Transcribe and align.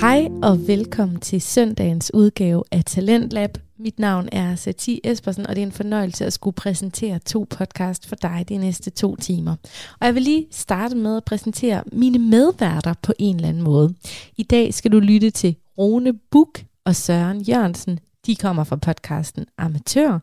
Hej 0.00 0.28
og 0.42 0.68
velkommen 0.68 1.20
til 1.20 1.40
søndagens 1.40 2.10
udgave 2.14 2.62
af 2.72 2.84
Talentlab. 2.84 3.58
Mit 3.78 3.98
navn 3.98 4.28
er 4.32 4.56
Sati 4.56 5.00
Espersen, 5.04 5.46
og 5.46 5.56
det 5.56 5.62
er 5.62 5.66
en 5.66 5.72
fornøjelse 5.72 6.26
at 6.26 6.32
skulle 6.32 6.54
præsentere 6.54 7.18
to 7.18 7.46
podcast 7.50 8.08
for 8.08 8.16
dig 8.16 8.44
de 8.48 8.56
næste 8.56 8.90
to 8.90 9.16
timer. 9.16 9.56
Og 10.00 10.06
jeg 10.06 10.14
vil 10.14 10.22
lige 10.22 10.46
starte 10.50 10.96
med 10.96 11.16
at 11.16 11.24
præsentere 11.24 11.82
mine 11.92 12.18
medværter 12.18 12.94
på 13.02 13.12
en 13.18 13.36
eller 13.36 13.48
anden 13.48 13.62
måde. 13.62 13.94
I 14.36 14.42
dag 14.42 14.74
skal 14.74 14.92
du 14.92 15.00
lytte 15.00 15.30
til 15.30 15.56
Rone 15.78 16.12
Buk 16.30 16.60
og 16.84 16.96
Søren 16.96 17.40
Jørgensen. 17.40 17.98
De 18.26 18.36
kommer 18.36 18.64
fra 18.64 18.76
podcasten 18.76 19.46
Amatør. 19.58 20.18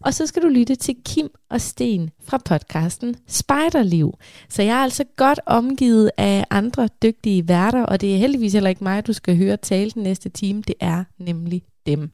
Og 0.00 0.14
så 0.14 0.26
skal 0.26 0.42
du 0.42 0.48
lytte 0.48 0.74
til 0.74 0.96
Kim 1.04 1.28
og 1.50 1.60
Sten 1.60 2.10
fra 2.22 2.38
podcasten 2.44 3.16
Spejderliv. 3.26 4.18
Så 4.48 4.62
jeg 4.62 4.78
er 4.78 4.82
altså 4.82 5.04
godt 5.16 5.40
omgivet 5.46 6.10
af 6.16 6.44
andre 6.50 6.88
dygtige 7.02 7.48
værter, 7.48 7.82
og 7.82 8.00
det 8.00 8.14
er 8.14 8.18
heldigvis 8.18 8.52
heller 8.52 8.70
ikke 8.70 8.84
mig, 8.84 9.06
du 9.06 9.12
skal 9.12 9.36
høre 9.36 9.56
tale 9.56 9.90
den 9.90 10.02
næste 10.02 10.28
time. 10.28 10.62
Det 10.62 10.74
er 10.80 11.04
nemlig 11.18 11.62
dem. 11.86 12.10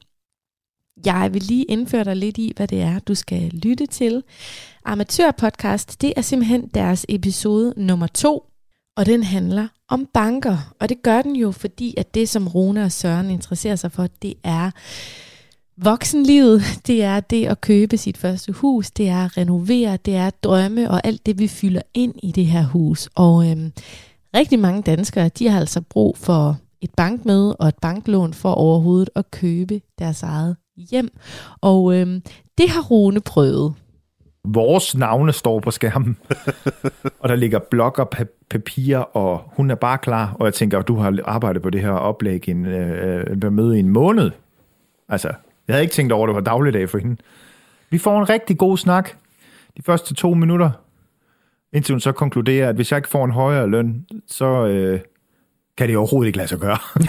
Jeg 1.05 1.33
vil 1.33 1.43
lige 1.43 1.63
indføre 1.63 2.03
dig 2.03 2.15
lidt 2.15 2.37
i, 2.37 2.53
hvad 2.55 2.67
det 2.67 2.81
er, 2.81 2.99
du 2.99 3.15
skal 3.15 3.49
lytte 3.53 3.85
til. 3.85 4.23
Amatørpodcast, 4.85 6.01
det 6.01 6.13
er 6.17 6.21
simpelthen 6.21 6.67
deres 6.73 7.05
episode 7.09 7.73
nummer 7.77 8.07
to, 8.07 8.45
og 8.97 9.05
den 9.05 9.23
handler 9.23 9.67
om 9.89 10.07
banker. 10.13 10.73
Og 10.79 10.89
det 10.89 11.01
gør 11.03 11.21
den 11.21 11.35
jo, 11.35 11.51
fordi 11.51 11.93
at 11.97 12.15
det, 12.15 12.29
som 12.29 12.47
Rune 12.47 12.83
og 12.83 12.91
Søren 12.91 13.29
interesserer 13.29 13.75
sig 13.75 13.91
for, 13.91 14.07
det 14.21 14.33
er 14.43 14.71
voksenlivet, 15.77 16.61
det 16.87 17.03
er 17.03 17.19
det 17.19 17.45
at 17.45 17.61
købe 17.61 17.97
sit 17.97 18.17
første 18.17 18.51
hus, 18.51 18.91
det 18.91 19.09
er 19.09 19.25
at 19.25 19.37
renovere, 19.37 19.97
det 20.05 20.15
er 20.15 20.27
at 20.27 20.43
drømme 20.43 20.91
og 20.91 21.01
alt 21.03 21.25
det, 21.25 21.39
vi 21.39 21.47
fylder 21.47 21.81
ind 21.93 22.13
i 22.23 22.31
det 22.31 22.45
her 22.45 22.63
hus. 22.63 23.09
Og 23.15 23.51
øhm, 23.51 23.71
rigtig 24.35 24.59
mange 24.59 24.81
danskere, 24.81 25.29
de 25.29 25.49
har 25.49 25.59
altså 25.59 25.81
brug 25.81 26.17
for 26.17 26.57
et 26.81 26.91
bankmøde 26.97 27.55
og 27.55 27.67
et 27.67 27.75
banklån 27.81 28.33
for 28.33 28.51
overhovedet 28.51 29.09
at 29.15 29.31
købe 29.31 29.81
deres 29.99 30.23
eget 30.23 30.55
hjem. 30.77 31.09
Og 31.61 31.95
øhm, 31.95 32.21
det 32.57 32.69
har 32.69 32.81
Rune 32.81 33.21
prøvet. 33.21 33.73
Vores 34.47 34.95
navne 34.95 35.33
står 35.33 35.59
på 35.59 35.71
skærmen, 35.71 36.17
og 37.19 37.29
der 37.29 37.35
ligger 37.35 37.59
blok 37.59 37.99
og 37.99 38.09
papir, 38.49 38.97
og 38.97 39.41
hun 39.45 39.71
er 39.71 39.75
bare 39.75 39.97
klar. 39.97 40.35
Og 40.39 40.45
jeg 40.45 40.53
tænker, 40.53 40.79
at 40.79 40.87
du 40.87 40.95
har 40.95 41.19
arbejdet 41.25 41.61
på 41.61 41.69
det 41.69 41.81
her 41.81 41.91
oplæg 41.91 42.47
i 42.47 42.51
en 42.51 42.65
øh, 42.65 43.53
møde 43.53 43.77
i 43.77 43.79
en 43.79 43.89
måned. 43.89 44.31
Altså, 45.09 45.33
jeg 45.67 45.73
havde 45.73 45.83
ikke 45.83 45.93
tænkt 45.93 46.11
over, 46.13 46.23
at 46.23 46.27
det 46.27 46.35
var 46.35 46.41
dagligdag 46.41 46.89
for 46.89 46.97
hende. 46.97 47.17
Vi 47.89 47.97
får 47.97 48.19
en 48.19 48.29
rigtig 48.29 48.57
god 48.57 48.77
snak 48.77 49.09
de 49.77 49.81
første 49.81 50.13
to 50.13 50.33
minutter, 50.33 50.71
indtil 51.73 51.93
hun 51.93 51.99
så 51.99 52.11
konkluderer, 52.11 52.69
at 52.69 52.75
hvis 52.75 52.91
jeg 52.91 52.97
ikke 52.97 53.09
får 53.09 53.25
en 53.25 53.31
højere 53.31 53.69
løn, 53.69 54.05
så 54.27 54.65
øh, 54.65 54.99
kan 55.77 55.89
det 55.89 55.97
overhovedet 55.97 56.27
ikke 56.27 56.37
lade 56.37 56.47
sig 56.47 56.59
gøre. 56.59 56.77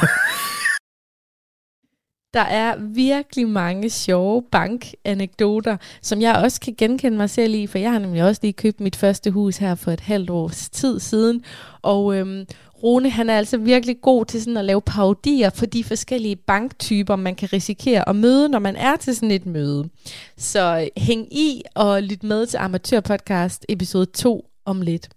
Der 2.35 2.43
er 2.43 2.77
virkelig 2.95 3.49
mange 3.49 3.91
sjove 3.91 4.43
bankanekdoter, 4.53 5.77
som 6.03 6.21
jeg 6.21 6.37
også 6.37 6.61
kan 6.61 6.75
genkende 6.79 7.17
mig 7.17 7.31
selv 7.31 7.55
i, 7.55 7.67
for 7.67 7.79
jeg 7.79 7.93
har 7.93 7.99
nemlig 7.99 8.25
også 8.25 8.41
lige 8.43 8.53
købt 8.53 8.81
mit 8.81 8.97
første 8.97 9.31
hus 9.31 9.57
her 9.57 9.75
for 9.75 9.91
et 9.91 10.01
halvt 10.01 10.31
års 10.31 10.71
tid 10.71 11.01
siden. 11.01 11.45
Og 11.83 12.17
øhm, 12.17 12.45
Rune, 12.83 13.11
han 13.11 13.31
er 13.31 13.39
altså 13.39 13.57
virkelig 13.57 14.01
god 14.03 14.25
til 14.25 14.41
sådan 14.43 14.57
at 14.57 14.65
lave 14.65 14.83
parodier 14.83 15.51
for 15.51 15.67
de 15.67 15.85
forskellige 15.85 16.37
banktyper, 16.37 17.17
man 17.17 17.35
kan 17.35 17.53
risikere 17.53 18.09
at 18.09 18.17
møde, 18.17 18.49
når 18.49 18.59
man 18.59 18.77
er 18.77 18.97
til 18.97 19.17
sådan 19.17 19.31
et 19.31 19.47
møde. 19.47 19.89
Så 20.37 20.89
hæng 20.97 21.39
i 21.39 21.63
og 21.75 22.03
lyt 22.03 22.23
med 22.23 22.47
til 22.47 22.57
Amatørpodcast 22.57 23.67
episode 23.69 24.07
2 24.07 24.47
om 24.65 24.81
lidt. 24.81 25.09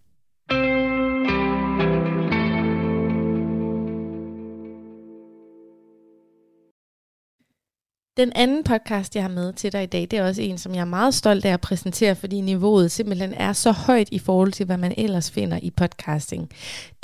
Den 8.19 8.31
anden 8.35 8.63
podcast, 8.63 9.15
jeg 9.15 9.23
har 9.23 9.29
med 9.29 9.53
til 9.53 9.71
dig 9.71 9.83
i 9.83 9.85
dag, 9.85 10.01
det 10.01 10.13
er 10.13 10.27
også 10.27 10.41
en, 10.41 10.57
som 10.57 10.75
jeg 10.75 10.81
er 10.81 10.85
meget 10.85 11.13
stolt 11.13 11.45
af 11.45 11.53
at 11.53 11.61
præsentere, 11.61 12.15
fordi 12.15 12.41
niveauet 12.41 12.91
simpelthen 12.91 13.33
er 13.33 13.53
så 13.53 13.71
højt 13.71 14.09
i 14.11 14.19
forhold 14.19 14.51
til, 14.51 14.65
hvad 14.65 14.77
man 14.77 14.93
ellers 14.97 15.31
finder 15.31 15.59
i 15.61 15.69
podcasting. 15.69 16.49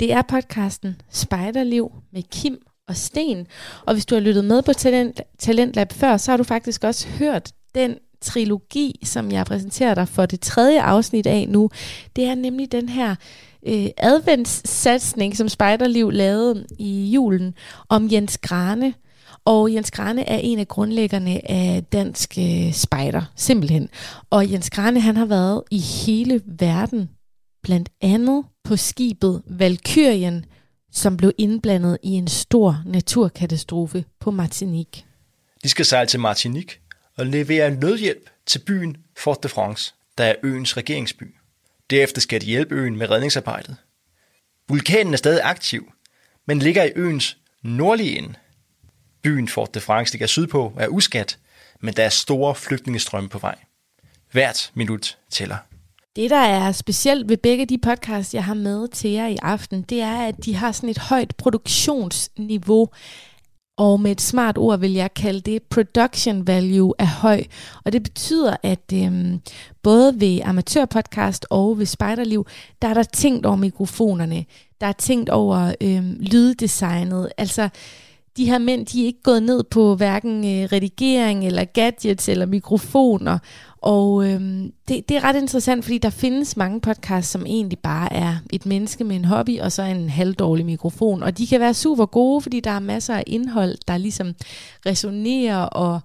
Det 0.00 0.12
er 0.12 0.22
podcasten 0.22 1.00
Spejderliv 1.10 1.92
med 2.12 2.22
Kim 2.22 2.58
og 2.88 2.96
Sten. 2.96 3.46
Og 3.86 3.94
hvis 3.94 4.06
du 4.06 4.14
har 4.14 4.20
lyttet 4.20 4.44
med 4.44 4.62
på 4.62 4.72
Talent, 4.72 5.20
Talentlab 5.38 5.92
før, 5.92 6.16
så 6.16 6.32
har 6.32 6.36
du 6.36 6.44
faktisk 6.44 6.84
også 6.84 7.08
hørt 7.08 7.52
den 7.74 7.94
trilogi, 8.20 9.00
som 9.04 9.32
jeg 9.32 9.46
præsenterer 9.46 9.94
dig 9.94 10.08
for 10.08 10.26
det 10.26 10.40
tredje 10.40 10.82
afsnit 10.82 11.26
af 11.26 11.46
nu. 11.48 11.70
Det 12.16 12.24
er 12.24 12.34
nemlig 12.34 12.72
den 12.72 12.88
her 12.88 13.14
øh, 13.66 13.86
adventssatsning, 13.96 15.36
som 15.36 15.48
Spejderliv 15.48 16.10
lavede 16.10 16.66
i 16.78 17.10
julen 17.10 17.54
om 17.88 18.08
Jens 18.12 18.38
Grane, 18.38 18.94
og 19.46 19.72
Jens 19.72 19.90
Grane 19.90 20.28
er 20.28 20.38
en 20.38 20.58
af 20.58 20.68
grundlæggerne 20.68 21.50
af 21.50 21.84
Dansk 21.92 22.38
øh, 22.38 22.72
Spejder, 22.72 23.32
simpelthen. 23.36 23.88
Og 24.30 24.52
Jens 24.52 24.70
Grane, 24.70 25.00
han 25.00 25.16
har 25.16 25.26
været 25.26 25.62
i 25.70 25.78
hele 25.78 26.40
verden, 26.46 27.10
blandt 27.62 27.88
andet 28.00 28.44
på 28.64 28.76
skibet 28.76 29.42
Valkyrien, 29.46 30.44
som 30.92 31.16
blev 31.16 31.32
indblandet 31.38 31.98
i 32.02 32.10
en 32.10 32.28
stor 32.28 32.82
naturkatastrofe 32.86 34.04
på 34.20 34.30
Martinique. 34.30 35.04
De 35.62 35.68
skal 35.68 35.84
sejle 35.84 36.08
til 36.08 36.20
Martinique 36.20 36.78
og 37.16 37.26
levere 37.26 37.70
nødhjælp 37.70 38.30
til 38.46 38.58
byen 38.58 38.96
Fort 39.18 39.42
de 39.42 39.48
France, 39.48 39.94
der 40.18 40.24
er 40.24 40.34
øens 40.42 40.76
regeringsby. 40.76 41.34
Derefter 41.90 42.20
skal 42.20 42.40
de 42.40 42.46
hjælpe 42.46 42.74
øen 42.74 42.96
med 42.96 43.10
redningsarbejdet. 43.10 43.76
Vulkanen 44.68 45.12
er 45.12 45.16
stadig 45.16 45.40
aktiv, 45.44 45.92
men 46.46 46.58
ligger 46.58 46.84
i 46.84 46.92
øens 46.96 47.36
nordlige 47.62 48.18
ende. 48.18 48.34
Byen 49.26 49.48
Fort 49.48 49.74
de 49.74 49.80
France 49.80 50.12
ligger 50.12 50.26
sydpå 50.26 50.72
er 50.76 50.88
uskat, 50.88 51.38
men 51.80 51.94
der 51.94 52.02
er 52.02 52.08
store 52.08 52.54
flygtningestrømme 52.54 53.28
på 53.28 53.38
vej. 53.38 53.54
Hvert 54.32 54.70
minut 54.74 55.18
tæller. 55.30 55.56
Det, 56.16 56.30
der 56.30 56.36
er 56.36 56.72
specielt 56.72 57.28
ved 57.28 57.36
begge 57.36 57.66
de 57.66 57.78
podcasts, 57.78 58.34
jeg 58.34 58.44
har 58.44 58.54
med 58.54 58.88
til 58.88 59.10
jer 59.10 59.26
i 59.26 59.36
aften, 59.42 59.82
det 59.82 60.00
er, 60.00 60.16
at 60.16 60.44
de 60.44 60.54
har 60.54 60.72
sådan 60.72 60.88
et 60.88 60.98
højt 60.98 61.36
produktionsniveau. 61.36 62.88
Og 63.76 64.00
med 64.00 64.10
et 64.10 64.20
smart 64.20 64.58
ord 64.58 64.78
vil 64.78 64.92
jeg 64.92 65.14
kalde 65.14 65.40
det 65.40 65.62
production 65.62 66.46
value 66.46 66.94
er 66.98 67.06
høj. 67.06 67.44
Og 67.84 67.92
det 67.92 68.02
betyder, 68.02 68.56
at 68.62 68.92
øhm, 68.94 69.40
både 69.82 70.20
ved 70.20 70.40
amatørpodcast 70.44 71.46
og 71.50 71.78
ved 71.78 71.86
Spejderliv, 71.86 72.46
der 72.82 72.88
er 72.88 72.94
der 72.94 73.02
tænkt 73.02 73.46
over 73.46 73.56
mikrofonerne. 73.56 74.44
Der 74.80 74.86
er 74.86 74.92
tænkt 74.92 75.30
over 75.30 75.74
øhm, 75.80 76.16
lyddesignet. 76.20 77.32
Altså, 77.38 77.68
de 78.36 78.44
her 78.44 78.58
mænd, 78.58 78.86
de 78.86 79.02
er 79.02 79.06
ikke 79.06 79.22
gået 79.22 79.42
ned 79.42 79.64
på 79.64 79.94
hverken 79.94 80.44
øh, 80.44 80.68
redigering 80.72 81.46
eller 81.46 81.64
gadgets 81.64 82.28
eller 82.28 82.46
mikrofoner. 82.46 83.38
Og 83.76 84.28
øh, 84.28 84.40
det, 84.88 85.08
det 85.08 85.16
er 85.16 85.24
ret 85.24 85.36
interessant, 85.36 85.84
fordi 85.84 85.98
der 85.98 86.10
findes 86.10 86.56
mange 86.56 86.80
podcasts, 86.80 87.32
som 87.32 87.46
egentlig 87.46 87.78
bare 87.78 88.12
er 88.12 88.36
et 88.52 88.66
menneske 88.66 89.04
med 89.04 89.16
en 89.16 89.24
hobby 89.24 89.60
og 89.60 89.72
så 89.72 89.82
en 89.82 90.10
halvdårlig 90.10 90.66
mikrofon. 90.66 91.22
Og 91.22 91.38
de 91.38 91.46
kan 91.46 91.60
være 91.60 91.74
super 91.74 92.06
gode, 92.06 92.40
fordi 92.40 92.60
der 92.60 92.70
er 92.70 92.80
masser 92.80 93.14
af 93.14 93.24
indhold, 93.26 93.78
der 93.88 93.98
ligesom 93.98 94.34
resonerer 94.86 95.62
og 95.62 96.00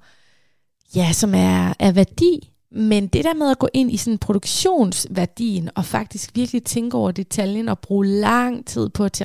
ja, 0.96 1.12
som 1.12 1.34
er, 1.36 1.74
er 1.80 1.92
værdi. 1.92 2.52
Men 2.72 3.08
det 3.08 3.24
der 3.24 3.34
med 3.34 3.52
at 3.52 3.60
gå 3.60 3.68
ind 3.74 3.92
i 3.92 3.98
sådan 3.98 4.18
produktionsværdien 4.18 5.70
og 5.76 5.86
faktisk 5.86 6.32
virkelig 6.36 6.64
tænke 6.64 6.98
over 6.98 7.12
detaljen 7.12 7.70
og 7.70 7.80
bruge 7.80 8.08
lang 8.08 8.66
tid 8.66 8.90
på 8.90 9.04
at 9.04 9.22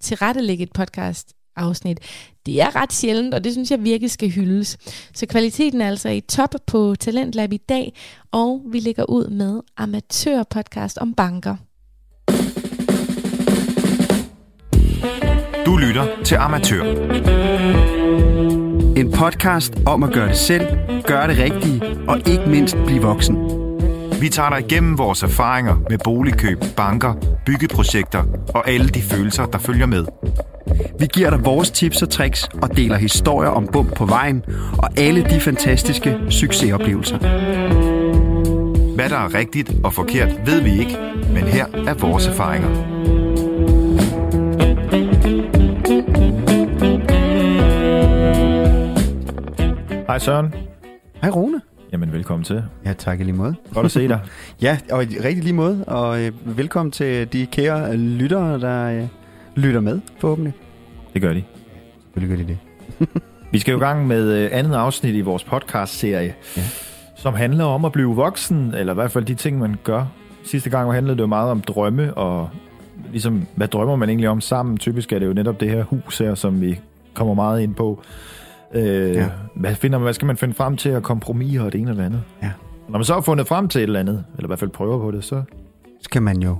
tilrettelægge 0.00 0.62
et 0.62 0.72
podcast 0.72 1.34
afsnit. 1.56 2.00
Det 2.46 2.62
er 2.62 2.76
ret 2.76 2.92
sjældent, 2.92 3.34
og 3.34 3.44
det 3.44 3.52
synes 3.52 3.70
jeg 3.70 3.84
virkelig 3.84 4.10
skal 4.10 4.30
hyldes. 4.30 4.78
Så 5.14 5.26
kvaliteten 5.26 5.80
er 5.80 5.88
altså 5.88 6.08
i 6.08 6.20
top 6.20 6.54
på 6.66 6.94
Talentlab 7.00 7.52
i 7.52 7.56
dag, 7.56 7.94
og 8.32 8.62
vi 8.72 8.80
lægger 8.80 9.04
ud 9.10 9.28
med 9.28 9.60
amatørpodcast 9.76 10.98
om 10.98 11.14
banker. 11.14 11.56
Du 15.66 15.76
lytter 15.76 16.06
til 16.24 16.34
Amatør. 16.34 16.82
En 18.96 19.12
podcast 19.12 19.74
om 19.86 20.02
at 20.02 20.12
gøre 20.12 20.28
det 20.28 20.36
selv, 20.36 20.66
gøre 21.02 21.28
det 21.28 21.38
rigtige 21.38 21.82
og 22.08 22.18
ikke 22.18 22.44
mindst 22.46 22.76
blive 22.86 23.02
voksen. 23.02 23.61
Vi 24.22 24.28
tager 24.28 24.50
dig 24.50 24.60
igennem 24.60 24.98
vores 24.98 25.22
erfaringer 25.22 25.76
med 25.90 25.98
boligkøb, 26.04 26.58
banker, 26.76 27.14
byggeprojekter 27.46 28.24
og 28.54 28.68
alle 28.68 28.88
de 28.88 29.02
følelser, 29.02 29.46
der 29.46 29.58
følger 29.58 29.86
med. 29.86 30.06
Vi 30.98 31.06
giver 31.06 31.30
dig 31.30 31.44
vores 31.44 31.70
tips 31.70 32.02
og 32.02 32.10
tricks 32.10 32.48
og 32.62 32.76
deler 32.76 32.96
historier 32.96 33.50
om 33.50 33.66
bump 33.72 33.96
på 33.96 34.06
vejen 34.06 34.44
og 34.78 34.88
alle 34.98 35.24
de 35.24 35.40
fantastiske 35.40 36.18
succesoplevelser. 36.30 37.18
Hvad 38.94 39.08
der 39.08 39.16
er 39.16 39.34
rigtigt 39.34 39.72
og 39.84 39.92
forkert, 39.92 40.46
ved 40.46 40.62
vi 40.62 40.70
ikke, 40.78 40.98
men 41.32 41.42
her 41.42 41.66
er 41.86 41.94
vores 41.94 42.26
erfaringer. 42.26 42.68
Hej 50.06 50.18
Søren. 50.18 50.54
Hej 51.22 51.30
Rune. 51.30 51.71
Jamen 51.92 52.12
velkommen 52.12 52.44
til. 52.44 52.64
Ja, 52.84 52.92
tak 52.92 53.18
lige 53.18 53.32
måde. 53.32 53.54
Godt 53.74 53.84
at 53.84 53.92
se 53.92 54.08
dig. 54.08 54.20
ja, 54.62 54.78
og 54.90 54.98
rigtig 54.98 55.42
lige 55.42 55.52
måde, 55.52 55.84
og 55.86 56.20
øh, 56.22 56.32
velkommen 56.58 56.90
til 56.92 57.32
de 57.32 57.46
kære 57.46 57.96
lyttere, 57.96 58.60
der 58.60 58.84
øh, 59.02 59.08
lytter 59.56 59.80
med, 59.80 60.00
forhåbentlig. 60.18 60.52
Det 61.14 61.22
gør 61.22 61.32
de. 61.32 61.42
Selvfølgelig 62.04 62.36
gør 62.38 62.44
de 62.44 62.58
det. 63.08 63.22
Vi 63.52 63.58
skal 63.58 63.72
jo 63.72 63.78
i 63.78 63.80
gang 63.80 64.06
med 64.06 64.32
øh, 64.32 64.48
andet 64.52 64.74
afsnit 64.74 65.14
i 65.14 65.20
vores 65.20 65.44
podcast-serie, 65.44 66.34
Ja. 66.56 66.62
som 67.16 67.34
handler 67.34 67.64
om 67.64 67.84
at 67.84 67.92
blive 67.92 68.14
voksen, 68.14 68.74
eller 68.74 68.92
i 68.92 68.94
hvert 68.94 69.10
fald 69.10 69.24
de 69.24 69.34
ting, 69.34 69.58
man 69.58 69.76
gør. 69.84 70.04
Sidste 70.44 70.70
gang 70.70 70.92
handlede 70.92 71.16
det 71.16 71.22
jo 71.22 71.26
meget 71.26 71.50
om 71.50 71.60
drømme, 71.60 72.14
og 72.14 72.50
ligesom, 73.10 73.46
hvad 73.54 73.68
drømmer 73.68 73.96
man 73.96 74.08
egentlig 74.08 74.28
om 74.28 74.40
sammen? 74.40 74.76
Typisk 74.78 75.12
er 75.12 75.18
det 75.18 75.26
jo 75.26 75.32
netop 75.32 75.60
det 75.60 75.70
her 75.70 75.82
hus 75.84 76.18
her, 76.18 76.34
som 76.34 76.60
vi 76.60 76.80
kommer 77.14 77.34
meget 77.34 77.62
ind 77.62 77.74
på. 77.74 78.02
Øh, 78.74 79.14
Ja. 79.14 79.28
hvad, 79.54 79.74
finder, 79.74 79.98
man- 79.98 80.04
hvad 80.04 80.14
skal 80.14 80.26
man 80.26 80.36
finde 80.36 80.54
frem 80.54 80.76
til 80.76 80.88
at 80.88 81.02
kompromis 81.02 81.58
og 81.58 81.72
det 81.72 81.80
ene 81.80 81.90
og 81.90 81.96
det 81.96 82.02
andet? 82.02 82.22
Ja. 82.42 82.50
Når 82.88 82.98
man 82.98 83.04
så 83.04 83.14
har 83.14 83.20
fundet 83.20 83.48
frem 83.48 83.68
til 83.68 83.78
et 83.78 83.82
eller 83.82 84.00
andet, 84.00 84.24
eller 84.36 84.46
i 84.46 84.48
hvert 84.48 84.58
fald 84.58 84.70
prøver 84.70 84.98
på 84.98 85.10
det, 85.10 85.24
så 85.24 85.42
Så 86.00 86.10
kan 86.10 86.22
man 86.22 86.42
jo 86.42 86.56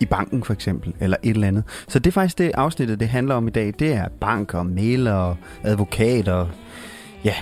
i 0.00 0.04
banken 0.06 0.44
for 0.44 0.52
eksempel, 0.52 0.94
eller 1.00 1.16
et 1.22 1.30
eller 1.30 1.48
andet. 1.48 1.64
Så 1.88 1.98
det 1.98 2.06
er 2.10 2.12
faktisk 2.12 2.38
det 2.38 2.50
afsnittet, 2.54 3.00
det 3.00 3.08
handler 3.08 3.34
om 3.34 3.46
i 3.48 3.50
dag. 3.50 3.74
Det 3.78 3.92
er 3.94 4.08
banker, 4.20 4.62
mailer 4.62 5.12
og 5.12 5.36
advokater. 5.62 6.46
Ja, 7.24 7.34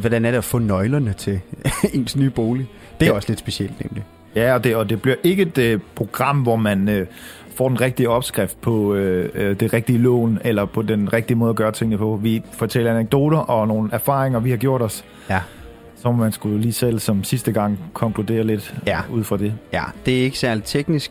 hvordan 0.00 0.24
er 0.24 0.30
det 0.30 0.38
at 0.38 0.44
få 0.44 0.58
nøglerne 0.58 1.12
til 1.12 1.40
ens 1.94 2.16
nye 2.16 2.30
bolig? 2.30 2.66
Det 3.00 3.06
er 3.06 3.10
Ja. 3.10 3.16
også 3.16 3.28
lidt 3.28 3.38
specielt 3.38 3.84
nemlig. 3.84 4.04
Ja, 4.36 4.54
og 4.54 4.64
det, 4.64 4.76
og 4.76 4.88
det 4.90 5.02
bliver 5.02 5.16
ikke 5.24 5.42
et 5.42 5.58
øh, 5.58 5.80
program, 5.94 6.38
hvor 6.42 6.56
man 6.56 6.88
øh, 6.88 7.06
får 7.56 7.68
den 7.68 7.80
rigtige 7.80 8.08
opskrift 8.08 8.60
på 8.60 8.94
øh, 8.94 9.28
øh, 9.34 9.60
det 9.60 9.72
rigtige 9.72 9.98
lån, 9.98 10.38
eller 10.44 10.64
på 10.64 10.82
den 10.82 11.12
rigtige 11.12 11.36
måde 11.36 11.50
at 11.50 11.56
gøre 11.56 11.72
tingene 11.72 11.98
på. 11.98 12.18
Vi 12.22 12.42
fortæller 12.52 12.90
anekdoter 12.90 13.38
og 13.38 13.68
nogle 13.68 13.88
erfaringer, 13.92 14.40
vi 14.40 14.50
har 14.50 14.56
gjort 14.56 14.82
os. 14.82 15.04
Ja. 15.30 15.40
Så 15.96 16.10
må 16.10 16.16
man 16.16 16.32
skulle 16.32 16.60
lige 16.60 16.72
selv 16.72 16.98
som 16.98 17.24
sidste 17.24 17.52
gang 17.52 17.78
konkludere 17.92 18.44
lidt 18.44 18.74
Ja. 18.86 18.98
ud 19.12 19.24
fra 19.24 19.36
det. 19.36 19.54
Ja, 19.72 19.82
det 20.06 20.18
er 20.20 20.22
ikke 20.24 20.38
særlig 20.38 20.64
teknisk. 20.64 21.10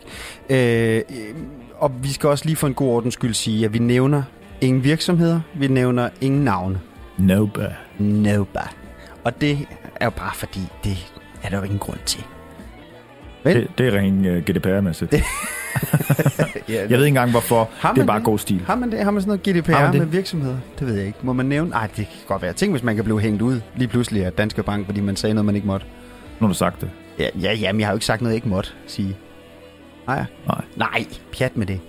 Øh, 0.49 1.01
og 1.77 1.91
vi 2.03 2.07
skal 2.13 2.29
også 2.29 2.45
lige 2.45 2.55
for 2.55 2.67
en 2.67 2.73
god 2.73 2.87
ordens 2.89 3.13
skyld 3.13 3.33
sige, 3.33 3.65
at 3.65 3.73
vi 3.73 3.79
nævner 3.79 4.23
ingen 4.61 4.83
virksomheder, 4.83 5.39
vi 5.55 5.67
nævner 5.67 6.09
ingen 6.21 6.43
navne. 6.43 6.79
Nope. 7.17 7.65
Noba. 7.99 8.59
Og 9.23 9.41
det 9.41 9.57
er 9.95 10.05
jo 10.05 10.11
bare 10.11 10.35
fordi, 10.35 10.59
det 10.83 10.97
er 11.43 11.49
der 11.49 11.57
jo 11.57 11.63
ingen 11.63 11.79
grund 11.79 11.97
til. 12.05 12.23
Vel? 13.45 13.55
Det, 13.55 13.67
det 13.77 13.87
er 13.87 13.97
ren 13.99 14.25
uh, 14.25 14.37
GDPR-mæssigt. 14.37 15.13
Ja, 16.69 16.81
Jeg 16.89 16.89
ved 16.89 16.97
ikke 16.97 17.07
engang, 17.07 17.31
hvorfor. 17.31 17.69
Har 17.79 17.93
Det 17.93 18.01
er 18.01 18.05
bare 18.05 18.17
det? 18.17 18.25
god 18.25 18.39
stil. 18.39 18.61
Har 18.67 18.75
man 18.75 18.91
det? 18.91 18.99
Har 19.03 19.11
man 19.11 19.21
sådan 19.21 19.39
noget 19.45 19.63
GDPR 19.63 19.97
med 19.97 20.05
virksomheder? 20.05 20.57
Det 20.79 20.87
ved 20.87 20.95
jeg 20.95 21.05
ikke. 21.07 21.19
Må 21.21 21.33
man 21.33 21.45
nævne? 21.45 21.69
Nej, 21.69 21.87
det 21.87 21.95
kan 21.95 22.05
godt 22.27 22.41
være. 22.41 22.53
Tænk, 22.53 22.73
hvis 22.73 22.83
man 22.83 22.95
kan 22.95 23.03
blive 23.03 23.19
hængt 23.19 23.41
ud 23.41 23.61
lige 23.75 23.87
pludselig 23.87 24.25
af 24.25 24.33
Danske 24.33 24.63
Bank, 24.63 24.85
fordi 24.85 25.01
man 25.01 25.15
sagde 25.15 25.33
noget, 25.33 25.45
man 25.45 25.55
ikke 25.55 25.67
måtte. 25.67 25.85
Nu 26.39 26.47
har 26.47 26.53
du 26.53 26.57
sagt 26.57 26.81
det. 26.81 26.89
Ja, 27.19 27.29
ja 27.41 27.53
jamen, 27.53 27.79
jeg 27.79 27.87
har 27.87 27.91
jo 27.93 27.95
ikke 27.95 28.05
sagt 28.05 28.21
noget, 28.21 28.31
jeg 28.31 28.35
ikke 28.37 28.49
måtte 28.49 28.69
sige. 28.87 29.17
Nej. 30.07 30.25
Nej. 30.47 30.61
Nej, 30.75 31.05
pjat 31.37 31.57
med 31.57 31.65
det. 31.65 31.79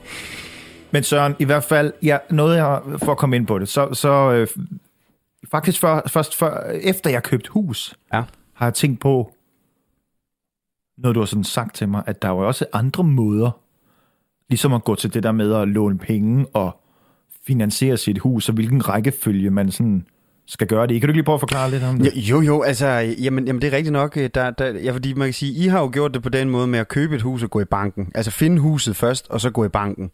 Men 0.91 1.03
Søren, 1.03 1.35
i 1.39 1.45
hvert 1.45 1.65
fald, 1.65 1.93
ja, 2.03 2.19
noget 2.31 2.57
jeg, 2.57 2.81
for 2.99 3.13
at 3.13 3.19
komme 3.19 3.37
ind 3.37 3.47
på 3.47 3.59
det, 3.59 3.69
så, 3.69 3.95
så 3.95 4.33
øh, 4.33 4.47
faktisk 5.51 5.81
før, 5.81 6.01
først 6.09 6.37
før, 6.37 6.71
efter 6.83 7.11
jeg 7.11 7.23
købte 7.23 7.51
hus, 7.51 7.95
Ja. 8.13 8.23
har 8.55 8.67
jeg 8.67 8.75
tænkt 8.75 9.01
på, 9.01 9.33
noget 10.99 11.15
du 11.15 11.21
har 11.21 11.27
sådan 11.27 11.45
sagt 11.45 11.75
til 11.75 11.89
mig, 11.89 12.03
at 12.07 12.23
der 12.23 12.29
er 12.29 12.33
jo 12.33 12.47
også 12.47 12.67
andre 12.73 13.05
måder, 13.05 13.51
ligesom 14.49 14.73
at 14.73 14.85
gå 14.85 14.95
til 14.95 15.15
det 15.15 15.23
der 15.23 15.33
med 15.33 15.55
at 15.55 15.69
låne 15.69 15.99
penge 15.99 16.47
og 16.55 16.81
finansiere 17.47 17.97
sit 17.97 18.19
hus, 18.19 18.49
og 18.49 18.55
hvilken 18.55 18.89
rækkefølge 18.89 19.51
man 19.51 19.71
sådan 19.71 20.07
skal 20.47 20.67
gøre 20.67 20.87
det. 20.87 21.01
Kan 21.01 21.09
du 21.09 21.11
ikke 21.11 21.17
lige 21.17 21.25
prøve 21.25 21.35
at 21.35 21.41
forklare 21.41 21.71
lidt 21.71 21.83
om 21.83 21.99
det? 21.99 22.13
Jo, 22.15 22.41
jo, 22.41 22.63
altså, 22.63 22.87
jamen, 22.87 23.47
jamen 23.47 23.63
det 23.63 23.73
er 23.73 23.77
rigtigt 23.77 23.93
nok. 23.93 24.17
Øh, 24.17 24.31
der, 24.35 24.51
der, 24.51 24.67
ja, 24.67 24.93
fordi 24.93 25.15
man 25.15 25.27
kan 25.27 25.35
sige, 25.35 25.65
I 25.65 25.67
har 25.67 25.81
jo 25.81 25.91
gjort 25.93 26.15
det 26.15 26.23
på 26.23 26.29
den 26.29 26.51
måde 26.51 26.67
med 26.67 26.79
at 26.79 26.89
købe 26.89 27.15
et 27.17 27.23
hus 27.23 27.43
og 27.43 27.51
gå 27.51 27.61
i 27.61 27.65
banken. 27.65 28.13
Altså 28.15 28.31
finde 28.31 28.59
huset 28.59 28.97
først, 28.97 29.27
og 29.31 29.41
så 29.41 29.51
gå 29.51 29.65
i 29.65 29.69
banken. 29.69 30.11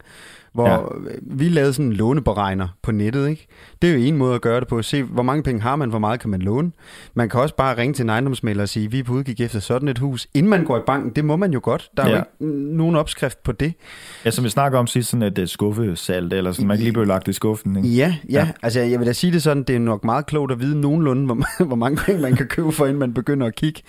Hvor 0.55 0.69
Ja. 0.69 0.79
vi 1.23 1.49
lavede 1.49 1.73
sådan 1.73 1.87
en 1.87 1.93
låneberegner 1.93 2.69
på 2.83 2.93
nettet, 2.93 3.29
ikke? 3.29 3.47
Det 3.83 3.91
er 3.91 3.95
jo 3.95 4.01
en 4.01 4.17
måde 4.17 4.35
at 4.35 4.41
gøre 4.41 4.61
det 4.61 4.69
på. 4.69 4.83
Se, 4.83 5.03
hvor 5.03 5.23
mange 5.23 5.43
penge 5.43 5.61
har 5.63 5.77
man, 5.77 5.91
hvor 5.91 5.99
meget 5.99 6.21
kan 6.21 6.31
man 6.31 6.43
låne. 6.43 6.73
Man 7.15 7.29
kan 7.29 7.41
også 7.41 7.57
bare 7.57 7.77
ringe 7.79 7.95
til 7.95 8.03
en 8.03 8.09
ejendomsmælder 8.09 8.63
og 8.63 8.69
sige, 8.69 8.91
vi 8.91 8.99
er 8.99 9.05
på 9.05 9.13
udkig 9.13 9.41
efter 9.41 9.61
sådan 9.61 9.89
et 9.89 9.99
hus. 9.99 10.27
Inden 10.35 10.51
man 10.51 10.65
går 10.65 10.79
i 10.79 10.81
banken, 10.87 11.11
det 11.17 11.25
må 11.25 11.37
man 11.37 11.53
jo 11.53 11.61
godt. 11.63 11.91
Der 11.97 12.03
er 12.03 12.09
ja. 12.09 12.17
Jo 12.17 12.23
ikke 12.41 12.55
nogen 12.77 12.97
opskrift 12.97 13.43
på 13.43 13.53
det. 13.53 13.75
Ja, 14.25 14.31
som 14.31 14.45
vi 14.45 14.49
snakker 14.49 14.79
om 14.79 14.87
sidst, 14.87 15.11
sådan 15.11 15.23
et 15.23 15.39
uh, 15.39 15.47
skuffesalt, 15.47 16.33
eller 16.33 16.53
sådan, 16.53 16.67
man 16.69 16.77
kan 16.77 16.83
lige 16.85 16.93
blive 16.93 17.07
lagt 17.07 17.29
i 17.29 17.33
skuffen. 17.33 17.77
Ikke? 17.77 17.89
Ja, 17.89 18.17
ja, 18.31 18.33
Ja. 18.33 18.39
ja. 18.39 18.49
Altså, 18.63 18.81
jeg 18.81 18.99
vil 18.99 19.07
da 19.07 19.13
sige 19.13 19.33
det 19.33 19.43
sådan, 19.43 19.63
det 19.63 19.77
er 19.77 19.81
nok 19.81 20.05
meget 20.05 20.27
klogt 20.27 20.53
at 20.53 20.61
vide 20.61 20.81
nogenlunde, 20.81 21.27
hvor, 21.27 21.65
hvor 21.65 21.77
mange 21.77 21.97
penge 21.97 22.23
man 22.23 22.37
kan 22.37 22.47
købe 22.47 22.73
for, 22.73 22.87
inden 22.87 22.99
man 22.99 23.15
begynder 23.15 23.47
at 23.47 23.55
kigge. 23.57 23.83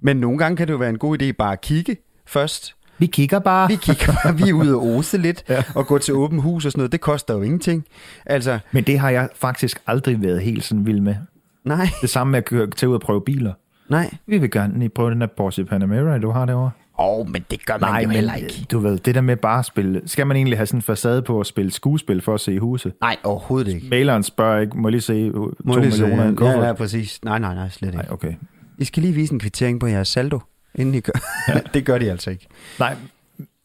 Men 0.00 0.16
nogle 0.16 0.38
gange 0.38 0.56
kan 0.56 0.66
det 0.66 0.72
jo 0.72 0.78
være 0.78 0.90
en 0.90 0.98
god 0.98 1.22
idé 1.22 1.32
bare 1.38 1.52
at 1.52 1.60
kigge 1.60 1.96
først. 2.26 2.74
Vi 2.98 3.06
kigger 3.06 3.38
bare. 3.38 3.68
Vi 3.68 3.76
kigger 3.76 4.12
bare, 4.24 4.36
vi 4.36 4.48
er 4.48 4.52
ude 4.52 4.74
og 4.74 4.82
ose 4.86 5.18
lidt, 5.18 5.44
Ja. 5.48 5.62
og 5.74 5.86
gå 5.86 5.98
til 5.98 6.14
åben 6.14 6.38
hus 6.38 6.64
og 6.66 6.72
sådan 6.72 6.80
noget. 6.80 6.92
Det 6.92 7.00
koster 7.00 7.34
jo 7.34 7.42
ingenting. 7.42 7.84
Altså, 8.26 8.58
Men 8.72 8.84
det 8.84 8.98
har 8.98 9.10
jeg 9.10 9.28
faktisk 9.34 9.80
aldrig 9.86 10.22
været 10.22 10.40
helt 10.42 10.64
sådan 10.64 10.86
vild 10.86 11.00
med. 11.00 11.14
nej, 11.64 11.88
Det 12.02 12.10
samme 12.10 12.30
med 12.30 12.38
at 12.38 12.44
køre, 12.44 12.66
tage 12.70 12.90
ud 12.90 12.94
og 12.94 13.00
prøve 13.00 13.20
biler. 13.20 13.52
nej. 13.88 14.10
Vi 14.26 14.38
vil 14.38 14.50
gerne 14.50 14.78
lige 14.78 14.88
prøve 14.88 15.10
den 15.10 15.20
der 15.20 15.26
Porsche 15.36 15.64
Panamera, 15.64 16.18
du 16.18 16.30
har 16.30 16.46
derovre. 16.46 16.70
Åh, 17.00 17.18
oh, 17.18 17.28
men 17.30 17.44
det 17.50 17.66
gør 17.66 17.78
man 17.80 17.90
Nej, 17.90 18.00
jo 18.02 18.08
heller 18.08 18.34
ikke. 18.34 18.66
du 18.70 18.78
ved, 18.78 18.98
det 18.98 19.14
der 19.14 19.20
med 19.20 19.36
bare 19.36 19.58
at 19.58 19.64
spille... 19.64 20.02
Skal 20.06 20.26
man 20.26 20.36
egentlig 20.36 20.58
have 20.58 20.66
sådan 20.66 20.78
en 20.78 20.82
facade 20.82 21.22
på 21.22 21.40
at 21.40 21.46
spille 21.46 21.70
skuespil 21.70 22.20
for 22.20 22.34
at 22.34 22.40
se 22.40 22.58
huset? 22.58 22.92
Nej, 23.00 23.16
overhovedet 23.24 23.74
ikke. 23.74 23.86
Maleren 23.90 24.22
spørger 24.22 24.60
ikke, 24.60 24.78
må 24.78 24.88
lige 24.88 25.00
se 25.00 25.34
uh, 25.34 25.52
Må 25.64 25.74
to 25.74 25.80
lige 25.80 25.92
se- 25.92 26.02
millioner 26.02 26.28
en 26.28 26.38
ja, 26.40 26.66
ja, 26.66 26.72
præcis. 26.72 27.24
Nej, 27.24 27.38
nej, 27.38 27.54
nej, 27.54 27.68
slet 27.68 27.88
ikke. 27.88 27.96
Nej, 27.96 28.06
okay. 28.10 28.32
I 28.78 28.84
skal 28.84 29.02
lige 29.02 29.14
vise 29.14 29.32
en 29.32 29.38
kvittering 29.40 29.80
på 29.80 29.86
jeres 29.86 30.08
saldo, 30.08 30.38
inden 30.78 30.94
I 30.94 31.00
gør. 31.00 31.12
det 31.74 31.84
gør 31.86 31.98
de 31.98 32.10
altså 32.10 32.30
ikke. 32.30 32.46
Nej, 32.78 32.96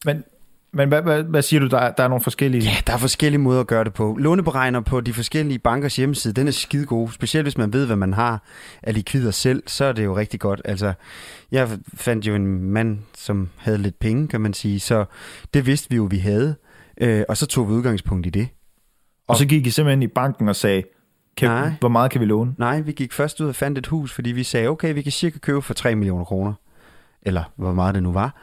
men, 0.04 0.24
men 0.72 0.88
hvad, 0.88 1.02
hvad, 1.02 1.22
hvad 1.22 1.42
siger 1.42 1.60
du, 1.60 1.66
der, 1.66 1.78
er- 1.78 1.92
der 1.92 2.04
er 2.04 2.08
nogle 2.08 2.22
forskellige... 2.22 2.62
Ja, 2.62 2.76
der 2.86 2.92
er 2.92 2.96
forskellige 2.98 3.40
måder 3.40 3.60
at 3.60 3.66
gøre 3.66 3.84
det 3.84 3.94
på. 3.94 4.16
Låneberegner 4.20 4.80
på 4.80 5.00
de 5.00 5.12
forskellige 5.12 5.58
bankers 5.58 5.96
hjemmeside, 5.96 6.34
den 6.34 6.46
er 6.48 6.52
skide 6.52 6.86
god. 6.86 7.08
Specielt 7.10 7.44
hvis 7.44 7.58
man 7.58 7.72
ved, 7.72 7.86
hvad 7.86 7.96
man 7.96 8.12
har 8.12 8.42
af 8.82 8.94
likvider 8.94 9.30
selv, 9.30 9.62
så 9.66 9.84
er 9.84 9.92
det 9.92 10.04
jo 10.04 10.16
rigtig 10.16 10.40
godt. 10.40 10.62
Altså, 10.64 10.92
jeg 11.52 11.68
fandt 11.94 12.26
jo 12.26 12.34
en 12.34 12.46
mand, 12.62 12.98
som 13.16 13.48
havde 13.56 13.78
lidt 13.78 13.98
penge, 13.98 14.28
kan 14.28 14.40
man 14.40 14.54
sige, 14.54 14.80
så 14.80 15.04
det 15.54 15.66
vidste 15.66 15.90
vi 15.90 15.96
jo, 15.96 16.04
vi 16.10 16.18
havde. 16.18 16.54
Øh, 17.00 17.22
og 17.28 17.36
så 17.36 17.46
tog 17.46 17.68
vi 17.68 17.72
udgangspunkt 17.72 18.26
i 18.26 18.30
det. 18.30 18.48
Og 19.28 19.36
så 19.36 19.46
gik 19.46 19.66
I 19.66 19.70
simpelthen 19.70 20.02
i 20.02 20.06
banken 20.06 20.48
og 20.48 20.56
sagde, 20.56 20.82
kan, 21.36 21.48
Nej. 21.48 21.72
hvor 21.80 21.88
meget 21.88 22.10
kan 22.10 22.20
vi 22.20 22.26
låne? 22.26 22.54
Nej, 22.58 22.80
vi 22.80 22.92
gik 22.92 23.12
først 23.12 23.40
ud 23.40 23.48
og 23.48 23.54
fandt 23.54 23.78
et 23.78 23.86
hus, 23.86 24.12
fordi 24.12 24.32
vi 24.32 24.42
sagde, 24.44 24.68
okay, 24.68 24.94
vi 24.94 25.02
kan 25.02 25.12
cirka 25.12 25.38
købe 25.38 25.62
for 25.62 25.74
3 25.74 25.94
millioner 25.94 26.24
kroner. 26.24 26.52
Eller 27.24 27.52
hvor 27.56 27.72
meget 27.72 27.94
det 27.94 28.02
nu 28.02 28.12
var. 28.12 28.36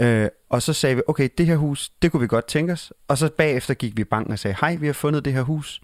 Øh, 0.00 0.28
og 0.50 0.62
så 0.62 0.72
sagde 0.72 0.96
vi, 0.96 1.02
okay, 1.08 1.28
det 1.38 1.46
her 1.46 1.56
hus, 1.56 1.90
det 2.02 2.12
kunne 2.12 2.20
vi 2.20 2.26
godt 2.26 2.46
tænke 2.46 2.72
os. 2.72 2.92
Og 3.08 3.18
så 3.18 3.30
bagefter 3.38 3.74
gik 3.74 3.96
vi 3.96 4.00
i 4.00 4.04
banken 4.04 4.32
og 4.32 4.38
sagde, 4.38 4.56
hej, 4.60 4.76
vi 4.76 4.86
har 4.86 4.92
fundet 4.92 5.24
det 5.24 5.32
her 5.32 5.42
hus. 5.42 5.80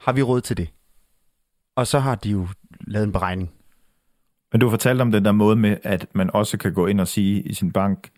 Har 0.00 0.12
vi 0.12 0.22
råd 0.22 0.40
til 0.40 0.56
det? 0.56 0.68
Og 1.76 1.86
så 1.86 1.98
har 1.98 2.14
de 2.14 2.30
jo 2.30 2.48
lavet 2.80 3.04
en 3.04 3.12
beregning. 3.12 3.50
Men 4.52 4.60
du 4.60 4.70
fortalte 4.70 5.02
om 5.02 5.12
den 5.12 5.24
der 5.24 5.32
måde 5.32 5.56
med, 5.56 5.76
at 5.82 6.06
man 6.14 6.30
også 6.34 6.58
kan 6.58 6.72
gå 6.72 6.86
ind 6.86 7.00
og 7.00 7.08
sige 7.08 7.42
i 7.42 7.54
sin 7.54 7.72
bank, 7.72 8.10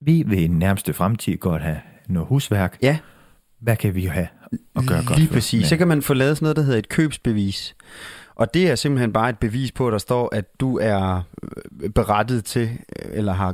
vi 0.00 0.22
vil 0.26 0.38
i 0.38 0.46
den 0.46 0.58
nærmeste 0.58 0.92
fremtid 0.92 1.36
godt 1.36 1.62
have 1.62 1.80
noget 2.08 2.28
husværk. 2.28 2.78
Ja, 2.82 2.98
Hvad 3.60 3.76
kan 3.76 3.94
vi 3.94 4.04
have 4.04 4.28
at 4.76 4.86
gøre 4.86 5.04
godt 5.06 5.18
lige 5.18 5.32
præcis. 5.32 5.62
Ja. 5.62 5.68
Så 5.68 5.76
kan 5.76 5.88
man 5.88 6.02
få 6.02 6.14
lavet 6.14 6.36
sådan 6.36 6.44
noget, 6.44 6.56
der 6.56 6.62
hedder 6.62 6.78
et 6.78 6.88
købsbevis. 6.88 7.76
Og 8.36 8.54
det 8.54 8.70
er 8.70 8.74
simpelthen 8.74 9.12
bare 9.12 9.30
et 9.30 9.38
bevis 9.38 9.72
på, 9.72 9.86
at 9.86 9.92
der 9.92 9.98
står, 9.98 10.34
at 10.34 10.60
du 10.60 10.78
er 10.78 11.22
øh, 11.82 11.90
berettet 11.90 12.44
til, 12.44 12.62
øh, 12.62 13.10
eller 13.12 13.32
har, 13.32 13.52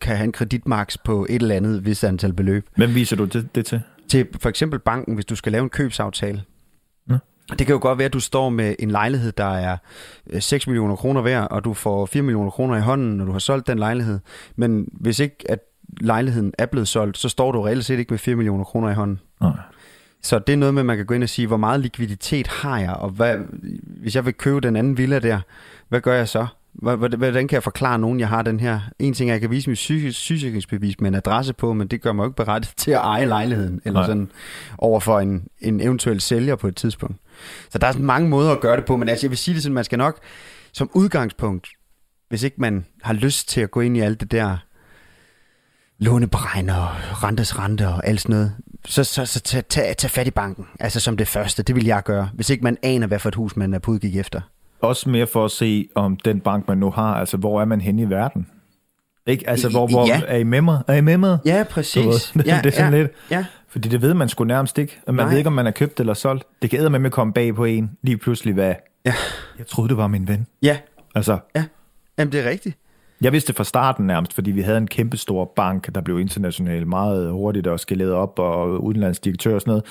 kan 0.00 0.16
have 0.16 0.24
en 0.24 0.32
kreditmaks 0.32 0.98
på 0.98 1.26
et 1.28 1.42
eller 1.42 1.54
andet 1.54 1.84
vis 1.84 2.04
antal 2.04 2.32
beløb. 2.32 2.68
Hvem 2.76 2.94
viser 2.94 3.16
du 3.16 3.24
det, 3.24 3.54
det 3.54 3.66
til? 3.66 3.82
til 4.08 4.26
for 4.40 4.48
eksempel 4.48 4.78
banken, 4.78 5.14
hvis 5.14 5.24
du 5.24 5.36
skal 5.36 5.52
lave 5.52 5.62
en 5.62 5.68
købsaftale. 5.68 6.42
Nå. 7.06 7.16
Det 7.58 7.66
kan 7.66 7.74
jo 7.74 7.78
godt 7.82 7.98
være, 7.98 8.06
at 8.06 8.12
du 8.12 8.20
står 8.20 8.48
med 8.48 8.74
en 8.78 8.90
lejlighed, 8.90 9.32
der 9.32 9.54
er 9.54 9.76
øh, 10.30 10.42
6 10.42 10.66
millioner 10.66 10.96
kroner 10.96 11.22
værd, 11.22 11.48
og 11.50 11.64
du 11.64 11.74
får 11.74 12.06
4 12.06 12.22
millioner 12.22 12.50
kroner 12.50 12.76
i 12.76 12.80
hånden, 12.80 13.16
når 13.16 13.24
du 13.24 13.32
har 13.32 13.38
solgt 13.38 13.66
den 13.66 13.78
lejlighed. 13.78 14.20
Men 14.56 14.88
hvis 14.92 15.18
ikke 15.18 15.36
at 15.48 15.58
lejligheden 16.00 16.52
er 16.58 16.66
blevet 16.66 16.88
solgt, 16.88 17.18
så 17.18 17.28
står 17.28 17.52
du 17.52 17.62
reelt 17.62 17.84
set 17.84 17.98
ikke 17.98 18.12
med 18.12 18.18
4 18.18 18.36
millioner 18.36 18.64
kroner 18.64 18.90
i 18.90 18.94
hånden. 18.94 19.20
Nej. 19.40 19.52
Så 20.24 20.38
det 20.38 20.52
er 20.52 20.56
noget 20.56 20.74
med, 20.74 20.82
at 20.82 20.86
man 20.86 20.96
kan 20.96 21.06
gå 21.06 21.14
ind 21.14 21.22
og 21.22 21.28
sige, 21.28 21.46
hvor 21.46 21.56
meget 21.56 21.80
likviditet 21.80 22.46
har 22.46 22.78
jeg, 22.78 22.92
og 22.94 23.10
hvad, 23.10 23.36
hvis 23.84 24.16
jeg 24.16 24.24
vil 24.26 24.34
købe 24.34 24.60
den 24.60 24.76
anden 24.76 24.98
villa 24.98 25.18
der, 25.18 25.40
hvad 25.88 26.00
gør 26.00 26.14
jeg 26.14 26.28
så? 26.28 26.46
Hvor- 26.72 26.96
hvor- 26.96 27.16
Hvordan 27.16 27.48
kan 27.48 27.54
jeg 27.56 27.62
forklare 27.62 27.98
nogen, 27.98 28.20
jeg 28.20 28.28
har 28.28 28.42
den 28.42 28.60
her? 28.60 28.80
En 28.98 29.14
ting 29.14 29.30
er, 29.30 29.34
at 29.34 29.34
jeg 29.34 29.40
kan 29.40 29.50
vise 29.50 29.70
mit 29.70 29.78
syge- 29.78 30.12
sygesikringsbevis 30.12 31.00
med 31.00 31.08
en 31.08 31.14
adresse 31.14 31.52
på, 31.52 31.72
men 31.72 31.86
det 31.88 32.00
gør 32.02 32.12
mig 32.12 32.22
jo 32.22 32.28
ikke 32.28 32.36
berettiget 32.36 32.76
til 32.84 32.90
at 32.90 32.96
eje 32.98 33.26
lejligheden, 33.26 33.80
eller 33.84 34.00
Nej. 34.00 34.06
sådan 34.08 34.30
over 34.78 35.00
for 35.00 35.20
en, 35.20 35.48
en 35.60 35.80
eventuel 35.80 36.20
sælger 36.20 36.56
på 36.56 36.68
et 36.68 36.76
tidspunkt. 36.76 37.16
Så 37.70 37.78
der 37.78 37.86
er 37.86 37.92
sådan 37.92 38.06
mange 38.06 38.28
måder 38.28 38.52
at 38.52 38.60
gøre 38.60 38.76
det 38.76 38.84
på, 38.84 38.96
men 38.96 39.08
altså, 39.08 39.26
jeg 39.26 39.30
vil 39.30 39.38
sige 39.38 39.54
det 39.54 39.62
sådan, 39.62 39.74
man 39.74 39.84
skal 39.84 39.98
nok 39.98 40.20
som 40.72 40.90
udgangspunkt, 40.94 41.68
hvis 42.28 42.42
ikke 42.42 42.56
man 42.60 42.84
har 43.02 43.14
lyst 43.14 43.48
til 43.48 43.60
at 43.60 43.70
gå 43.70 43.80
ind 43.80 43.96
i 43.96 44.00
alt 44.00 44.20
det 44.20 44.32
der 44.32 44.56
låneberegner 46.04 46.74
og 46.76 47.22
rentes 47.22 47.58
rente 47.58 47.88
og 47.88 48.06
alt 48.06 48.20
sådan 48.20 48.34
noget, 48.36 48.52
så, 48.84 49.04
så, 49.04 49.26
så 49.26 49.40
tag, 49.40 49.64
tag, 49.68 49.96
tag 49.96 50.10
fat 50.10 50.26
i 50.26 50.30
banken, 50.30 50.66
altså 50.80 51.00
som 51.00 51.16
det 51.16 51.28
første. 51.28 51.62
Det 51.62 51.74
vil 51.74 51.84
jeg 51.84 52.02
gøre, 52.02 52.30
hvis 52.34 52.50
ikke 52.50 52.64
man 52.64 52.76
aner, 52.82 53.06
hvad 53.06 53.18
for 53.18 53.28
et 53.28 53.34
hus 53.34 53.56
man 53.56 53.74
er 53.74 53.78
på 53.78 53.90
udkig 53.90 54.18
efter. 54.20 54.40
Også 54.80 55.08
mere 55.10 55.26
for 55.26 55.44
at 55.44 55.50
se, 55.50 55.88
om 55.94 56.16
den 56.16 56.40
bank, 56.40 56.68
man 56.68 56.78
nu 56.78 56.90
har, 56.90 57.14
altså 57.14 57.36
hvor 57.36 57.60
er 57.60 57.64
man 57.64 57.80
henne 57.80 58.02
i 58.02 58.10
verden? 58.10 58.46
Ikke? 59.26 59.48
Altså, 59.50 59.68
hvor, 59.68 59.86
hvor 59.86 60.06
Ja. 60.06 60.20
er 60.26 60.36
I 60.36 60.42
med 60.42 60.60
mig? 60.60 60.82
Er 60.88 60.94
I 60.94 61.00
med 61.00 61.16
mig? 61.16 61.38
Ja, 61.44 61.58
Du 61.58 61.64
præcis. 61.70 62.04
det, 62.34 62.46
ja, 62.46 62.60
det 62.64 62.66
er 62.66 62.76
sådan 62.76 62.92
ja, 62.92 62.98
lidt, 63.00 63.12
Ja, 63.30 63.44
Fordi 63.68 63.88
det 63.88 64.02
ved 64.02 64.14
man 64.14 64.28
sgu 64.28 64.44
nærmest 64.44 64.78
ikke. 64.78 65.00
Man 65.06 65.14
Nej. 65.14 65.28
Ved 65.28 65.38
ikke, 65.38 65.46
om 65.48 65.52
man 65.52 65.66
er 65.66 65.70
købt 65.70 66.00
eller 66.00 66.14
solgt. 66.14 66.44
Det 66.62 66.70
kan 66.70 66.92
med 66.92 66.98
med 66.98 67.10
komme 67.10 67.32
bag 67.32 67.54
på 67.54 67.64
en, 67.64 67.90
lige 68.02 68.16
pludselig, 68.16 68.54
hvad... 68.54 68.74
Ja. 69.04 69.14
Jeg 69.58 69.66
troede, 69.66 69.88
det 69.88 69.96
var 69.96 70.06
min 70.06 70.28
ven. 70.28 70.46
Ja, 70.62 70.76
Altså, 71.14 71.38
ja. 71.56 71.64
Jamen, 72.18 72.32
det 72.32 72.46
er 72.46 72.50
rigtigt. 72.50 72.76
Jeg 73.24 73.32
vidste 73.32 73.52
fra 73.52 73.64
starten 73.64 74.06
nærmest, 74.06 74.32
fordi 74.32 74.50
vi 74.50 74.60
havde 74.60 74.78
en 74.78 74.86
kæmpe 74.86 75.16
stor 75.16 75.52
bank, 75.56 75.94
der 75.94 76.00
blev 76.00 76.20
international 76.20 76.86
meget 76.86 77.30
hurtigt 77.30 77.66
og 77.66 77.80
skaleret 77.80 78.12
op, 78.12 78.38
og 78.38 78.84
udenlandsdirektør 78.84 79.54
og 79.54 79.60
sådan 79.60 79.70
noget. 79.70 79.84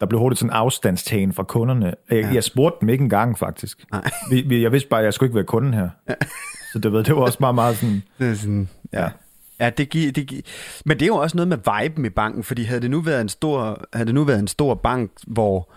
Der 0.00 0.06
blev 0.06 0.20
hurtigt 0.20 0.38
sådan 0.38 0.50
en 0.50 0.56
afstandstagen 0.56 1.32
fra 1.32 1.42
kunderne. 1.42 1.94
Jeg, 2.10 2.20
ja. 2.20 2.30
jeg 2.34 2.44
spurgte 2.44 2.76
dem 2.80 2.88
ikke 2.88 3.02
engang, 3.02 3.38
faktisk. 3.38 3.84
Nej. 3.92 4.10
Vi, 4.30 4.40
vi, 4.46 4.62
jeg 4.62 4.72
vidste 4.72 4.88
bare, 4.88 5.00
at 5.00 5.04
jeg 5.04 5.14
skulle 5.14 5.28
ikke 5.28 5.34
være 5.34 5.44
kunden 5.44 5.74
her. 5.74 5.88
Så 6.72 6.78
det, 6.78 6.92
ved, 6.92 7.04
det 7.04 7.16
var 7.16 7.22
også 7.22 7.38
meget, 7.40 7.54
meget 7.54 7.76
sådan... 7.76 8.02
Det 8.18 8.30
er 8.30 8.34
sådan, 8.34 8.68
Ja. 8.92 9.08
Ja, 9.60 9.70
det 9.70 9.90
giver, 9.90 10.12
det 10.12 10.26
giver. 10.26 10.42
Men 10.84 10.98
det 10.98 11.02
er 11.02 11.06
jo 11.06 11.16
også 11.16 11.36
noget 11.36 11.48
med 11.48 11.58
viben 11.82 12.04
i 12.04 12.08
banken, 12.08 12.42
fordi 12.42 12.62
havde 12.62 12.80
det 12.80 12.90
nu 12.90 13.00
været 13.00 13.20
en 13.20 13.28
stor, 13.28 13.84
havde 13.92 14.06
det 14.06 14.14
nu 14.14 14.24
været 14.24 14.38
en 14.38 14.48
stor 14.48 14.74
bank, 14.74 15.10
hvor, 15.26 15.72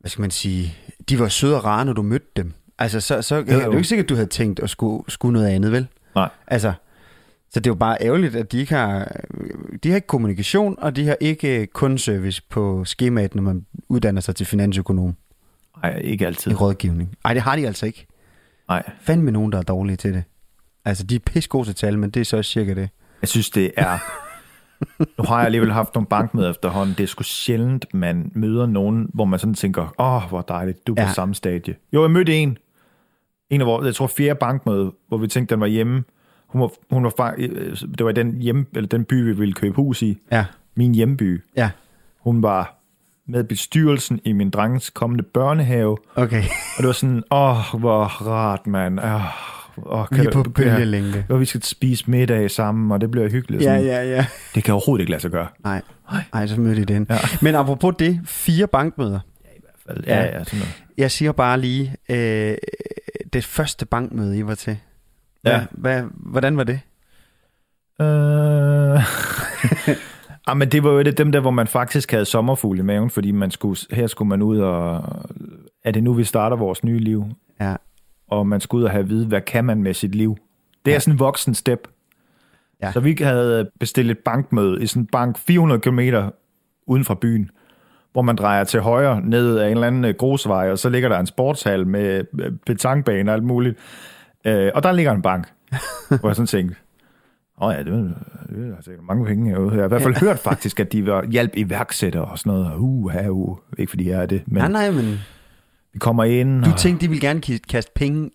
hvad 0.00 0.10
skal 0.10 0.20
man 0.20 0.30
sige, 0.30 0.74
de 1.08 1.18
var 1.18 1.28
søde 1.28 1.56
og 1.56 1.64
rare, 1.64 1.84
når 1.84 1.92
du 1.92 2.02
mødte 2.02 2.26
dem. 2.36 2.52
Altså, 2.78 3.00
så, 3.00 3.22
så 3.22 3.34
er 3.36 3.42
det 3.42 3.64
jo 3.64 3.72
ikke 3.72 3.84
sikkert, 3.88 4.04
at 4.04 4.08
du 4.08 4.14
havde 4.14 4.28
tænkt 4.28 4.60
at 4.60 4.70
skulle, 4.70 5.02
skulle 5.08 5.32
noget 5.32 5.46
andet, 5.48 5.72
vel? 5.72 5.86
Nej. 6.14 6.28
Altså, 6.46 6.72
så 7.50 7.60
det 7.60 7.66
er 7.66 7.70
jo 7.70 7.74
bare 7.74 7.96
ærgerligt, 8.00 8.36
at 8.36 8.52
de 8.52 8.58
ikke 8.58 8.74
har, 8.74 9.12
de 9.82 9.88
har 9.88 9.94
ikke 9.96 10.06
kommunikation, 10.06 10.74
og 10.78 10.96
de 10.96 11.06
har 11.06 11.16
ikke 11.20 11.66
kundeservice 11.66 12.42
på 12.50 12.84
skemaet, 12.84 13.34
når 13.34 13.42
man 13.42 13.66
uddanner 13.88 14.20
sig 14.20 14.36
til 14.36 14.46
finansøkonom 14.46 15.14
Nej, 15.82 15.98
ikke 15.98 16.26
altid. 16.26 16.52
i 16.52 16.54
rådgivning. 16.54 17.16
Nej, 17.24 17.34
det 17.34 17.42
har 17.42 17.56
de 17.56 17.66
altså 17.66 17.86
ikke. 17.86 18.06
Nej. 18.68 18.82
Fandme 19.00 19.30
nogen, 19.30 19.52
der 19.52 19.58
er 19.58 19.62
dårlige 19.62 19.96
til 19.96 20.14
det. 20.14 20.24
Altså, 20.84 21.04
de 21.04 21.14
er 21.14 21.18
pisse 21.18 21.48
gode 21.48 21.68
til 21.68 21.74
tal, 21.74 21.98
men 21.98 22.10
det 22.10 22.20
er 22.20 22.24
så 22.24 22.42
cirka 22.42 22.74
det. 22.74 22.88
Jeg 23.22 23.28
synes, 23.28 23.50
det 23.50 23.70
er... 23.76 23.98
Nu 25.18 25.24
har 25.28 25.36
jeg 25.36 25.44
alligevel 25.46 25.72
haft 25.72 25.94
nogle 25.94 26.06
bankmøder 26.06 26.50
efterhånden. 26.50 26.94
Det 26.98 27.02
er 27.02 27.06
sgu 27.06 27.22
sjældent, 27.22 27.86
man 27.94 28.32
møder 28.34 28.66
nogen, 28.66 29.10
hvor 29.14 29.24
man 29.24 29.38
sådan 29.38 29.54
tænker, 29.54 29.82
åh, 29.98 30.14
oh, 30.24 30.28
hvor 30.28 30.40
dejligt, 30.42 30.86
du 30.86 30.92
er 30.92 30.96
på 30.96 31.00
Ja. 31.02 31.06
ja. 31.06 31.12
samme 31.12 31.34
stadie. 31.34 31.74
Jo, 31.92 32.02
jeg 32.02 32.10
mødte 32.10 32.34
en, 32.36 32.58
en 33.54 33.60
af 33.60 33.66
vores, 33.66 33.86
jeg 33.86 33.94
tror 33.94 34.06
fjerde 34.06 34.34
bankmøde, 34.40 34.92
hvor 35.08 35.16
vi 35.18 35.26
tænkte, 35.28 35.54
den 35.54 35.60
var 35.60 35.66
hjemme. 35.66 36.04
Hun 36.46 36.60
var, 36.60 36.70
hun 36.90 37.04
var 37.04 37.12
fa- 37.20 37.34
øh, 37.42 37.76
det 37.98 38.04
var 38.04 38.10
i 38.10 38.14
den, 38.14 38.40
hjem, 38.40 38.66
eller 38.74 38.88
den 38.88 39.04
by, 39.04 39.14
vi 39.24 39.32
ville 39.32 39.54
købe 39.54 39.76
hus 39.76 40.02
i. 40.02 40.18
Ja, 40.32 40.44
Min 40.76 40.94
hjemby. 40.94 41.42
ja, 41.56 41.70
Hun 42.20 42.42
var 42.42 42.74
med 43.26 43.44
bestyrelsen 43.44 44.20
i 44.24 44.32
min 44.32 44.50
drengens 44.50 44.90
kommende 44.90 45.22
børnehave. 45.34 45.96
okay. 46.14 46.42
Og 46.76 46.78
det 46.78 46.86
var 46.86 46.92
sådan, 46.92 47.22
åh, 47.30 47.74
oh, 47.74 47.80
hvor 47.80 48.04
rart, 48.04 48.66
mand. 48.66 48.98
Oh, 49.00 49.20
oh, 49.76 50.06
Vi 50.10 50.26
er 50.26 50.30
på 50.30 50.42
bølgelængde. 50.42 51.24
Og 51.28 51.40
vi 51.40 51.44
skal 51.44 51.62
spise 51.62 52.10
middag 52.10 52.50
sammen, 52.50 52.92
og 52.92 53.00
det 53.00 53.10
bliver 53.10 53.28
hyggeligt. 53.30 53.62
Ja, 53.62 53.66
Sådan, 53.68 53.84
ja, 53.84 54.02
ja. 54.16 54.26
Det 54.54 54.64
kan 54.64 54.74
overhovedet 54.74 55.02
ikke 55.02 55.10
lade 55.10 55.22
sig 55.22 55.30
gøre. 55.30 55.46
Nej, 55.64 55.82
nej, 56.34 56.46
så 56.46 56.60
mødte 56.60 56.82
I 56.82 56.84
den. 56.84 57.06
Ja. 57.10 57.16
Men 57.42 57.54
apropos 57.54 57.94
det, 57.98 58.20
fire 58.24 58.66
bankmøder. 58.66 59.20
Ja, 60.06 60.22
ja, 60.24 60.44
sådan 60.44 60.58
noget. 60.58 60.82
Jeg 60.98 61.10
siger 61.10 61.32
bare 61.32 61.60
lige, 61.60 61.96
øh, 62.08 62.56
det 63.34 63.44
første 63.44 63.86
bankmøde, 63.86 64.38
I 64.38 64.46
var 64.46 64.54
til. 64.54 64.76
Hvad, 65.42 65.52
Ja. 65.52 65.66
hvad, 65.70 66.02
hvordan 66.16 66.56
var 66.56 66.64
det? 66.64 66.80
Øh... 68.00 68.96
ah, 70.48 70.56
men 70.56 70.68
det 70.72 70.84
var 70.84 70.90
jo 70.90 70.98
et 70.98 71.06
af 71.06 71.14
dem 71.14 71.32
der, 71.32 71.40
hvor 71.40 71.50
man 71.50 71.66
faktisk 71.66 72.10
havde 72.10 72.24
sommerfugl 72.24 72.78
i 72.78 72.82
maven, 72.82 73.10
fordi 73.10 73.30
man 73.32 73.50
skulle, 73.50 73.80
her 73.90 74.06
skulle 74.06 74.28
man 74.28 74.42
ud 74.42 74.58
og... 74.58 75.04
Er 75.84 75.90
det 75.90 76.02
nu, 76.04 76.12
vi 76.12 76.24
starter 76.24 76.56
vores 76.56 76.84
nye 76.84 76.98
liv? 76.98 77.24
Ja, 77.60 77.76
Og 78.28 78.46
man 78.46 78.60
skulle 78.60 78.80
ud 78.80 78.84
og 78.84 78.90
have 78.90 79.02
at 79.02 79.08
vide, 79.08 79.26
hvad 79.26 79.40
kan 79.40 79.64
man 79.64 79.82
med 79.82 79.94
sit 79.94 80.14
liv? 80.14 80.36
Det 80.84 80.90
er 80.90 80.94
Ja. 80.94 80.98
sådan 81.00 81.14
en 81.14 81.18
voksen 81.18 81.54
step. 81.54 81.88
Ja. 82.82 82.92
Så 82.92 83.00
vi 83.00 83.16
havde 83.20 83.70
bestilt 83.80 84.10
et 84.10 84.18
bankmøde 84.18 84.82
i 84.82 84.86
sådan 84.86 85.02
en 85.02 85.06
bank 85.06 85.38
400 85.38 85.80
km 85.80 86.00
uden 86.86 87.04
for 87.04 87.14
byen, 87.14 87.50
hvor 88.14 88.22
man 88.22 88.36
drejer 88.36 88.64
til 88.64 88.80
højre 88.80 89.20
ned 89.20 89.58
ad 89.58 89.64
en 89.66 89.70
eller 89.70 89.86
anden 89.86 90.04
øh, 90.04 90.14
grusvej, 90.18 90.70
og 90.70 90.78
så 90.78 90.88
ligger 90.88 91.08
der 91.08 91.18
en 91.18 91.26
sportshal 91.26 91.86
med 91.86 92.24
øh, 92.40 92.52
petankbane 92.66 93.30
og 93.30 93.34
alt 93.34 93.44
muligt. 93.44 93.78
Øh, 94.44 94.70
og 94.74 94.82
der 94.82 94.92
ligger 94.92 95.12
en 95.12 95.22
bank, 95.22 95.48
hvor 96.20 96.28
jeg 96.28 96.36
sådan 96.36 96.46
tænkte, 96.46 96.76
åh 97.62 97.74
ja, 97.74 97.78
det 97.82 97.88
er, 97.92 97.94
det 98.54 98.74
er 98.78 98.82
sikkert 98.82 99.04
mange 99.08 99.26
penge 99.26 99.50
herude. 99.50 99.70
Jeg 99.72 99.78
har 99.80 99.84
i 99.84 99.88
hvert 99.88 100.02
fald 100.02 100.14
hørt 100.14 100.38
faktisk, 100.38 100.80
at 100.80 100.92
de 100.92 101.06
var 101.06 101.26
hjælp 101.26 101.52
iværksættere 101.56 102.24
og 102.24 102.38
sådan 102.38 102.52
noget. 102.52 102.72
Uh, 102.78 103.10
her, 103.10 103.28
uh. 103.28 103.56
Ikke 103.78 103.90
fordi 103.90 104.08
jeg 104.10 104.22
er 104.22 104.26
det, 104.26 104.42
men 104.46 104.56
nej, 104.62 104.68
nej, 104.70 104.90
men 104.90 105.18
vi 105.92 105.98
kommer 105.98 106.24
ind. 106.24 106.64
du 106.64 106.70
og, 106.70 106.78
tænkte, 106.78 107.06
de 107.06 107.10
ville 107.10 107.26
gerne 107.28 107.40
kaste 107.68 107.92
penge 107.94 108.30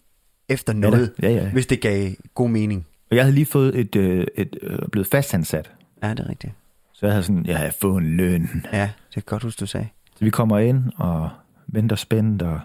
efter 0.50 0.74
noget, 0.74 1.12
Ja, 1.22 1.30
ja. 1.30 1.50
hvis 1.50 1.68
det 1.68 1.82
gav 1.82 2.12
god 2.36 2.50
mening. 2.50 2.86
og 3.12 3.16
jeg 3.16 3.24
havde 3.24 3.36
lige 3.36 3.46
fået 3.46 3.80
et, 3.80 3.96
øh, 3.96 4.28
et 4.36 4.56
øh, 4.62 4.80
blevet 4.92 5.08
fastansat. 5.08 5.72
Ja, 6.04 6.10
det 6.10 6.20
er 6.20 6.30
rigtigt. 6.30 6.54
Så 7.00 7.06
jeg 7.06 7.14
havde 7.14 7.24
sådan, 7.24 7.46
jeg 7.46 7.58
havde 7.58 7.72
fået 7.82 7.98
en 7.98 8.18
løn. 8.18 8.66
Ja, 8.74 8.90
det 9.08 9.14
kan 9.14 9.24
godt 9.26 9.44
huske, 9.44 9.60
du 9.60 9.66
sagde. 9.66 9.88
Så 10.16 10.26
vi 10.26 10.30
kommer 10.30 10.60
ind 10.60 10.84
og 10.98 11.30
venter 11.68 11.96
spændt 11.96 12.42
og 12.42 12.60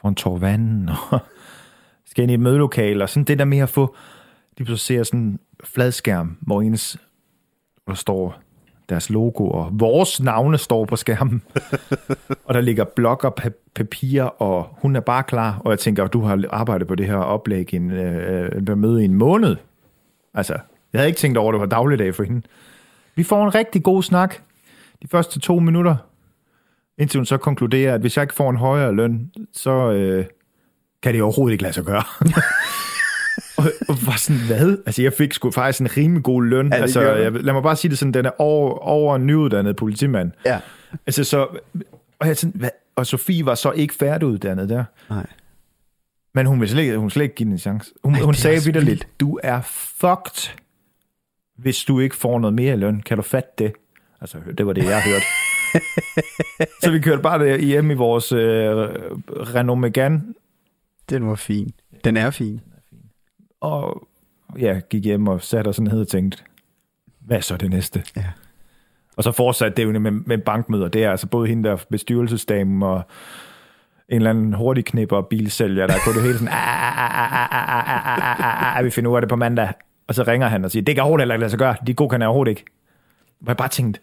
får 0.00 0.08
en 0.08 0.14
tår 0.14 0.38
vand 0.38 0.88
og 1.10 1.18
skal 2.10 2.22
ind 2.22 2.30
i 2.30 2.34
et 2.34 2.40
mødelokale. 2.40 3.04
Og 3.04 3.08
sådan 3.08 3.24
det 3.24 3.38
der 3.38 3.44
med 3.44 3.58
at 3.58 3.68
få, 3.68 3.94
de 4.58 4.78
ser 4.78 5.02
sådan 5.02 5.20
en 5.20 5.38
fladskærm, 5.64 6.36
hvor 6.40 6.62
ens, 6.62 6.98
hvor 7.84 7.92
der 7.92 7.98
står 7.98 8.40
deres 8.88 9.10
logo, 9.10 9.48
og 9.48 9.70
vores 9.72 10.20
navne 10.22 10.58
står 10.58 10.84
på 10.84 10.96
skærmen. 10.96 11.42
og 12.46 12.54
der 12.54 12.60
ligger 12.60 12.84
blok 12.84 13.24
og 13.24 13.34
pa- 13.40 13.72
papir, 13.74 14.22
og 14.22 14.78
hun 14.82 14.96
er 14.96 15.00
bare 15.00 15.22
klar. 15.22 15.60
Og 15.64 15.70
jeg 15.70 15.78
tænker, 15.78 16.06
du 16.06 16.20
har 16.20 16.44
arbejdet 16.50 16.88
på 16.88 16.94
det 16.94 17.06
her 17.06 17.16
oplæg 17.16 17.72
i 17.72 17.76
en, 17.76 17.90
øh, 17.90 18.50
øh, 18.68 18.78
møde 18.78 19.02
i 19.02 19.04
en 19.04 19.14
måned. 19.14 19.56
Altså, 20.34 20.52
jeg 20.92 20.98
havde 20.98 21.08
ikke 21.08 21.18
tænkt 21.18 21.38
over, 21.38 21.48
at 21.48 21.52
det 21.52 21.60
var 21.60 21.66
dagligdag 21.66 22.14
for 22.14 22.22
hende. 22.22 22.42
Vi 23.14 23.22
får 23.22 23.44
en 23.44 23.54
rigtig 23.54 23.82
god 23.82 24.02
snak. 24.02 24.34
De 25.02 25.08
første 25.08 25.40
to 25.40 25.58
minutter, 25.58 25.96
indtil 26.98 27.18
hun 27.18 27.26
så 27.26 27.36
konkluderer, 27.36 27.94
at 27.94 28.00
hvis 28.00 28.16
jeg 28.16 28.22
ikke 28.22 28.34
får 28.34 28.50
en 28.50 28.56
højere 28.56 28.94
løn, 28.94 29.30
så 29.52 29.70
øh, 29.90 30.24
kan 31.02 31.14
det 31.14 31.22
overhovedet 31.22 31.52
ikke 31.52 31.62
lade 31.62 31.74
sig 31.74 31.84
gøre. 31.84 32.02
og, 33.58 33.64
og 33.88 33.96
var 34.06 34.16
sådan, 34.16 34.42
hvad? 34.46 34.78
Altså, 34.86 35.02
jeg 35.02 35.12
fik 35.12 35.32
sgu 35.32 35.50
faktisk 35.50 35.80
en 35.80 35.96
rimelig 35.96 36.22
god 36.22 36.44
løn. 36.44 36.66
det 36.66 36.74
altså, 36.74 37.00
jeg, 37.00 37.32
lad 37.32 37.52
mig 37.52 37.62
bare 37.62 37.76
sige 37.76 37.90
det 37.90 37.98
sådan, 37.98 38.14
den 38.14 38.26
er 38.26 38.40
over, 38.40 38.78
over 38.78 39.16
en 39.16 39.26
nyuddannet 39.26 39.76
politimand. 39.76 40.32
Ja. 40.44 40.60
Altså, 41.06 41.24
så... 41.24 41.46
Og, 42.18 42.26
jeg 42.26 42.36
sådan, 42.36 42.60
hvad? 42.60 42.70
og 42.96 43.06
Sofie 43.06 43.46
var 43.46 43.54
så 43.54 43.72
ikke 43.72 43.94
færdiguddannet 43.94 44.68
der. 44.68 44.84
Nej. 45.10 45.26
Men 46.34 46.46
hun 46.46 46.60
ville 46.60 46.72
slet 46.72 46.98
hun 46.98 47.10
slet 47.10 47.22
ikke 47.22 47.34
give 47.34 47.44
den 47.44 47.52
en 47.52 47.58
chance. 47.58 47.92
Hun, 48.04 48.14
Ej, 48.14 48.20
hun 48.20 48.34
sagde 48.34 48.64
vidderligt, 48.64 49.08
du 49.20 49.38
er 49.42 49.60
fucked, 50.00 50.56
hvis 51.60 51.84
du 51.84 52.00
ikke 52.00 52.16
får 52.16 52.38
noget 52.38 52.54
mere 52.54 52.74
i 52.74 52.76
løn. 52.76 53.00
Kan 53.00 53.16
du 53.16 53.22
fatte 53.22 53.50
det? 53.58 53.72
Altså, 54.20 54.38
det 54.58 54.66
var 54.66 54.72
det, 54.72 54.84
jeg 54.84 55.02
hørte. 55.02 55.24
så 56.82 56.90
vi 56.90 57.00
kørte 57.00 57.22
bare 57.22 57.58
hjem 57.58 57.90
i 57.90 57.94
vores 57.94 58.32
øh, 58.32 58.76
Renault 59.28 59.80
Megane. 59.80 60.22
Den 61.10 61.26
var 61.26 61.34
fin. 61.34 61.72
Den 62.04 62.16
er 62.16 62.30
fin. 62.30 62.60
Og 63.60 64.08
ja, 64.58 64.80
gik 64.90 65.04
hjem 65.04 65.28
og 65.28 65.42
satte 65.42 65.68
os 65.68 65.80
ned 65.80 66.00
og 66.00 66.08
tænkte, 66.08 66.38
hvad 67.20 67.36
er 67.36 67.40
så 67.40 67.56
det 67.56 67.70
næste? 67.70 68.02
Ja. 68.16 68.24
Og 69.16 69.24
så 69.24 69.32
fortsatte 69.32 69.76
det 69.76 69.84
jo 69.84 69.98
med, 69.98 70.10
med 70.10 70.38
bankmøder. 70.38 70.88
Det 70.88 71.04
er 71.04 71.10
altså 71.10 71.26
både 71.26 71.48
hende 71.48 71.68
der 71.68 71.76
bestyrelsesdamen 71.90 72.82
og 72.82 73.02
en 74.08 74.16
eller 74.16 74.30
anden 74.30 74.52
hurtig 74.52 74.84
knipper 74.84 75.16
og 75.16 75.26
bilsælger, 75.26 75.86
der 75.86 75.94
kunne 76.04 76.14
det 76.14 76.22
hele 76.22 76.38
sådan, 76.38 76.54
vi 78.84 78.90
finder 78.90 79.10
ud 79.10 79.16
af 79.16 79.22
det 79.22 79.28
på 79.28 79.36
mandag. 79.36 79.72
Og 80.10 80.14
så 80.14 80.22
ringer 80.22 80.48
han 80.48 80.64
og 80.64 80.70
siger, 80.70 80.82
det 80.82 80.94
kan 80.94 81.02
overhovedet 81.02 81.24
ikke 81.24 81.36
lade 81.40 81.50
sig 81.50 81.58
gøre. 81.58 81.74
De 81.86 81.94
gode 81.94 82.10
kan 82.10 82.20
jeg 82.20 82.28
overhovedet 82.28 82.50
ikke. 82.50 82.64
Hvor 83.40 83.50
jeg 83.50 83.56
bare 83.56 83.68
tænkte, 83.68 84.00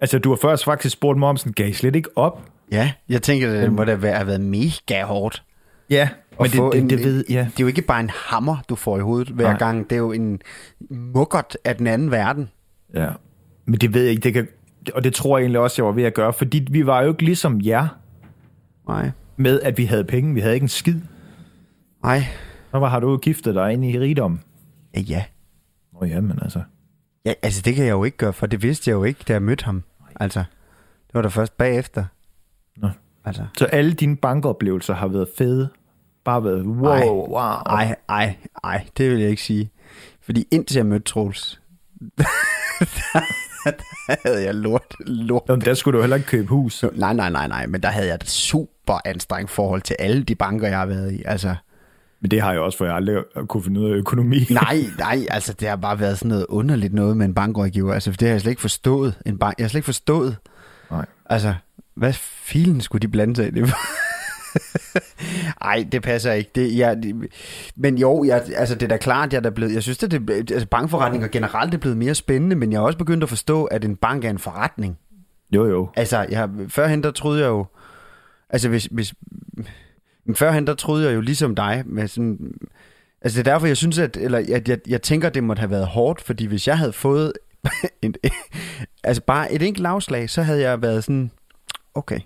altså 0.00 0.18
du 0.18 0.28
har 0.28 0.36
først 0.36 0.64
faktisk 0.64 0.92
spurgt 0.92 1.18
mig 1.18 1.28
om 1.28 1.36
sådan, 1.36 1.52
gav 1.52 1.68
I 1.68 1.72
slet 1.72 1.96
ikke 1.96 2.08
op? 2.16 2.42
Ja, 2.72 2.92
jeg 3.08 3.22
tænker, 3.22 3.60
det 3.60 3.72
må 3.72 3.84
da 3.84 3.94
være, 3.94 4.14
have 4.14 4.26
været 4.26 4.40
mega 4.40 5.04
hårdt. 5.04 5.42
Ja, 5.90 6.08
men 6.40 6.50
få 6.50 6.72
det, 6.72 6.78
en- 6.80 6.90
det, 6.90 6.98
det 6.98 7.06
ved 7.06 7.24
jeg. 7.28 7.44
Det 7.44 7.60
er 7.60 7.64
jo 7.64 7.66
ikke 7.66 7.82
bare 7.82 8.00
en 8.00 8.10
hammer, 8.10 8.56
du 8.68 8.74
får 8.74 8.98
i 8.98 9.00
hovedet 9.00 9.28
hver 9.28 9.48
Nej. 9.48 9.58
gang. 9.58 9.90
Det 9.90 9.96
er 9.96 10.00
jo 10.00 10.12
en 10.12 10.40
mukkert 10.90 11.56
af 11.64 11.76
den 11.76 11.86
anden 11.86 12.10
verden. 12.10 12.50
Ja. 12.94 13.08
Men 13.64 13.74
det 13.74 13.94
ved 13.94 14.02
jeg 14.02 14.10
ikke, 14.10 14.22
det 14.22 14.32
kan, 14.34 14.48
og 14.94 15.04
det 15.04 15.14
tror 15.14 15.38
jeg 15.38 15.42
egentlig 15.42 15.60
også, 15.60 15.82
jeg 15.82 15.86
var 15.86 15.92
ved 15.92 16.04
at 16.04 16.14
gøre, 16.14 16.32
fordi 16.32 16.66
vi 16.70 16.86
var 16.86 17.02
jo 17.02 17.08
ikke 17.08 17.22
ligesom 17.24 17.60
jer 17.60 17.88
Nej. 18.88 19.10
med, 19.36 19.60
at 19.60 19.78
vi 19.78 19.84
havde 19.84 20.04
penge. 20.04 20.34
Vi 20.34 20.40
havde 20.40 20.54
ikke 20.54 20.64
en 20.64 20.68
skid. 20.68 21.00
Nej. 22.02 22.22
Så 22.70 22.78
var, 22.78 22.88
har 22.88 23.00
du 23.00 23.10
jo 23.10 23.16
giftet 23.16 23.54
dig 23.54 23.72
ind 23.72 23.84
i 23.84 23.98
rigdom. 24.00 24.40
Ja. 24.96 25.24
Nå 25.92 26.06
ja, 26.06 26.20
men 26.20 26.38
altså. 26.42 26.62
Ja, 27.24 27.32
altså 27.42 27.62
det 27.62 27.74
kan 27.74 27.84
jeg 27.84 27.92
jo 27.92 28.04
ikke 28.04 28.16
gøre, 28.16 28.32
for 28.32 28.46
det 28.46 28.62
vidste 28.62 28.90
jeg 28.90 28.94
jo 28.94 29.04
ikke, 29.04 29.24
da 29.28 29.32
jeg 29.32 29.42
mødte 29.42 29.64
ham. 29.64 29.82
Altså, 30.20 30.38
det 31.06 31.14
var 31.14 31.22
da 31.22 31.28
først 31.28 31.56
bagefter. 31.56 32.04
Nå. 32.76 32.88
Altså, 33.24 33.46
Så 33.58 33.64
alle 33.64 33.92
dine 33.92 34.16
bankoplevelser 34.16 34.94
har 34.94 35.08
været 35.08 35.28
fede. 35.38 35.68
Bare 36.24 36.44
været 36.44 36.66
wow, 36.66 36.86
Ej. 36.92 37.06
wow. 37.08 37.36
ej, 37.36 37.96
ej, 38.08 38.36
ej, 38.64 38.86
det 38.96 39.10
vil 39.10 39.20
jeg 39.20 39.30
ikke 39.30 39.42
sige. 39.42 39.70
Fordi 40.20 40.46
indtil 40.50 40.76
jeg 40.76 40.86
mødte 40.86 41.04
Troels, 41.04 41.60
der, 42.18 42.24
der 43.64 44.16
havde 44.26 44.44
jeg 44.44 44.54
lort, 44.54 44.94
lort. 45.00 45.42
Jamen, 45.48 45.60
der 45.60 45.74
skulle 45.74 45.96
du 45.96 46.02
heller 46.02 46.16
ikke 46.16 46.28
købe 46.28 46.48
hus. 46.48 46.84
Nej, 46.92 47.12
nej, 47.12 47.30
nej, 47.30 47.48
nej, 47.48 47.66
men 47.66 47.82
der 47.82 47.88
havde 47.88 48.06
jeg 48.06 48.14
et 48.14 48.28
super 48.28 48.98
anstrengt 49.04 49.50
forhold 49.50 49.82
til 49.82 49.96
alle 49.98 50.22
de 50.22 50.34
banker, 50.34 50.68
jeg 50.68 50.78
har 50.78 50.86
været 50.86 51.12
i. 51.12 51.22
Altså, 51.24 51.54
Men 52.20 52.30
det 52.30 52.40
har 52.40 52.52
jeg 52.52 52.60
også, 52.60 52.78
for 52.78 52.84
jeg 52.84 52.94
aldrig 52.94 53.16
kunne 53.48 53.62
finde 53.62 53.80
ud 53.80 53.90
af 53.90 53.94
økonomi. 53.94 54.38
Nej, 54.50 54.78
nej, 54.98 55.26
altså 55.30 55.52
det 55.52 55.68
har 55.68 55.76
bare 55.76 56.00
været 56.00 56.18
sådan 56.18 56.28
noget 56.28 56.46
underligt 56.48 56.94
noget 56.94 57.16
med 57.16 57.26
en 57.26 57.34
bankrådgiver. 57.34 57.94
Altså 57.94 58.10
det 58.10 58.22
har 58.22 58.28
jeg 58.28 58.40
slet 58.40 58.50
ikke 58.50 58.60
forstået. 58.60 59.14
En 59.26 59.38
bank, 59.38 59.58
jeg 59.58 59.64
har 59.64 59.68
slet 59.68 59.78
ikke 59.78 59.84
forstået. 59.84 60.36
Nej. 60.90 61.06
Altså, 61.26 61.54
hvad 61.94 62.12
filen 62.12 62.80
skulle 62.80 63.02
de 63.02 63.08
blande 63.08 63.36
sig 63.36 63.46
i 63.46 63.50
det? 63.50 63.72
Ej, 65.60 65.86
det 65.92 66.02
passer 66.02 66.32
ikke. 66.32 66.50
Det, 66.54 66.78
jeg, 66.78 66.96
det, 67.02 67.28
men 67.76 67.98
jo, 67.98 68.24
jeg, 68.24 68.42
altså 68.56 68.74
det 68.74 68.82
er 68.82 68.88
da 68.88 68.96
klart, 68.96 69.32
jeg 69.32 69.38
er 69.38 69.42
da 69.42 69.50
blevet, 69.50 69.74
jeg 69.74 69.82
synes, 69.82 70.02
at 70.02 70.10
det, 70.10 70.30
altså 70.50 70.66
bankforretninger 70.66 71.28
generelt 71.28 71.74
er 71.74 71.78
blevet 71.78 71.96
mere 71.96 72.14
spændende, 72.14 72.56
men 72.56 72.72
jeg 72.72 72.80
har 72.80 72.86
også 72.86 72.98
begyndt 72.98 73.22
at 73.22 73.28
forstå, 73.28 73.64
at 73.64 73.84
en 73.84 73.96
bank 73.96 74.24
er 74.24 74.30
en 74.30 74.38
forretning. 74.38 74.98
Jo, 75.52 75.66
jo. 75.66 75.88
Altså, 75.96 76.26
jeg, 76.30 76.48
førhen 76.68 77.02
der 77.02 77.10
troede 77.10 77.40
jeg 77.40 77.48
jo, 77.48 77.66
altså 78.50 78.68
hvis, 78.68 78.84
hvis, 78.84 79.14
men 80.26 80.34
førhen 80.34 80.66
der 80.66 80.74
troede 80.74 81.06
jeg 81.06 81.14
jo 81.14 81.20
ligesom 81.20 81.54
dig, 81.54 81.82
med 81.86 82.08
sådan, 82.08 82.38
altså 83.22 83.38
det 83.38 83.48
er 83.48 83.52
derfor, 83.52 83.66
jeg 83.66 83.76
synes, 83.76 83.98
at, 83.98 84.16
eller 84.16 84.38
jeg, 84.38 84.68
jeg, 84.68 84.78
jeg 84.88 85.02
tænker, 85.02 85.28
det 85.28 85.44
måtte 85.44 85.60
have 85.60 85.70
været 85.70 85.86
hårdt, 85.86 86.20
fordi 86.20 86.46
hvis 86.46 86.68
jeg 86.68 86.78
havde 86.78 86.92
fået 86.92 87.32
en, 88.02 88.14
altså 89.04 89.22
bare 89.22 89.52
et 89.52 89.62
enkelt 89.62 89.86
afslag, 89.86 90.30
så 90.30 90.42
havde 90.42 90.60
jeg 90.60 90.82
været 90.82 91.04
sådan, 91.04 91.30
okay, 91.94 92.20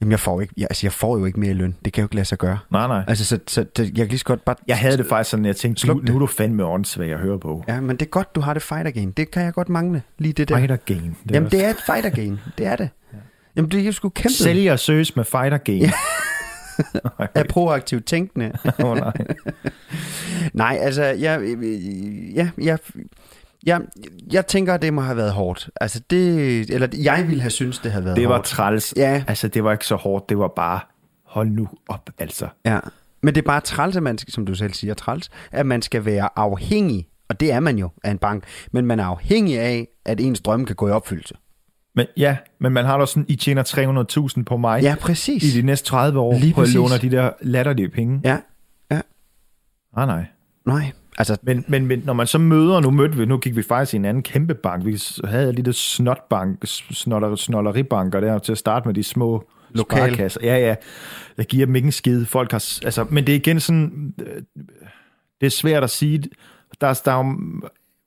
Jamen, 0.00 0.10
jeg 0.10 0.20
får, 0.20 0.40
ikke, 0.40 0.54
jeg, 0.56 0.66
altså, 0.70 0.86
jeg 0.86 0.92
får 0.92 1.18
jo 1.18 1.24
ikke 1.24 1.40
mere 1.40 1.52
løn. 1.54 1.76
Det 1.84 1.92
kan 1.92 2.02
jo 2.02 2.06
ikke 2.06 2.14
lade 2.14 2.24
sig 2.24 2.38
gøre. 2.38 2.58
Nej, 2.70 2.86
nej. 2.86 3.04
Altså, 3.08 3.24
så, 3.24 3.38
så 3.46 3.64
det, 3.76 3.84
jeg 3.84 3.94
kan 3.94 4.06
lige 4.06 4.18
så 4.18 4.24
godt 4.24 4.44
bare... 4.44 4.56
Jeg 4.68 4.78
havde 4.78 4.96
det 4.96 5.06
faktisk 5.06 5.30
sådan, 5.30 5.44
jeg 5.44 5.56
tænkte, 5.56 5.86
nu, 5.86 5.94
nu 5.94 6.14
er 6.14 6.18
du 6.18 6.26
fandme 6.26 6.64
åndssvag 6.64 7.12
at 7.12 7.18
høre 7.18 7.38
på. 7.38 7.64
Ja, 7.68 7.80
men 7.80 7.96
det 7.96 8.02
er 8.06 8.10
godt, 8.10 8.34
du 8.34 8.40
har 8.40 8.54
det 8.54 8.62
fighter 8.62 8.90
game. 8.90 9.12
Det 9.16 9.30
kan 9.30 9.42
jeg 9.42 9.52
godt 9.52 9.68
mangle, 9.68 10.02
lige 10.18 10.32
det 10.32 10.48
der. 10.48 10.56
Fighter 10.56 10.76
game. 10.76 11.14
Det 11.24 11.30
Jamen, 11.30 11.50
det 11.50 11.64
er 11.64 11.70
et 11.70 11.82
fighter 11.86 12.10
game. 12.10 12.40
Det 12.58 12.66
er 12.66 12.76
det. 12.76 12.90
Jamen, 13.56 13.70
det 13.70 13.86
er 13.86 13.92
sgu 13.92 14.08
kæmpe. 14.08 14.32
Sælger 14.32 14.76
søs 14.76 15.16
med 15.16 15.24
fighter 15.24 15.58
game. 15.58 15.78
Ja. 15.78 15.92
Er 17.34 17.44
proaktivt 17.48 18.06
tænkende. 18.06 18.52
oh, 18.84 18.96
nej. 18.96 19.12
Nej, 20.52 20.78
altså, 20.80 21.02
jeg, 21.04 21.40
ja, 22.34 22.50
jeg, 22.58 22.78
jeg, 23.66 23.80
jeg 24.32 24.46
tænker, 24.46 24.74
at 24.74 24.82
det 24.82 24.94
må 24.94 25.00
have 25.00 25.16
været 25.16 25.32
hårdt. 25.32 25.70
Altså, 25.80 26.00
det, 26.10 26.70
eller 26.70 26.88
jeg 27.02 27.24
ville 27.28 27.40
have 27.40 27.50
synes 27.50 27.78
det 27.78 27.92
havde 27.92 28.04
været 28.04 28.16
Det 28.16 28.28
var 28.28 28.34
hårdt. 28.34 28.46
træls. 28.46 28.94
Ja. 28.96 29.24
Altså, 29.28 29.48
det 29.48 29.64
var 29.64 29.72
ikke 29.72 29.86
så 29.86 29.96
hårdt. 29.96 30.28
Det 30.28 30.38
var 30.38 30.48
bare, 30.48 30.80
hold 31.24 31.48
nu 31.48 31.68
op, 31.88 32.10
altså. 32.18 32.48
Ja. 32.64 32.78
Men 33.22 33.34
det 33.34 33.40
er 33.42 33.46
bare 33.46 33.60
træls, 33.60 33.96
at 33.96 34.02
man, 34.02 34.18
som 34.18 34.46
du 34.46 34.54
selv 34.54 34.72
siger, 34.72 34.94
træls, 34.94 35.30
at 35.52 35.66
man 35.66 35.82
skal 35.82 36.04
være 36.04 36.28
afhængig, 36.36 37.08
og 37.28 37.40
det 37.40 37.52
er 37.52 37.60
man 37.60 37.78
jo 37.78 37.90
af 38.04 38.10
en 38.10 38.18
bank, 38.18 38.44
men 38.72 38.86
man 38.86 39.00
er 39.00 39.04
afhængig 39.04 39.58
af, 39.60 39.88
at 40.04 40.20
ens 40.20 40.40
drømme 40.40 40.66
kan 40.66 40.76
gå 40.76 40.88
i 40.88 40.90
opfyldelse. 40.90 41.34
Men 41.98 42.06
ja, 42.16 42.36
men 42.58 42.72
man 42.72 42.84
har 42.84 42.98
da 42.98 43.06
sådan, 43.06 43.24
I 43.28 43.36
tjener 43.36 43.62
300.000 44.38 44.44
på 44.44 44.56
mig 44.56 44.82
Ja, 44.82 44.94
præcis. 45.00 45.54
i 45.54 45.60
de 45.60 45.66
næste 45.66 45.86
30 45.88 46.20
år, 46.20 46.38
Lige 46.38 46.54
på 46.54 46.60
at 46.62 46.68
låne 46.74 46.98
de 46.98 47.10
der 47.10 47.30
latterlige 47.40 47.88
penge. 47.88 48.20
Ja, 48.24 48.38
Nej, 49.96 50.06
nej. 50.06 50.24
nej. 50.66 50.92
Altså, 51.18 51.36
Men, 51.42 51.64
men, 51.68 51.86
men 51.86 52.02
når 52.04 52.12
man 52.12 52.26
så 52.26 52.38
møder, 52.38 52.80
nu 52.80 52.90
mødte 52.90 53.16
vi, 53.16 53.26
nu 53.26 53.38
gik 53.38 53.56
vi 53.56 53.62
faktisk 53.62 53.94
i 53.94 53.96
en 53.96 54.04
anden 54.04 54.22
kæmpe 54.22 54.54
bank. 54.54 54.84
Vi 54.84 55.02
havde 55.24 55.52
lige 55.52 55.64
det 55.64 55.74
snotbank, 55.74 56.58
snotter, 56.64 57.34
snolleribanker 57.36 58.20
der 58.20 58.38
til 58.38 58.52
at 58.52 58.58
starte 58.58 58.88
med 58.88 58.94
de 58.94 59.02
små 59.02 59.48
Lokal. 59.70 59.98
sparekasser. 59.98 60.40
Ja, 60.42 60.56
ja. 60.58 60.74
Jeg 61.38 61.46
giver 61.46 61.66
dem 61.66 61.76
ikke 61.76 61.86
en 61.86 61.92
skid. 61.92 62.24
Folk 62.24 62.50
har, 62.50 62.78
altså, 62.84 63.06
men 63.10 63.26
det 63.26 63.32
er 63.32 63.36
igen 63.36 63.60
sådan, 63.60 64.14
øh, 64.22 64.42
det 65.40 65.46
er 65.46 65.50
svært 65.50 65.84
at 65.84 65.90
sige. 65.90 66.22
Der, 66.80 66.86
er- 66.86 67.00
der 67.04 67.12
er 67.12 67.16
jo 67.24 67.36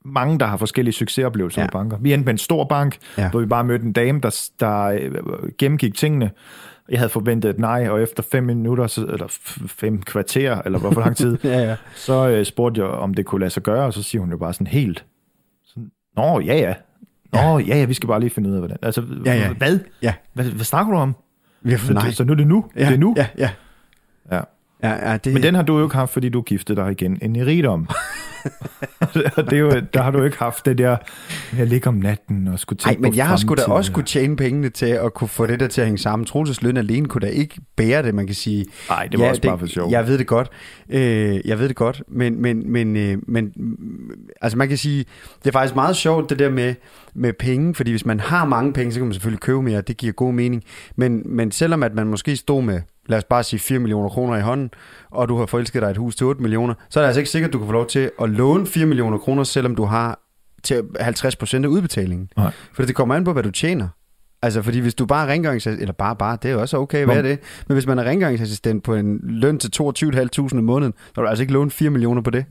mange, 0.04 0.38
der 0.38 0.46
har 0.46 0.56
forskellige 0.56 0.94
succesoplevelser 0.94 1.60
Ja. 1.60 1.62
ja. 1.62 1.66
med 1.66 1.72
banker. 1.72 1.96
Vi 2.00 2.12
endte 2.12 2.24
med 2.24 2.34
en 2.34 2.38
stor 2.38 2.64
bank, 2.64 2.98
Ja. 3.18 3.22
ja. 3.22 3.30
hvor 3.30 3.40
vi 3.40 3.46
bare 3.46 3.64
mødte 3.64 3.84
en 3.84 3.92
dame, 3.92 4.20
der, 4.20 4.48
der 4.60 4.82
øh, 4.84 5.10
gennemgik 5.58 5.94
tingene. 5.94 6.30
Jeg 6.88 6.98
havde 6.98 7.08
forventet 7.08 7.48
et 7.50 7.58
nej, 7.58 7.88
og 7.88 8.02
efter 8.02 8.22
fem 8.32 8.44
minutter, 8.44 8.86
så- 8.86 9.06
eller 9.06 9.26
fem 9.66 10.02
kvarter, 10.02 10.62
eller 10.64 10.78
hvor 10.78 11.00
lang 11.00 11.16
tid, 11.16 11.38
ja, 11.44 11.58
ja. 11.60 11.76
så 11.94 12.28
øh, 12.28 12.44
spurgte 12.44 12.80
jeg, 12.80 12.88
om 12.90 13.14
det 13.14 13.26
kunne 13.26 13.40
lade 13.40 13.50
sig 13.50 13.62
gøre, 13.62 13.84
og 13.86 13.92
så 13.92 14.02
siger 14.02 14.20
hun 14.20 14.30
jo 14.30 14.36
bare 14.36 14.52
sådan 14.52 14.66
helt, 14.66 15.04
sådan, 15.66 15.90
Nå, 16.16 16.40
ja, 16.40 16.54
ja. 16.56 16.74
Nå, 17.32 17.58
ja, 17.58 17.76
ja, 17.78 17.84
vi 17.84 17.94
skal 17.94 18.06
bare 18.06 18.20
lige 18.20 18.30
finde 18.30 18.48
ud 18.48 18.54
af, 18.54 18.60
hvordan. 18.60 18.76
Altså, 18.82 19.02
Ja, 19.24 19.34
ja. 19.34 19.52
hvad? 19.52 19.78
Ja. 20.02 20.14
Hvad, 20.32 20.44
hvad 20.44 20.64
snakker 20.64 20.92
du 20.92 20.98
om? 20.98 21.14
Vi 21.62 21.70
har 21.70 21.78
Så, 21.78 21.92
nej. 21.92 22.10
så 22.10 22.24
nu 22.24 22.32
er 22.32 22.36
det 22.36 22.46
nu? 22.46 22.64
ja, 22.76 22.86
Det 22.86 22.94
er 22.94 22.98
nu? 22.98 23.14
Ja, 23.16 23.26
ja. 23.38 23.50
Ja. 24.82 24.88
Ja, 24.88 25.10
ja, 25.10 25.16
det, 25.16 25.32
Men 25.32 25.42
den 25.42 25.54
har 25.54 25.62
du 25.62 25.78
jo 25.78 25.84
ikke 25.84 25.96
haft, 25.96 26.12
fordi 26.12 26.28
du 26.28 26.42
giftede 26.42 26.80
dig 26.80 26.90
igen 26.90 27.18
ind 27.22 27.36
i 27.36 27.44
rigdom. 27.44 27.88
Og 29.36 29.44
det 29.50 29.52
er 29.52 29.58
jo, 29.58 29.70
der 29.94 30.02
har 30.02 30.10
du 30.10 30.22
ikke 30.22 30.38
haft 30.38 30.66
det 30.66 30.78
der, 30.78 30.96
jeg 31.58 31.66
ligger 31.66 31.88
om 31.88 31.94
natten 31.94 32.48
og 32.48 32.58
skulle 32.58 32.78
tænke 32.78 33.02
men 33.02 33.12
på 33.12 33.16
jeg 33.16 33.26
har 33.26 33.36
sgu 33.36 33.54
da 33.54 33.62
også 33.62 33.92
kunne 33.92 34.04
tjene 34.04 34.36
pengene 34.36 34.68
til 34.68 34.86
at 34.86 35.14
kunne 35.14 35.28
få 35.28 35.46
det 35.46 35.60
der 35.60 35.66
til 35.66 35.80
at 35.80 35.86
hænge 35.86 35.98
sammen. 35.98 36.26
Troelses 36.26 36.62
løn 36.62 36.76
alene 36.76 37.08
kunne 37.08 37.20
da 37.20 37.26
ikke 37.26 37.60
bære 37.76 38.02
det, 38.02 38.14
man 38.14 38.26
kan 38.26 38.34
sige. 38.34 38.66
Ej, 38.90 39.08
det 39.12 39.20
var 39.20 39.28
også 39.28 39.42
bare 39.42 39.58
for 39.58 39.66
sjov. 39.66 39.90
Jeg 39.90 40.06
ved 40.06 40.18
det 40.18 40.26
godt. 40.26 40.48
Øh, 40.88 41.40
jeg 41.44 41.58
ved 41.58 41.68
det 41.68 41.76
godt, 41.76 42.02
men, 42.08 42.42
men, 42.42 42.72
men, 42.72 42.96
øh, 42.96 43.18
men 43.26 43.52
altså 44.40 44.58
man 44.58 44.68
kan 44.68 44.78
sige, 44.78 45.04
det 45.38 45.46
er 45.48 45.52
faktisk 45.52 45.74
meget 45.74 45.96
sjovt 45.96 46.30
det 46.30 46.38
der 46.38 46.50
med, 46.50 46.74
med 47.14 47.32
penge, 47.32 47.74
fordi 47.74 47.90
hvis 47.90 48.06
man 48.06 48.20
har 48.20 48.44
mange 48.44 48.72
penge, 48.72 48.92
så 48.92 48.98
kan 48.98 49.06
man 49.06 49.14
selvfølgelig 49.14 49.40
købe 49.40 49.62
mere, 49.62 49.80
det 49.80 49.96
giver 49.96 50.12
god 50.12 50.32
mening. 50.32 50.62
Men, 50.96 51.22
men 51.24 51.50
selvom 51.50 51.82
at 51.82 51.94
man 51.94 52.06
måske 52.06 52.36
stod 52.36 52.62
med, 52.62 52.80
lad 53.06 53.18
os 53.18 53.24
bare 53.24 53.42
sige 53.42 53.60
4 53.60 53.78
millioner 53.78 54.08
kroner 54.08 54.36
i 54.36 54.40
hånden, 54.40 54.70
og 55.10 55.28
du 55.28 55.36
har 55.38 55.46
forelsket 55.46 55.82
dig 55.82 55.90
et 55.90 55.96
hus 55.96 56.16
til 56.16 56.26
8 56.26 56.42
millioner, 56.42 56.74
så 56.90 57.00
er 57.00 57.02
det 57.02 57.06
altså 57.06 57.20
ikke 57.20 57.30
sikkert, 57.30 57.48
at 57.48 57.52
du 57.52 57.58
kan 57.58 57.66
få 57.66 57.72
lov 57.72 57.86
til 57.86 58.10
at 58.22 58.30
låne 58.30 58.66
4 58.66 58.86
millioner 58.86 59.18
kroner, 59.18 59.44
selvom 59.44 59.74
du 59.76 59.84
har 59.84 60.18
til 60.62 60.82
50% 61.00 61.54
af 61.54 61.66
udbetalingen. 61.66 62.30
Nej. 62.36 62.52
For 62.72 62.82
det 62.82 62.94
kommer 62.94 63.14
an 63.14 63.24
på, 63.24 63.32
hvad 63.32 63.42
du 63.42 63.50
tjener. 63.50 63.88
Altså, 64.42 64.62
fordi 64.62 64.78
hvis 64.78 64.94
du 64.94 65.06
bare 65.06 65.26
er 65.28 65.32
rengøringsassistent, 65.32 65.82
eller 65.82 65.92
bare, 65.92 66.16
bare, 66.16 66.38
det 66.42 66.48
er 66.48 66.52
jo 66.52 66.60
også 66.60 66.76
okay, 66.78 67.04
hvad 67.04 67.16
er 67.16 67.22
det? 67.22 67.38
Men 67.68 67.74
hvis 67.74 67.86
man 67.86 67.98
er 67.98 68.04
rengøringsassistent 68.04 68.82
på 68.84 68.94
en 68.94 69.20
løn 69.22 69.58
til 69.58 69.70
22.500 69.82 70.58
om 70.58 70.64
måneden, 70.64 70.92
så 71.06 71.12
vil 71.16 71.22
du 71.24 71.28
altså 71.28 71.42
ikke 71.42 71.52
låne 71.52 71.70
4 71.70 71.90
millioner 71.90 72.22
på 72.22 72.30
det. 72.30 72.44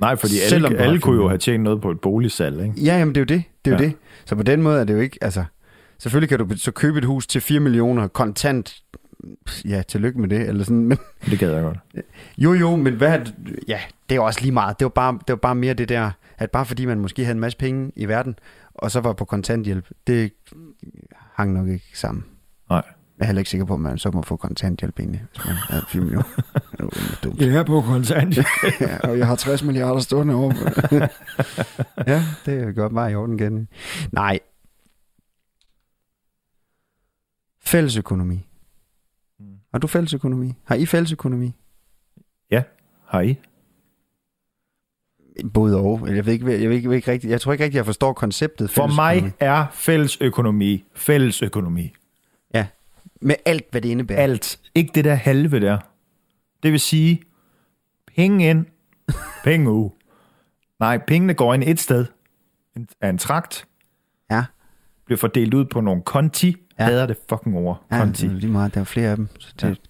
Nej, 0.00 0.16
fordi 0.16 0.34
Selvom 0.48 0.72
alle, 0.72 0.84
alle 0.84 1.00
kunne 1.00 1.22
jo 1.22 1.28
have 1.28 1.38
tjent 1.38 1.64
noget 1.64 1.80
på 1.80 1.90
et 1.90 2.00
boligsalg, 2.00 2.60
ikke? 2.62 2.74
Ja, 2.80 2.98
jamen 2.98 3.14
det 3.14 3.20
er 3.20 3.34
jo 3.34 3.38
det. 3.38 3.44
Det 3.64 3.72
er 3.72 3.76
jo 3.76 3.82
Ja. 3.82 3.88
det. 3.88 3.96
Så 4.26 4.36
på 4.36 4.42
den 4.42 4.62
måde 4.62 4.80
er 4.80 4.84
det 4.84 4.94
jo 4.94 4.98
ikke, 5.00 5.18
altså... 5.20 5.44
Selvfølgelig 5.98 6.28
kan 6.28 6.38
du 6.38 6.56
så 6.56 6.70
købe 6.70 6.98
et 6.98 7.04
hus 7.04 7.26
til 7.26 7.40
4 7.40 7.60
millioner 7.60 8.06
kontant. 8.08 8.76
Ja, 9.64 9.82
tillykke 9.88 10.20
med 10.20 10.28
det. 10.28 10.48
Eller 10.48 10.64
sådan. 10.64 10.84
Men, 10.84 10.98
Det 11.30 11.38
gad 11.38 11.50
jeg 11.52 11.62
godt. 11.62 11.78
jo, 12.38 12.52
jo, 12.52 12.76
men 12.76 12.94
hvad... 12.94 13.18
det- 13.18 13.34
Ja, 13.68 13.80
det 14.08 14.14
er 14.14 14.16
jo 14.16 14.24
også 14.24 14.40
lige 14.40 14.52
meget. 14.52 14.78
Det 14.80 14.84
var, 14.84 14.88
bare, 14.90 15.12
det 15.12 15.28
var 15.28 15.36
bare 15.36 15.54
mere 15.54 15.74
det 15.74 15.88
der, 15.88 16.10
at 16.38 16.50
bare 16.50 16.66
fordi 16.66 16.84
man 16.86 16.98
måske 17.00 17.24
havde 17.24 17.34
en 17.34 17.40
masse 17.40 17.58
penge 17.58 17.92
i 17.96 18.04
verden, 18.08 18.38
og 18.74 18.90
så 18.90 19.00
var 19.00 19.12
på 19.12 19.24
kontanthjælp, 19.24 19.88
det 20.06 20.32
hang 21.34 21.52
nok 21.52 21.68
ikke 21.68 21.84
sammen. 21.94 22.24
Nej. 22.70 22.82
Jeg 23.18 23.22
er 23.24 23.26
heller 23.26 23.40
ikke 23.40 23.50
sikker 23.50 23.64
på, 23.66 23.74
at 23.74 23.80
man 23.80 23.98
så 23.98 24.10
må 24.10 24.22
få 24.22 24.36
kontanthjælp 24.36 24.98
egentlig, 24.98 25.24
hvis 25.34 25.46
man 25.46 25.54
havde 25.54 25.84
4 25.88 26.02
millioner. 26.02 26.24
Er 26.78 27.18
dumt. 27.24 27.40
Jeg 27.46 27.48
er 27.54 27.64
på 27.64 27.80
kontant. 27.80 28.36
ja, 28.80 28.98
og 29.02 29.18
jeg 29.18 29.26
har 29.26 29.36
60 29.36 29.62
milliarder 29.62 30.00
stående 30.00 30.34
over. 30.34 30.52
ja, 32.06 32.22
det 32.46 32.62
er 32.62 32.72
godt 32.72 32.94
bare 32.94 33.12
i 33.12 33.14
orden 33.14 33.40
igen. 33.40 33.68
Nej. 34.12 34.38
Fællesøkonomi. 37.60 38.45
Har 39.76 39.80
du 39.80 39.86
fællesøkonomi? 39.86 40.52
Har 40.64 40.74
I 40.74 40.86
fællesøkonomi? 40.86 41.54
Har 43.06 43.20
I? 43.20 43.38
Både 45.54 45.76
og. 45.76 46.16
Jeg 46.16 46.26
ved 46.26 46.32
ikke, 46.32 46.44
jeg, 46.46 46.68
ved 46.68 46.76
ikke, 46.76 46.84
jeg, 46.84 46.90
ved 46.90 46.96
ikke 46.96 47.10
rigtig, 47.10 47.30
jeg 47.30 47.40
tror 47.40 47.52
ikke 47.52 47.64
rigtig, 47.64 47.76
jeg 47.76 47.84
forstår 47.84 48.12
konceptet 48.12 48.70
For 48.70 48.86
mig 48.86 49.32
er 49.40 49.66
fællesøkonomi 49.72 50.84
fællesøkonomi. 50.94 51.92
Med 53.20 53.34
alt, 53.44 53.64
hvad 53.70 53.80
det 53.80 53.88
indebærer. 53.88 54.22
Alt. 54.22 54.60
Ikke 54.74 54.90
det 54.94 55.04
der 55.04 55.14
halve 55.14 55.60
der. 55.60 55.78
Det 56.62 56.72
vil 56.72 56.80
sige, 56.80 57.22
penge 58.16 58.50
ind, 58.50 58.66
penge 59.44 59.70
ud. 59.70 59.90
Nej, 60.80 60.98
pengene 60.98 61.34
går 61.34 61.54
ind 61.54 61.62
et 61.66 61.80
sted 61.80 62.06
af 63.00 63.08
en 63.08 63.18
trakt, 63.18 63.66
Ja. 64.30 64.44
bliver 65.04 65.18
fordelt 65.18 65.54
ud 65.54 65.64
på 65.64 65.80
nogle 65.80 66.02
konti. 66.02 66.56
Ja. 66.78 66.84
Ja. 66.84 66.90
Hader 66.90 67.06
det 67.06 67.16
fucking 67.28 67.56
over. 67.56 67.74
Ja, 67.90 67.96
er 67.96 68.28
lige 68.28 68.52
meget. 68.52 68.74
Der 68.74 68.80
er 68.80 68.84
flere 68.84 69.10
af 69.10 69.16
dem. 69.16 69.28
Så 69.38 69.54
det, 69.60 69.80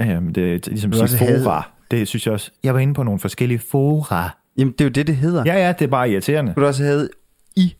Ja, 0.00 0.04
ja 0.04 0.20
men 0.20 0.34
det 0.34 0.54
er 0.66 0.70
ligesom 0.70 0.92
sige 0.92 1.18
fora. 1.18 1.70
Det 1.90 2.08
synes 2.08 2.26
jeg 2.26 2.34
også. 2.34 2.50
Jeg 2.62 2.74
var 2.74 2.80
inde 2.80 2.94
på 2.94 3.02
nogle 3.02 3.20
forskellige 3.20 3.58
fora. 3.58 4.30
Jamen, 4.56 4.72
det 4.72 4.80
er 4.80 4.84
jo 4.84 4.90
det, 4.90 5.06
det 5.06 5.16
hedder. 5.16 5.42
Ja, 5.46 5.54
ja, 5.66 5.72
det 5.72 5.84
er 5.84 5.88
bare 5.88 6.10
irriterende. 6.10 6.54
Du 6.56 6.66
også 6.66 6.84
have 6.84 7.08
I. 7.56 7.74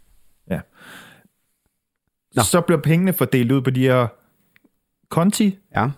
Nå. 0.50 0.56
Nå. 2.34 2.42
Så 2.42 2.60
bliver 2.60 2.80
pengene 2.80 3.12
fordelt 3.12 3.52
ud 3.52 3.60
på 3.62 3.70
de 3.70 3.80
her 3.82 4.06
konti, 5.08 5.58
Ja. 5.76 5.88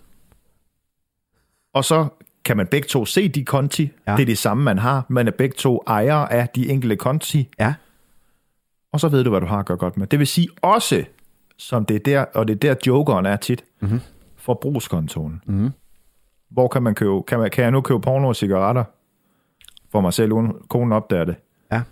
og 1.74 1.84
så 1.84 2.08
kan 2.44 2.56
man 2.56 2.66
begge 2.66 2.88
to 2.88 3.04
se 3.04 3.28
de 3.28 3.44
konti. 3.44 3.82
Ja. 3.82 4.10
Ja. 4.12 4.16
Det 4.16 4.22
er 4.22 4.26
det 4.26 4.38
samme, 4.38 4.64
man 4.64 4.78
har. 4.78 5.06
Man 5.08 5.26
er 5.28 5.32
begge 5.32 5.54
to 5.58 5.82
ejere 5.86 6.32
af 6.32 6.48
de 6.48 6.68
enkelte 6.68 6.96
konti. 6.96 7.48
Ja. 7.58 7.74
Og 8.92 9.00
så 9.00 9.08
ved 9.08 9.24
du, 9.24 9.30
hvad 9.30 9.40
du 9.40 9.46
har 9.46 9.58
at 9.58 9.66
gøre 9.66 9.78
godt 9.78 9.96
med. 9.96 10.06
Det 10.06 10.18
vil 10.18 10.26
sige 10.26 10.48
også, 10.62 11.04
som 11.60 11.84
det 11.84 11.94
er 11.96 12.00
der, 12.00 12.20
og 12.34 12.48
det 12.48 12.54
er 12.64 12.74
der 12.74 12.80
jokeren 12.86 13.26
er 13.26 13.36
tit, 13.36 13.64
Mhm. 13.80 14.00
forbrugskontoen. 14.36 15.42
Mhm. 15.46 15.70
Hvor 16.50 16.68
kan 16.68 16.82
man 16.82 16.94
købe, 16.94 17.22
kan, 17.22 17.38
man, 17.38 17.50
kan 17.50 17.64
jeg 17.64 17.70
nu 17.72 17.80
købe 17.80 18.00
porno 18.00 18.28
og 18.28 18.36
cigaretter 18.36 18.84
for 19.92 20.00
mig 20.00 20.12
selv, 20.12 20.32
uden 20.32 20.52
konen 20.68 20.92
opdager 20.92 21.24
det? 21.24 21.34
Ja. 21.72 21.82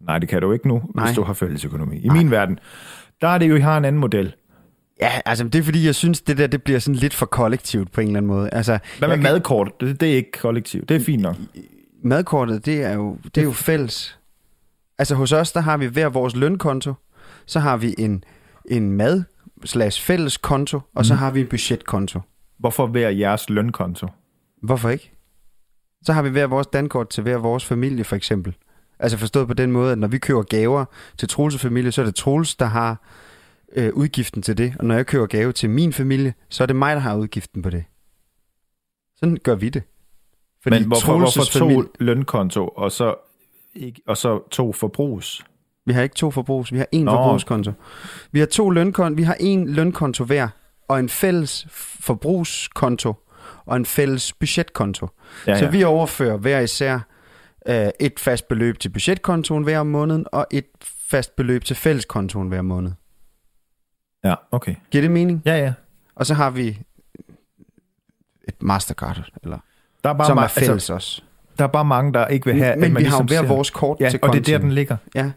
Nej, 0.00 0.18
det 0.18 0.28
kan 0.28 0.42
du 0.42 0.52
ikke 0.52 0.68
nu, 0.68 0.82
Nej. 0.94 1.04
hvis 1.06 1.16
du 1.16 1.22
har 1.22 1.32
fællesøkonomi. 1.32 1.96
I 1.98 2.08
min 2.08 2.30
verden, 2.30 2.58
der 3.20 3.28
er 3.28 3.38
det 3.38 3.48
jo, 3.48 3.56
I 3.56 3.60
har 3.60 3.78
en 3.78 3.84
anden 3.84 4.00
model. 4.00 4.34
Ja, 5.00 5.10
altså 5.26 5.44
det 5.44 5.54
er 5.54 5.62
fordi, 5.62 5.86
jeg 5.86 5.94
synes, 5.94 6.20
det 6.20 6.38
der 6.38 6.46
det 6.46 6.62
bliver 6.62 6.78
sådan 6.78 6.94
lidt 6.94 7.14
for 7.14 7.26
kollektivt 7.26 7.92
på 7.92 8.00
en 8.00 8.06
eller 8.06 8.16
anden 8.18 8.28
måde. 8.28 8.50
Altså, 8.52 8.78
Hvad 8.98 9.08
med 9.08 9.16
kan- 9.16 9.22
madkort? 9.22 9.80
Det, 9.80 10.00
det 10.00 10.12
er 10.12 10.16
ikke 10.16 10.32
kollektivt. 10.32 10.88
Det 10.88 10.96
er 10.96 11.00
fint 11.00 11.22
nok. 11.22 11.36
Madkortet, 12.02 12.66
det 12.66 12.82
er 12.84 12.92
jo, 12.94 13.16
det 13.34 13.40
er 13.40 13.44
jo 13.44 13.52
fælles. 13.52 14.18
Altså 14.98 15.14
hos 15.14 15.32
os, 15.32 15.52
der 15.52 15.60
har 15.60 15.76
vi 15.76 15.86
hver 15.86 16.08
vores 16.08 16.36
lønkonto, 16.36 16.94
så 17.46 17.60
har 17.60 17.76
vi 17.76 17.94
en, 17.98 18.24
en 18.70 18.92
mad 18.92 19.22
slash 19.64 20.02
fælles 20.02 20.36
konto, 20.36 20.80
og 20.94 21.04
så 21.06 21.14
Mhm. 21.14 21.18
har 21.18 21.30
vi 21.30 21.40
en 21.40 21.46
budgetkonto. 21.46 22.20
Hvorfor 22.58 22.86
hver 22.86 23.08
jeres 23.08 23.50
lønkonto? 23.50 24.06
Hvorfor 24.62 24.88
ikke? 24.90 25.12
Så 26.02 26.12
har 26.12 26.22
vi 26.22 26.28
hver 26.28 26.46
vores 26.46 26.66
dankort 26.66 27.08
til 27.08 27.22
hver 27.22 27.36
vores 27.36 27.64
familie, 27.64 28.04
for 28.04 28.16
eksempel. 28.16 28.56
Altså 28.98 29.18
forstået 29.18 29.48
på 29.48 29.54
den 29.54 29.72
måde, 29.72 29.92
at 29.92 29.98
når 29.98 30.08
vi 30.08 30.18
køber 30.18 30.42
gaver 30.42 30.84
til 31.18 31.28
Troels' 31.32 31.58
familie, 31.58 31.92
så 31.92 32.00
er 32.00 32.04
det 32.04 32.14
Troels, 32.14 32.54
der 32.56 32.64
har 32.66 33.02
øh, 33.72 33.92
udgiften 33.94 34.42
til 34.42 34.58
det. 34.58 34.74
Og 34.78 34.84
når 34.84 34.94
jeg 34.94 35.06
køber 35.06 35.26
gave 35.26 35.52
til 35.52 35.70
min 35.70 35.92
familie, 35.92 36.34
så 36.48 36.62
er 36.64 36.66
det 36.66 36.76
mig, 36.76 36.94
der 36.96 37.00
har 37.02 37.16
udgiften 37.16 37.62
på 37.62 37.70
det. 37.70 37.84
Sådan 39.16 39.36
gør 39.42 39.54
vi 39.54 39.68
det. 39.68 39.82
Men 40.66 40.86
hvorfor, 40.86 41.12
Troels' 41.12 41.18
hvorfor 41.18 41.58
to 41.58 41.58
familie- 41.68 41.88
lønkonto, 42.00 42.68
og 42.68 42.92
så, 42.92 43.14
ikke, 43.74 44.02
og 44.06 44.16
så 44.16 44.48
to 44.50 44.72
forbrugs? 44.72 45.44
Vi 45.86 45.92
har 45.92 46.02
ikke 46.02 46.14
to 46.14 46.30
forbrugs, 46.30 46.72
vi 46.72 46.78
har 46.78 46.86
én 46.94 46.98
Nå. 46.98 47.10
forbrugskonto. 47.10 47.72
Vi 48.32 48.38
har 48.38 48.46
to 48.46 48.70
lønkonto, 48.70 49.16
vi 49.16 49.22
har 49.22 49.34
én 49.34 49.64
lønkonto 49.74 50.24
hver, 50.24 50.48
og 50.88 50.98
en 51.00 51.08
fælles 51.08 51.66
forbrugskonto, 52.00 53.14
og 53.66 53.76
en 53.76 53.86
fælles 53.86 54.32
budgetkonto. 54.32 55.08
Ja, 55.46 55.58
Så 55.58 55.64
ja. 55.64 55.70
vi 55.70 55.84
overfører 55.84 56.36
hver 56.36 56.60
især 56.60 56.98
øh, 57.68 57.88
et 58.00 58.20
fast 58.20 58.48
beløb 58.48 58.78
til 58.78 58.88
budgetkontoen 58.88 59.62
hver 59.62 59.82
måned, 59.82 60.24
og 60.32 60.46
et 60.50 60.66
fast 60.82 61.36
beløb 61.36 61.64
til 61.64 61.76
fælleskontoen 61.76 62.48
hver 62.48 62.62
måned. 62.62 62.92
ja, 64.24 64.34
okay. 64.50 64.74
Giver 64.90 65.02
det 65.02 65.10
mening? 65.10 65.42
Ja, 65.44 65.56
ja. 65.56 65.72
Og 66.14 66.26
så 66.26 66.34
har 66.34 66.50
vi 66.50 66.78
et 68.48 68.62
Mastercard, 68.62 69.30
eller, 69.42 69.58
Der 70.04 70.10
er 70.10 70.14
bare, 70.14 70.26
som 70.26 70.38
er 70.38 70.46
fælles 70.46 70.68
altså, 70.70 70.94
også. 70.94 71.22
der 71.58 71.64
er 71.64 71.68
bare 71.68 71.84
mange, 71.84 72.12
der 72.12 72.26
ikke 72.26 72.46
vil 72.46 72.54
have... 72.62 72.76
Men 72.76 72.80
man 72.80 72.90
vi 72.90 72.94
har 72.94 73.22
ligesom 73.22 73.26
hver 73.26 73.40
ser- 73.48 73.54
vores 73.54 73.70
kort 73.70 73.96
Ja, 74.00 74.10
til 74.10 74.18
og 74.22 74.32
det 74.32 74.38
er 74.38 74.42
der, 74.42 74.52
kontoen. 74.52 74.62
den 74.62 74.72
ligger. 74.74 74.96
Ja, 75.14 75.30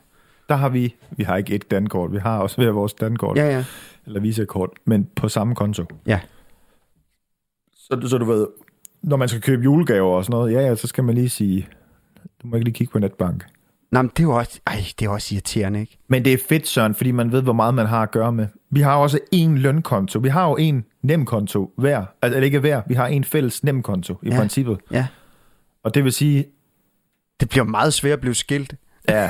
Der 0.50 0.56
har 0.56 0.70
vi... 0.70 0.96
Vi 1.12 1.24
har 1.24 1.38
ikke 1.38 1.56
et 1.56 1.72
dankort, 1.72 2.12
vi 2.12 2.18
har 2.18 2.40
også 2.40 2.56
hver 2.62 2.72
vores 2.72 2.94
dankort. 2.94 3.38
ja, 3.38 3.46
ja. 3.50 3.66
eller 4.06 4.20
Visa-kort, 4.20 4.70
men 4.86 5.10
på 5.16 5.30
samme 5.30 5.56
konto. 5.56 5.86
Ja. 6.08 6.20
Så, 7.74 8.02
så 8.10 8.18
du 8.18 8.26
ved, 8.26 8.48
når 9.02 9.18
man 9.18 9.28
skal 9.30 9.42
købe 9.42 9.64
julegaver 9.64 10.16
og 10.18 10.26
sådan 10.26 10.38
noget, 10.40 10.54
ja, 10.54 10.60
ja, 10.62 10.76
så 10.76 10.88
skal 10.88 11.04
man 11.04 11.16
lige 11.16 11.30
sige, 11.30 11.68
du 12.44 12.48
må 12.48 12.56
ikke 12.56 12.64
lige 12.66 12.74
kigge 12.74 12.92
på 12.92 13.00
netbank. 13.00 13.46
Nå, 13.92 14.02
men 14.02 14.10
det 14.18 14.20
er 14.20 14.24
jo 14.24 14.36
også, 14.38 14.60
ej, 14.68 14.76
det 15.00 15.06
er 15.06 15.10
også 15.10 15.36
irriterende, 15.36 15.80
ikke? 15.80 15.98
Men 16.08 16.26
det 16.26 16.34
er 16.34 16.38
fedt, 16.50 16.68
Søren, 16.68 16.96
fordi 16.96 17.12
man 17.12 17.32
ved, 17.32 17.42
hvor 17.42 17.54
meget 17.54 17.74
man 17.74 17.86
har 17.86 18.04
at 18.04 18.12
gøre 18.12 18.32
med. 18.32 18.48
Vi 18.70 18.82
har 18.82 18.96
også 18.96 19.20
én 19.36 19.50
lønkonto. 19.50 20.20
Vi 20.20 20.30
har 20.30 20.50
jo 20.50 20.56
en 20.56 20.86
nemkonto 21.02 21.74
hver. 21.78 22.06
Altså, 22.22 22.40
ikke 22.40 22.60
hver. 22.60 22.82
Vi 22.88 22.94
har 22.94 23.08
en 23.08 23.24
fælles 23.24 23.64
nemkonto 23.64 24.20
i 24.24 24.30
Ja. 24.30 24.38
princippet. 24.38 24.78
Ja. 24.92 25.08
Og 25.84 25.94
det 25.96 26.04
vil 26.04 26.14
sige, 26.14 26.46
Det 27.40 27.50
bliver 27.50 27.64
meget 27.64 27.94
svært 27.94 28.14
at 28.14 28.22
blive 28.22 28.36
skilt. 28.36 28.76
ja, 29.10 29.30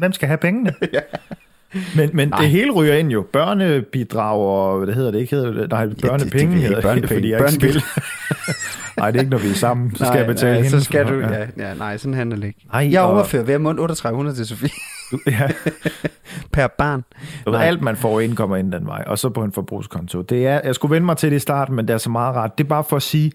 hvem 0.00 0.12
skal 0.12 0.26
have 0.28 0.38
pengene? 0.38 0.74
Men, 1.96 2.10
men 2.12 2.30
det 2.30 2.48
hele 2.50 2.70
ryger 2.70 2.94
ind 2.94 3.08
jo. 3.10 3.26
Børnebidrag 3.32 4.38
og, 4.40 4.76
hvad 4.78 4.86
det 4.86 4.94
hedder 4.94 5.10
det 5.10 5.18
ikke? 5.18 5.36
Hedder 5.36 5.52
det? 5.52 5.70
Nej, 5.70 5.84
det- 5.86 6.00
børnepenge 6.02 6.52
det- 6.54 6.62
hedder 6.62 6.74
det, 6.74 6.82
børnepenge. 6.88 7.14
fordi 7.14 7.30
jeg 7.30 7.40
ikke 7.40 7.52
skal. 7.52 7.82
Nej, 8.98 9.10
det 9.10 9.18
er 9.18 9.20
ikke, 9.22 9.30
når 9.30 9.38
vi 9.38 9.48
er 9.48 9.54
sammen. 9.54 9.96
Så 9.96 10.04
skal 10.04 10.18
jeg 10.18 10.26
betale 10.26 10.52
nej, 10.52 10.62
hende. 10.62 10.70
Så 10.78 10.84
skal 10.84 11.06
du, 11.06 11.14
ja, 11.20 11.46
ja, 11.58 11.74
nej, 11.74 11.96
sådan 11.96 12.14
handler 12.14 12.36
det 12.36 12.44
ikke. 12.46 12.60
Ej, 12.72 12.88
Jeg 12.92 13.02
og- 13.02 13.12
overfører 13.14 13.42
hver 13.42 13.58
måned 13.58 13.78
3800 13.78 14.36
til 14.36 14.46
Sofie 14.46 14.68
Ja, 15.26 15.48
per 16.52 16.66
barn. 16.66 17.04
ved, 17.44 17.52
Nej. 17.52 17.64
alt 17.66 17.82
man 17.82 17.96
får 17.96 18.20
ind 18.20 18.36
kommer 18.36 18.56
ind 18.56 18.72
den 18.72 18.86
vej, 18.86 19.04
og 19.06 19.18
så 19.18 19.28
på 19.28 19.42
en 19.44 19.52
forbrugskonto. 19.52 20.22
Det 20.22 20.46
er, 20.46 20.60
jeg 20.64 20.74
skulle 20.74 20.92
vende 20.94 21.06
mig 21.06 21.16
til 21.16 21.30
det 21.30 21.36
i 21.36 21.40
starten, 21.40 21.76
men 21.76 21.88
det 21.88 21.94
er 21.94 21.98
så 21.98 22.10
meget 22.10 22.34
rart. 22.36 22.58
Det 22.58 22.64
er 22.64 22.68
bare 22.68 22.84
for 22.88 22.96
at 22.96 23.02
sige, 23.02 23.32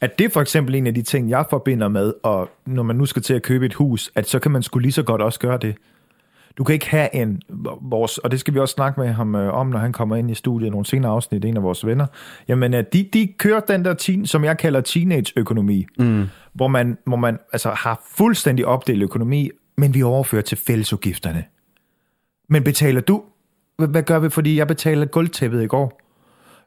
at 0.00 0.18
det 0.18 0.24
er 0.24 0.30
for 0.30 0.40
eksempel 0.40 0.74
en 0.74 0.86
af 0.86 0.94
de 0.94 1.02
ting, 1.02 1.30
jeg 1.30 1.44
forbinder 1.50 1.88
med, 1.88 2.12
og 2.22 2.50
når 2.66 2.82
man 2.82 2.96
nu 2.96 3.06
skal 3.06 3.22
til 3.22 3.34
at 3.34 3.42
købe 3.42 3.66
et 3.66 3.74
hus, 3.74 4.10
at 4.14 4.28
så 4.28 4.38
kan 4.38 4.50
man 4.50 4.62
skulle 4.62 4.82
lige 4.82 4.92
så 4.92 5.02
godt 5.02 5.22
også 5.22 5.38
gøre 5.40 5.58
det. 5.62 5.74
Du 6.58 6.64
kan 6.64 6.72
ikke 6.72 6.90
have 6.90 7.14
en, 7.14 7.42
vores, 7.80 8.18
og 8.18 8.30
det 8.30 8.40
skal 8.40 8.54
vi 8.54 8.58
også 8.58 8.72
snakke 8.72 9.00
med 9.00 9.08
ham 9.08 9.34
øh, 9.34 9.54
om, 9.54 9.66
når 9.66 9.78
han 9.78 9.92
kommer 9.92 10.16
ind 10.16 10.30
i 10.30 10.34
studiet 10.34 10.70
nogle 10.70 10.86
senere 10.86 11.12
afsnit, 11.12 11.44
en 11.44 11.56
af 11.56 11.62
vores 11.62 11.86
venner. 11.86 12.06
Jamen, 12.48 12.74
øh, 12.74 12.84
de, 12.92 13.08
de 13.12 13.32
kører 13.38 13.60
den 13.60 13.84
der, 13.84 13.94
teen, 13.94 14.26
som 14.26 14.44
jeg 14.44 14.58
kalder 14.58 14.80
teenage-økonomi, 14.80 15.86
mm. 15.98 16.24
hvor, 16.52 16.68
man, 16.68 16.98
hvor 17.06 17.16
man 17.16 17.38
altså, 17.52 17.70
har 17.70 18.02
fuldstændig 18.16 18.66
opdelt 18.66 19.02
økonomi, 19.02 19.50
men 19.76 19.94
vi 19.94 20.02
overfører 20.02 20.42
til 20.42 20.58
fællesudgifterne. 20.58 21.44
Men 22.48 22.64
betaler 22.64 23.00
du? 23.00 23.22
Hvad- 23.78 23.88
Hvad 23.88 24.02
gør 24.02 24.18
vi? 24.18 24.30
Fordi 24.30 24.58
jeg 24.58 24.66
betalte 24.66 25.06
gulvtæppet 25.06 25.62
i 25.62 25.66
går. 25.66 26.00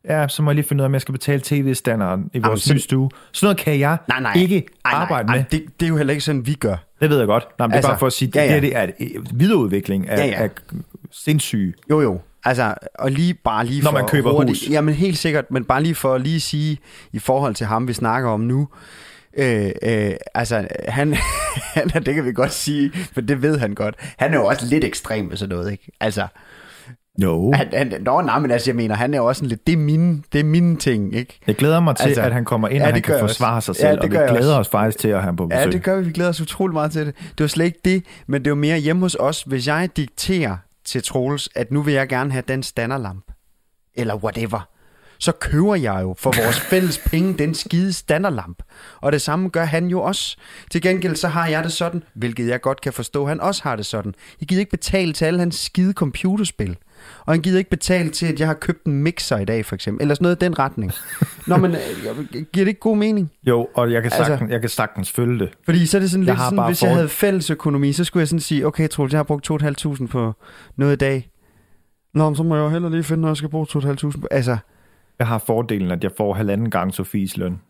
Ja, 0.10 0.28
så 0.28 0.42
må 0.42 0.52
jeg 0.52 0.56
lige 0.56 0.66
finde 0.68 0.82
ud 0.82 0.84
af, 0.84 0.86
om 0.86 0.94
jeg 0.94 1.02
skal 1.02 1.12
betale 1.12 1.42
tv-standeren 1.44 2.30
i 2.34 2.40
vores 2.40 2.72
nye 2.74 2.80
stue. 2.80 3.10
Sådan 3.32 3.46
noget 3.46 3.58
kan 3.58 3.80
jeg 3.80 3.98
Nej, 4.08 4.20
nej. 4.20 4.34
ikke 4.36 4.56
Ej, 4.86 4.92
nej, 4.92 5.02
arbejde 5.02 5.28
ej, 5.30 5.36
med. 5.38 5.44
Det, 5.52 5.64
det 5.80 5.86
er 5.86 5.90
jo 5.90 5.98
heller 5.98 6.12
ikke 6.12 6.24
sådan, 6.24 6.46
vi 6.48 6.54
gør. 6.54 6.76
Det 7.02 7.10
ved 7.10 7.18
jeg 7.18 7.28
godt. 7.28 7.48
Nej, 7.60 7.68
men 7.68 7.72
det 7.72 7.74
er 7.74 7.78
Altså, 7.78 7.90
bare 7.90 8.00
for 8.00 8.08
at 8.08 8.14
sige, 8.14 8.32
ja, 8.36 8.44
ja. 8.46 8.54
det, 8.54 8.62
det 8.62 8.76
er 8.76 8.88
en 9.00 9.28
videreudvikling 9.34 10.10
af, 10.10 10.18
Ja, 10.18 10.26
ja. 10.26 10.44
af 10.44 10.50
sindssyge. 11.12 11.74
Jo, 11.90 12.02
jo. 12.02 12.22
Altså, 12.46 12.74
og 12.96 13.12
lige 13.12 13.34
bare 13.34 13.66
lige 13.66 13.84
Når 13.84 13.92
for 13.92 13.98
man 13.98 14.08
køber 14.08 14.32
hurtigt, 14.32 14.60
hus. 14.60 14.70
Jamen 14.70 14.94
helt 14.94 15.18
sikkert, 15.18 15.52
men 15.52 15.66
bare 15.66 15.84
lige 15.84 15.96
for 15.96 16.14
at 16.16 16.22
lige 16.22 16.40
sige, 16.40 16.78
i 17.14 17.20
forhold 17.20 17.56
til 17.56 17.66
ham, 17.66 17.88
vi 17.88 17.94
snakker 17.94 18.30
om 18.30 18.40
nu, 18.40 18.68
øh, 19.38 19.72
øh, 19.84 20.12
altså, 20.34 20.68
han, 20.88 21.14
han, 21.74 21.90
det 22.06 22.16
kan 22.16 22.26
vi 22.26 22.34
godt 22.34 22.54
sige, 22.54 22.92
for 23.14 23.22
det 23.22 23.42
ved 23.42 23.58
han 23.60 23.76
godt, 23.76 23.96
han 24.18 24.34
er 24.34 24.38
jo 24.38 24.46
også 24.46 24.66
lidt 24.66 24.84
ekstrem 24.84 25.26
med 25.26 25.38
sådan 25.38 25.56
noget, 25.56 25.72
ikke? 25.72 25.92
Altså, 26.00 26.28
No. 27.18 27.52
han, 27.54 27.68
han, 27.74 27.94
nå, 28.02 28.22
nej, 28.22 28.40
men 28.40 28.52
altså, 28.52 28.70
jeg 28.70 28.76
mener, 28.76 28.96
han 28.96 29.14
er 29.14 29.18
jo 29.18 29.26
også 29.26 29.40
sådan 29.40 29.50
lidt, 29.50 29.68
det 29.68 29.74
er 29.74 29.78
mine, 29.78 30.24
det 30.34 30.40
er 30.40 30.44
mine 30.44 30.78
ting, 30.78 31.16
ikke? 31.16 31.40
Jeg 31.48 31.56
glæder 31.56 31.80
mig 31.80 31.96
til, 31.96 32.04
Altså, 32.08 32.22
at 32.22 32.34
han 32.34 32.46
kommer 32.46 32.68
ind, 32.68 32.78
ja, 32.78 32.88
og 32.88 32.94
han 32.94 33.02
kan 33.02 33.14
jeg 33.14 33.24
også. 33.24 33.34
forsvare 33.34 33.62
sig 33.62 33.76
Ja, 33.76 33.80
selv, 33.82 33.92
det 33.92 34.00
og 34.04 34.12
vi 34.12 34.16
glæder 34.16 34.36
også. 34.38 34.54
os 34.54 34.70
faktisk 34.70 34.98
til 34.98 35.08
at 35.08 35.14
have 35.14 35.24
ham 35.24 35.36
på 35.36 35.48
besøg. 35.48 35.66
Ja, 35.66 35.72
det 35.72 35.84
gør 35.84 35.98
vi. 35.98 36.04
Vi 36.06 36.12
glæder 36.12 36.30
os 36.30 36.42
utrolig 36.42 36.74
meget 36.74 36.92
til 36.92 37.06
det. 37.06 37.16
Det 37.18 37.40
var 37.40 37.48
slet 37.48 37.66
ikke 37.66 37.80
det, 37.86 38.04
men 38.28 38.42
det 38.42 38.48
er 38.48 38.52
jo 38.52 38.56
mere 38.56 38.78
hjemme 38.78 39.02
hos 39.02 39.16
os, 39.20 39.42
hvis 39.44 39.68
jeg 39.68 39.90
dikterer 39.98 40.58
til 40.86 41.04
Troels, 41.04 41.50
at 41.56 41.72
nu 41.72 41.82
vil 41.82 41.94
jeg 41.94 42.08
gerne 42.08 42.32
have 42.32 42.44
den 42.48 42.64
standerlamp, 42.64 43.26
eller 43.96 44.16
whatever, 44.16 44.68
så 45.20 45.32
køber 45.32 45.76
jeg 45.76 46.00
jo 46.02 46.16
for 46.18 46.34
vores 46.44 46.60
fælles 46.70 46.98
penge 47.06 47.34
den 47.34 47.54
skide 47.54 47.94
standerlamp. 47.94 48.64
Og 49.02 49.12
det 49.12 49.22
samme 49.22 49.50
gør 49.50 49.66
han 49.66 49.88
jo 49.88 50.02
også. 50.02 50.38
Til 50.72 50.82
gengæld 50.82 51.16
så 51.16 51.28
har 51.28 51.48
jeg 51.48 51.64
det 51.64 51.72
sådan, 51.72 52.04
hvilket 52.14 52.48
jeg 52.48 52.62
godt 52.62 52.82
kan 52.82 52.94
forstå, 52.94 53.26
han 53.26 53.42
også 53.42 53.64
har 53.64 53.76
det 53.76 53.86
sådan. 53.86 54.14
Jeg 54.42 54.48
gider 54.48 54.60
ikke 54.60 54.72
betale 54.72 55.14
til 55.14 55.26
alle 55.26 55.40
hans 55.40 55.56
skide 55.56 55.94
computerspil. 55.94 56.78
Og 57.26 57.34
han 57.34 57.42
gider 57.42 57.58
ikke 57.58 57.70
betale 57.70 58.10
til, 58.10 58.26
at 58.26 58.40
jeg 58.40 58.48
har 58.48 58.54
købt 58.54 58.84
en 58.86 58.94
mixer 59.04 59.38
i 59.38 59.46
dag, 59.46 59.66
for 59.66 59.76
eksempel. 59.76 60.02
Eller 60.02 60.16
sådan 60.16 60.24
noget 60.24 60.36
i 60.42 60.46
den 60.46 60.60
retning. 60.60 60.92
Nå, 61.48 61.58
men 61.58 61.72
øh, 61.72 61.78
giver 62.34 62.46
det 62.54 62.68
ikke 62.68 62.80
god 62.80 62.98
mening? 62.98 63.32
Jo, 63.48 63.68
og 63.76 63.92
jeg 63.92 64.02
kan, 64.02 64.12
Altså- 64.14 64.26
sagtens, 64.26 64.52
jeg 64.52 64.60
kan 64.62 64.70
sagtens 64.70 65.12
følge 65.12 65.40
det. 65.40 65.50
Fordi 65.66 65.86
så 65.86 65.98
er 65.98 66.02
det 66.02 66.12
sådan 66.12 66.26
Jeg 66.26 66.34
lidt 66.34 66.42
sådan, 66.50 66.66
hvis 66.66 66.82
jeg 66.84 66.90
for- 66.90 66.96
havde 66.96 67.10
fælles 67.10 67.50
økonomi, 67.50 67.94
så 67.94 68.04
skulle 68.04 68.22
jeg 68.22 68.28
sådan 68.28 68.40
sige, 68.40 68.68
okay 68.68 68.88
Troels, 68.90 69.14
jeg 69.14 69.20
har 69.20 69.24
brugt 69.24 69.52
2.500 69.52 70.08
på 70.08 70.34
noget 70.76 70.94
i 70.94 70.98
dag. 70.98 71.30
Nå, 72.14 72.30
men 72.30 72.36
så 72.36 72.44
må 72.44 72.56
jeg 72.56 72.62
jo 72.64 72.70
heller 72.70 72.90
lige 72.90 73.04
finde, 73.04 73.22
når 73.22 73.30
jeg 73.30 73.38
skal 73.38 73.50
bruge 73.50 73.68
2.500 73.70 73.96
på. 74.22 74.28
Altså, 74.32 74.58
Jeg 75.20 75.28
har 75.28 75.38
fordelen, 75.38 75.92
at 75.92 76.04
jeg 76.04 76.12
får 76.18 76.34
halvanden 76.34 76.70
gang 76.72 76.94
Sofies 76.94 77.38
løn. 77.38 77.62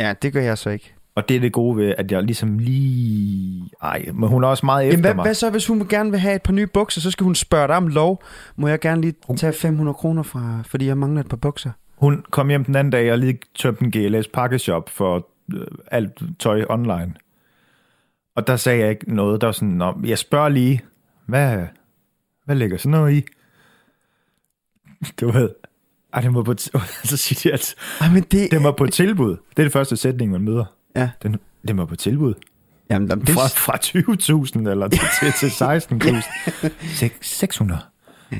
ja, 0.00 0.14
det 0.22 0.32
gør 0.32 0.40
jeg 0.40 0.58
så 0.58 0.70
ikke. 0.70 0.94
Og 1.14 1.28
det 1.28 1.36
er 1.36 1.40
det 1.40 1.52
gode 1.52 1.76
ved, 1.76 1.94
at 1.98 2.12
jeg 2.12 2.22
ligesom 2.22 2.58
lige... 2.58 3.70
Ej, 3.82 4.04
men 4.14 4.28
hun 4.28 4.44
er 4.44 4.48
også 4.48 4.66
meget 4.66 4.86
efter 4.86 4.92
Jamen, 4.92 5.00
hvad, 5.04 5.14
mig. 5.14 5.24
hvad 5.24 5.34
så, 5.34 5.50
hvis 5.50 5.66
hun 5.66 5.86
gerne 5.88 6.10
vil 6.10 6.20
have 6.20 6.34
et 6.34 6.42
par 6.42 6.52
nye 6.52 6.66
bukser, 6.66 7.00
så 7.00 7.10
skal 7.10 7.24
hun 7.24 7.34
spørge 7.34 7.68
dig 7.68 7.76
om 7.76 7.88
lov. 7.88 8.22
Må 8.56 8.68
jeg 8.68 8.80
gerne 8.80 9.00
lige 9.00 9.14
tage 9.36 9.52
500 9.52 9.94
kroner 9.94 10.22
fra, 10.22 10.62
fordi 10.66 10.86
jeg 10.86 10.98
mangler 10.98 11.20
et 11.20 11.28
par 11.28 11.36
bukser? 11.36 11.70
Hun 11.96 12.24
kom 12.30 12.48
hjem 12.48 12.64
den 12.64 12.74
anden 12.76 12.90
dag 12.90 13.12
og 13.12 13.18
lige 13.18 13.38
tømte 13.54 13.84
en 13.84 13.90
GLS 13.90 14.28
pakkeshop 14.28 14.88
for 14.88 15.26
øh, 15.54 15.66
alt 15.90 16.22
tøj 16.38 16.64
online. 16.68 17.14
Og 18.36 18.46
der 18.46 18.56
sagde 18.56 18.80
jeg 18.80 18.90
ikke 18.90 19.14
noget. 19.14 19.40
Der 19.40 19.46
var 19.46 19.52
sådan, 19.52 19.68
Nå, 19.68 19.94
jeg 20.04 20.18
spørger 20.18 20.48
lige, 20.48 20.80
hvad, 21.26 21.58
hvad 22.44 22.56
ligger 22.56 22.76
sådan 22.76 22.90
noget 22.90 23.12
i? 23.14 23.24
Du 25.20 25.30
ved, 25.30 25.50
ej, 26.12 26.20
det 26.20 26.34
var 26.34 26.42
på, 26.42 26.54
t- 26.60 26.78
så 27.10 27.16
siger 27.16 27.40
de 27.42 27.52
altså, 27.52 27.76
Ej, 28.00 28.08
men 28.12 28.22
det... 28.22 28.50
den 28.50 28.64
var 28.64 28.72
på 28.72 28.86
tilbud. 28.86 29.30
Det 29.30 29.58
er 29.58 29.62
det 29.62 29.72
første 29.72 29.96
sætning, 29.96 30.30
man 30.30 30.40
møder. 30.42 30.64
Ja. 30.96 31.10
Den, 31.22 31.36
den 31.68 31.78
var 31.78 31.84
på 31.84 31.96
tilbud. 31.96 32.34
Jamen, 32.90 33.08
det, 33.10 33.28
Fra, 33.28 33.46
fra 33.46 33.76
20.000 34.64 34.70
eller 34.70 34.88
til, 34.88 35.00
til, 35.20 35.32
til 35.32 35.64
16.000. 35.64 36.70
Sek- 36.82 37.18
600. 37.20 37.80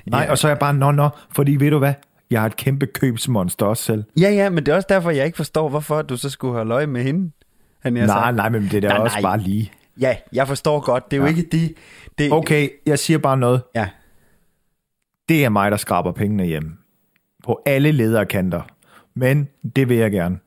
Nej, 0.07 0.27
og 0.31 0.39
så 0.39 0.47
er 0.47 0.51
jeg 0.51 0.59
bare, 0.59 0.75
nå, 0.75 0.91
nå, 0.91 1.09
fordi 1.35 1.57
ved 1.57 1.71
du 1.71 1.79
hvad? 1.79 1.95
Jeg 2.31 2.41
har 2.41 2.47
et 2.47 2.57
kæmpe 2.57 2.87
købsmonster 2.87 3.67
også 3.67 3.83
selv. 3.83 4.05
ja, 4.21 4.31
ja, 4.31 4.51
men 4.51 4.67
det 4.67 4.73
er 4.73 4.77
også 4.77 4.87
derfor, 4.89 5.11
jeg 5.11 5.27
ikke 5.27 5.37
forstår, 5.37 5.69
hvorfor 5.69 6.03
du 6.03 6.17
så 6.17 6.31
skulle 6.31 6.55
have 6.55 6.69
løg 6.69 6.89
med 6.89 7.03
hende. 7.03 7.31
Han 7.81 7.93
Nej, 7.93 8.33
nej, 8.33 8.49
men 8.49 8.63
det 8.63 8.75
er 8.75 8.81
da 8.81 8.89
Nej, 8.89 8.97
også 8.99 9.17
nej. 9.17 9.23
bare 9.23 9.39
lige. 9.41 9.73
Ja, 10.01 10.17
jeg 10.33 10.49
forstår 10.49 10.81
godt. 10.81 11.11
Det 11.11 11.17
er 11.17 11.21
jo 11.21 11.27
Ja. 11.27 11.31
ikke 11.37 11.49
de... 11.53 11.75
Det, 12.19 12.33
Okay, 12.33 12.69
jeg 12.87 12.99
siger 12.99 13.19
bare 13.19 13.37
noget. 13.37 13.63
Ja. 13.75 13.89
Det 15.29 15.45
er 15.45 15.49
mig, 15.49 15.71
der 15.71 15.77
skraber 15.77 16.13
pengene 16.13 16.45
hjem. 16.45 16.73
På 17.45 17.63
alle 17.67 17.93
lederkanter. 17.93 18.63
Men 19.15 19.49
det 19.77 19.89
vil 19.89 19.97
jeg 19.97 20.11
gerne. 20.11 20.39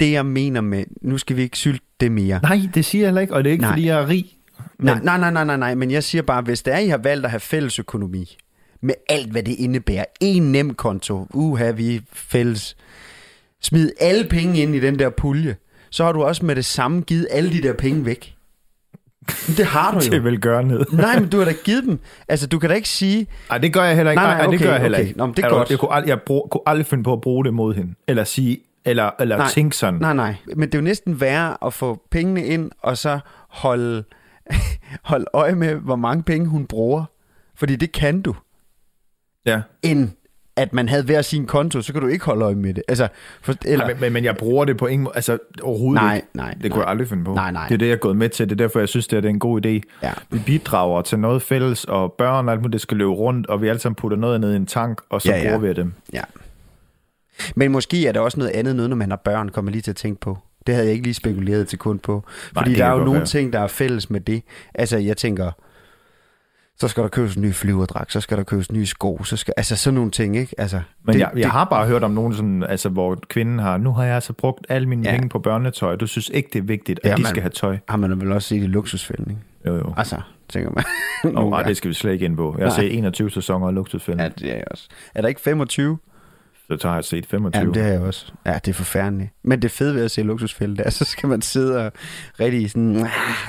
Det 0.00 0.12
jeg 0.12 0.26
mener 0.26 0.60
med, 0.60 0.84
nu 1.02 1.18
skal 1.18 1.36
vi 1.36 1.42
ikke 1.42 1.58
sylte 1.58 1.84
det 2.00 2.12
mere. 2.12 2.40
Nej, 2.42 2.60
det 2.74 2.84
siger 2.84 3.02
jeg 3.02 3.08
heller 3.08 3.20
ikke, 3.20 3.34
og 3.34 3.44
det 3.44 3.50
er 3.50 3.52
ikke, 3.52 3.62
Nej. 3.62 3.70
fordi 3.72 3.86
jeg 3.86 4.00
er 4.02 4.08
rig. 4.08 4.32
Nej, 4.78 4.98
nej, 5.02 5.18
nej, 5.18 5.30
nej, 5.30 5.44
nej, 5.44 5.56
nej, 5.56 5.74
men 5.74 5.90
jeg 5.90 6.04
siger 6.04 6.22
bare, 6.22 6.42
hvis 6.42 6.62
det 6.62 6.74
er, 6.74 6.78
I 6.78 6.88
har 6.88 6.98
valgt 6.98 7.24
at 7.24 7.30
have 7.30 7.40
fælles 7.40 7.78
økonomi, 7.78 8.36
med 8.82 8.94
alt, 9.08 9.30
hvad 9.30 9.42
det 9.42 9.52
indebærer. 9.58 10.04
En 10.20 10.52
nem 10.52 10.74
konto. 10.74 11.26
Uha, 11.34 11.70
vi 11.70 11.94
er 11.94 12.00
fælles. 12.12 12.76
Smid 13.62 13.90
alle 14.00 14.24
penge 14.28 14.58
ind 14.62 14.74
i 14.74 14.80
den 14.80 14.98
der 14.98 15.10
pulje. 15.10 15.56
Så 15.90 16.04
har 16.04 16.12
du 16.12 16.22
også 16.22 16.44
med 16.46 16.56
det 16.56 16.64
samme 16.64 17.00
givet 17.00 17.28
alle 17.30 17.52
de 17.52 17.62
der 17.62 17.72
penge 17.72 18.04
væk. 18.06 18.34
Men 19.48 19.56
Det 19.56 19.66
har 19.66 19.98
du 20.00 20.00
jo. 20.16 20.22
velgørenhed. 20.22 20.84
Nej, 20.92 21.18
men 21.20 21.28
du 21.28 21.38
har 21.38 21.44
da 21.44 21.52
givet 21.64 21.84
dem. 21.84 21.98
Altså, 22.28 22.46
du 22.46 22.58
kan 22.58 22.68
da 22.70 22.74
ikke 22.76 22.88
sige... 22.88 23.26
Nej, 23.48 23.58
det 23.58 23.72
gør 23.72 23.82
jeg 23.84 23.96
heller 23.96 24.12
ikke. 24.12 24.20
Nej, 24.22 24.26
Nej, 24.30 24.36
nej, 24.36 24.46
nej, 24.46 24.50
det 24.50 24.60
okay, 24.60 24.66
gør 24.66 24.72
jeg 24.72 24.82
heller 24.82 24.98
okay. 24.98 25.06
ikke. 25.08 25.18
Nå, 25.18 25.26
men 25.26 25.34
det 25.36 25.44
er 25.44 25.48
godt. 25.48 25.70
Jeg, 25.70 25.78
kunne 25.78 25.92
aldrig, 25.92 26.08
jeg 26.08 26.20
brug, 26.26 26.48
kunne 26.50 26.60
aldrig 26.66 26.86
finde 26.86 27.04
på 27.04 27.12
at 27.12 27.20
bruge 27.20 27.44
det 27.44 27.54
mod 27.54 27.74
hende. 27.74 27.94
Eller 28.08 28.24
sige, 28.24 28.58
eller, 28.86 29.10
eller 29.20 29.36
Nej, 29.36 29.48
tænke 29.48 29.76
sådan. 29.76 30.00
Nej, 30.00 30.14
nej. 30.14 30.34
Men 30.56 30.68
det 30.68 30.74
er 30.74 30.78
jo 30.78 30.84
næsten 30.84 31.20
værre 31.20 31.56
at 31.66 31.72
få 31.72 32.02
pengene 32.10 32.44
ind, 32.44 32.70
og 32.82 32.98
så 32.98 33.18
holde, 33.48 34.04
holde 35.02 35.24
øje 35.32 35.54
med, 35.54 35.74
hvor 35.74 35.96
mange 35.96 36.22
penge 36.22 36.46
hun 36.46 36.66
bruger. 36.66 37.04
Fordi 37.54 37.76
det 37.76 37.92
kan 37.92 38.22
du. 38.22 38.34
Ja. 39.46 39.60
End 39.82 40.08
at 40.56 40.72
man 40.72 40.88
havde 40.88 41.02
hver 41.02 41.22
sin 41.22 41.46
konto, 41.46 41.82
så 41.82 41.92
kan 41.92 42.02
du 42.02 42.08
ikke 42.08 42.24
holde 42.24 42.44
øje 42.44 42.54
med 42.54 42.74
det. 42.74 42.82
Altså, 42.88 43.08
for, 43.42 43.54
eller, 43.64 43.86
Nej, 43.86 43.96
men, 44.00 44.12
men, 44.12 44.24
jeg 44.24 44.36
bruger 44.36 44.64
det 44.64 44.76
på 44.76 44.86
ingen 44.86 45.04
måde. 45.04 45.14
Altså, 45.16 45.38
overhovedet 45.62 46.02
Nej, 46.02 46.14
ikke. 46.16 46.28
nej, 46.34 46.54
Det 46.62 46.70
kunne 46.70 46.78
nej. 46.78 46.84
jeg 46.84 46.90
aldrig 46.90 47.08
finde 47.08 47.24
på. 47.24 47.34
Nej, 47.34 47.50
nej. 47.52 47.66
Det 47.68 47.74
er 47.74 47.78
det, 47.78 47.86
jeg 47.86 47.92
er 47.92 47.96
gået 47.96 48.16
med 48.16 48.28
til. 48.28 48.46
Det 48.48 48.52
er 48.52 48.56
derfor, 48.64 48.78
jeg 48.78 48.88
synes, 48.88 49.06
det 49.06 49.16
er, 49.16 49.20
det 49.20 49.28
er 49.28 49.32
en 49.32 49.38
god 49.38 49.66
idé. 49.66 49.80
Ja. 50.02 50.12
Vi 50.30 50.38
bidrager 50.46 51.02
til 51.02 51.18
noget 51.18 51.42
fælles, 51.42 51.84
og 51.84 52.12
børn 52.12 52.46
og 52.48 52.52
alt 52.52 52.60
muligt, 52.60 52.72
det 52.72 52.80
skal 52.80 52.96
løbe 52.96 53.10
rundt, 53.10 53.46
og 53.46 53.62
vi 53.62 53.68
alle 53.68 53.78
sammen 53.80 53.94
putter 53.94 54.16
noget 54.18 54.40
ned 54.40 54.52
i 54.52 54.56
en 54.56 54.66
tank, 54.66 55.00
og 55.10 55.22
så 55.22 55.32
Ja, 55.32 55.38
ja. 55.38 55.44
bruger 55.44 55.58
vi 55.58 55.68
af 55.68 55.74
dem. 55.74 55.92
Ja. 56.12 56.22
Men 57.56 57.72
måske 57.72 58.06
er 58.06 58.12
der 58.12 58.20
også 58.20 58.38
noget 58.38 58.52
andet, 58.52 58.76
noget 58.76 58.90
når 58.90 58.96
man 58.96 59.10
har 59.10 59.16
børn, 59.24 59.48
kommer 59.48 59.70
lige 59.70 59.82
til 59.82 59.90
at 59.90 59.96
tænke 59.96 60.20
på. 60.20 60.38
Det 60.66 60.74
havde 60.74 60.86
jeg 60.86 60.92
ikke 60.92 61.04
lige 61.06 61.14
spekuleret 61.14 61.68
til 61.68 61.78
kun 61.78 61.98
på. 61.98 62.24
Fordi 62.56 62.70
det 62.70 62.78
der 62.78 62.84
er 62.86 62.90
jo 62.92 62.98
nogle 62.98 63.12
være. 63.12 63.26
ting, 63.26 63.52
der 63.52 63.60
er 63.60 63.66
fælles 63.66 64.10
med 64.10 64.20
det. 64.20 64.42
Altså, 64.74 64.96
jeg 64.98 65.16
tænker, 65.16 65.50
så 66.78 66.88
skal 66.88 67.02
der 67.02 67.08
købes 67.08 67.34
en 67.34 67.42
ny 67.42 67.52
flyverdragt, 67.54 68.12
så 68.12 68.20
skal 68.20 68.36
der 68.38 68.44
købes 68.44 68.72
nye 68.72 68.86
sko, 68.86 69.24
så 69.24 69.36
skal, 69.36 69.54
altså 69.56 69.76
sådan 69.76 69.94
nogle 69.94 70.10
ting, 70.10 70.36
ikke? 70.36 70.54
Altså, 70.60 70.80
Men 71.04 71.12
det, 71.12 71.20
jeg, 71.20 71.30
jeg 71.36 71.50
har 71.50 71.64
bare 71.64 71.86
hørt 71.86 72.04
om 72.04 72.10
nogen, 72.10 72.34
sådan, 72.34 72.62
altså, 72.62 72.88
hvor 72.88 73.18
kvinden 73.28 73.58
har, 73.58 73.76
nu 73.76 73.92
har 73.92 74.04
jeg 74.04 74.14
altså 74.14 74.32
brugt 74.32 74.66
alle 74.68 74.88
mine 74.88 75.02
Ja. 75.08 75.14
penge 75.14 75.28
på 75.28 75.38
børnetøj. 75.38 75.96
Du 75.96 76.06
synes 76.06 76.30
ikke, 76.34 76.48
det 76.52 76.58
er 76.58 76.62
vigtigt, 76.62 77.00
at 77.02 77.10
Ja, 77.10 77.16
de 77.16 77.22
man- 77.22 77.28
skal 77.30 77.42
have 77.42 77.50
tøj. 77.50 77.78
har 77.88 77.96
man 77.96 78.20
vel 78.20 78.32
også 78.32 78.48
set 78.48 78.62
i 78.62 78.66
luksusfælden, 78.66 79.30
ikke? 79.30 79.42
Jo, 79.66 79.76
jo. 79.76 79.94
Altså, 79.96 80.20
tænker 80.48 80.70
man. 80.74 80.84
Oh, 81.24 81.50
nej, 81.50 81.58
gange. 81.58 81.68
det 81.68 81.76
skal 81.76 81.88
vi 81.88 81.94
slet 81.94 82.12
ikke 82.12 82.24
ind 82.24 82.36
på. 82.36 82.54
Jeg 82.58 82.64
har 82.66 82.70
Nej. 82.70 82.80
set 82.88 82.98
21 82.98 83.30
sæsoner 83.30 83.66
af 83.68 83.74
luksusfilm. 83.74 84.18
Ja, 84.18 84.24
Ja. 84.24 84.30
det 84.38 84.50
er 84.50 84.54
jeg 84.54 84.64
også. 84.70 84.88
Er 85.14 85.20
der 85.20 85.28
ikke 85.28 85.40
25? 85.40 85.98
Så 86.80 86.88
har 86.88 86.94
jeg 86.94 87.04
set 87.04 87.26
25. 87.26 87.60
Jamen, 87.60 87.74
det 87.74 87.82
har 87.82 87.90
jeg 87.90 88.00
også. 88.00 88.32
Ja, 88.46 88.58
det 88.64 88.68
er 88.68 88.74
forfærdeligt. 88.74 89.30
Men 89.44 89.62
det 89.62 89.70
fede 89.70 89.94
ved 89.94 90.04
at 90.04 90.10
se 90.10 90.22
luksusfælde, 90.22 90.76
det 90.76 90.86
er, 90.86 90.90
så 90.90 91.04
skal 91.04 91.28
man 91.28 91.42
sidde 91.42 91.86
og 91.86 91.92
rigtig 92.40 92.70
sådan, 92.70 92.96
ah, 92.96 93.02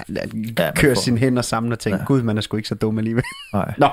man 0.10 0.74
køre 0.76 0.96
får- 0.96 1.02
sine 1.02 1.18
hænder 1.18 1.42
sammen 1.42 1.72
og 1.72 1.80
tænke, 1.80 1.98
Ja. 2.00 2.06
gud, 2.06 2.22
man 2.22 2.38
er 2.38 2.42
sgu 2.42 2.58
ikke 2.58 2.70
så 2.70 2.76
dum 2.76 2.98
alligevel. 2.98 3.24
Nej. 3.54 3.74
Nå, 3.78 3.90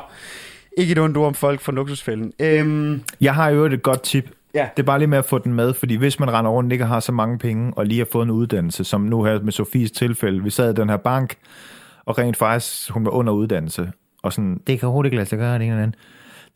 ikke 0.78 0.92
et 0.92 0.98
ondt 0.98 1.16
ord 1.16 1.26
om 1.26 1.34
folk 1.34 1.60
fra 1.60 1.72
luksusfælden. 1.72 2.32
Øhm, 2.40 3.02
Jeg 3.20 3.34
har 3.34 3.48
jo 3.48 3.64
et 3.64 3.82
godt 3.82 4.02
tip. 4.02 4.30
Ja. 4.54 4.68
Det 4.76 4.82
er 4.82 4.86
bare 4.86 4.98
lige 4.98 5.08
med 5.08 5.18
at 5.18 5.24
få 5.24 5.38
den 5.38 5.54
med, 5.54 5.74
fordi 5.74 5.94
hvis 5.96 6.20
man 6.20 6.32
render 6.32 6.50
rundt 6.50 6.68
og 6.68 6.72
ikke 6.72 6.84
har 6.84 7.00
så 7.00 7.12
mange 7.12 7.38
penge, 7.38 7.72
og 7.76 7.86
lige 7.86 7.98
har 7.98 8.06
fået 8.12 8.24
en 8.24 8.30
uddannelse, 8.30 8.84
som 8.84 9.00
nu 9.00 9.24
her 9.24 9.40
med 9.42 9.52
Sofies 9.52 9.90
tilfælde, 9.90 10.42
vi 10.44 10.50
sad 10.50 10.70
i 10.70 10.74
den 10.80 10.88
her 10.88 10.96
bank, 10.96 11.34
og 12.04 12.18
rent 12.18 12.36
faktisk, 12.36 12.90
hun 12.90 13.04
var 13.04 13.10
under 13.10 13.32
uddannelse, 13.32 13.92
og 14.22 14.32
sådan, 14.32 14.60
det 14.66 14.78
kan 14.80 14.86
overhovedet 14.86 15.06
ikke 15.06 15.16
lade 15.16 15.28
sig 15.28 15.38
gøre, 15.38 15.54
det 15.54 15.62
ene 15.64 15.72
eller 15.72 15.82
andet. 15.82 15.98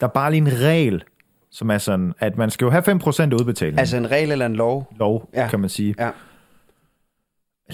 Der 0.00 0.06
er 0.06 0.10
bare 0.10 0.30
lige 0.30 0.40
en 0.40 0.60
regel, 0.60 1.02
som 1.50 1.70
er 1.70 1.78
sådan, 1.78 2.14
at 2.18 2.36
man 2.36 2.50
skal 2.50 2.64
jo 2.64 2.70
have 2.70 2.82
5% 2.82 3.20
af 3.20 3.32
udbetalingen. 3.32 3.78
altså 3.78 3.96
en 3.96 4.10
regel 4.10 4.32
eller 4.32 4.46
en 4.46 4.56
lov? 4.56 4.92
lov, 4.98 5.30
ja. 5.34 5.48
kan 5.48 5.60
man 5.60 5.68
sige. 5.68 5.94
Ja. 5.98 6.10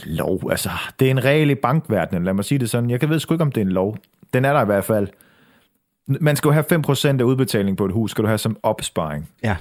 Lov, 0.05 0.51
altså, 0.51 0.71
det 0.99 1.07
er 1.07 1.11
en 1.11 1.25
regel 1.25 1.51
i 1.51 1.55
bankverdenen, 1.55 2.25
lad 2.25 2.35
mig 2.35 2.45
sige 2.45 2.59
det 2.59 2.71
sådan. 2.71 2.91
Jeg 2.91 3.01
kan 3.01 3.09
ved 3.09 3.19
sgu 3.19 3.35
ikke, 3.35 3.43
om 3.43 3.53
det 3.53 3.61
er 3.61 3.65
en 3.65 3.73
lov. 3.73 3.97
Den 4.33 4.45
er 4.45 4.53
der 4.53 4.63
i 4.63 4.65
hvert 4.65 4.85
fald. 4.85 5.09
Man 6.07 6.37
skal 6.37 6.49
jo 6.49 6.53
have 6.53 6.65
5% 7.17 7.21
af 7.21 7.23
udbetaling 7.23 7.77
på 7.77 7.85
et 7.85 7.93
hus, 7.93 8.11
skal 8.11 8.23
du 8.23 8.29
have 8.29 8.39
som 8.39 8.57
opsparing. 8.63 9.29
Ja. 9.43 9.57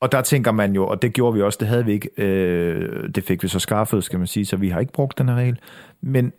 Og 0.00 0.12
der 0.12 0.22
tænker 0.22 0.52
man 0.52 0.72
jo, 0.72 0.86
og 0.86 1.02
det 1.02 1.12
gjorde 1.12 1.34
vi 1.34 1.42
også, 1.42 1.56
det 1.60 1.68
havde 1.68 1.84
vi 1.84 1.92
ikke, 1.92 2.10
øh, 2.16 3.08
det 3.14 3.24
fik 3.24 3.42
vi 3.42 3.48
så 3.48 3.58
skaffet, 3.58 4.04
skal 4.04 4.18
man 4.18 4.26
sige, 4.26 4.46
så 4.46 4.56
vi 4.56 4.68
har 4.68 4.80
ikke 4.80 4.92
brugt 4.92 5.18
den 5.18 5.28
her 5.28 5.36
regel. 5.36 5.58
Men 6.00 6.32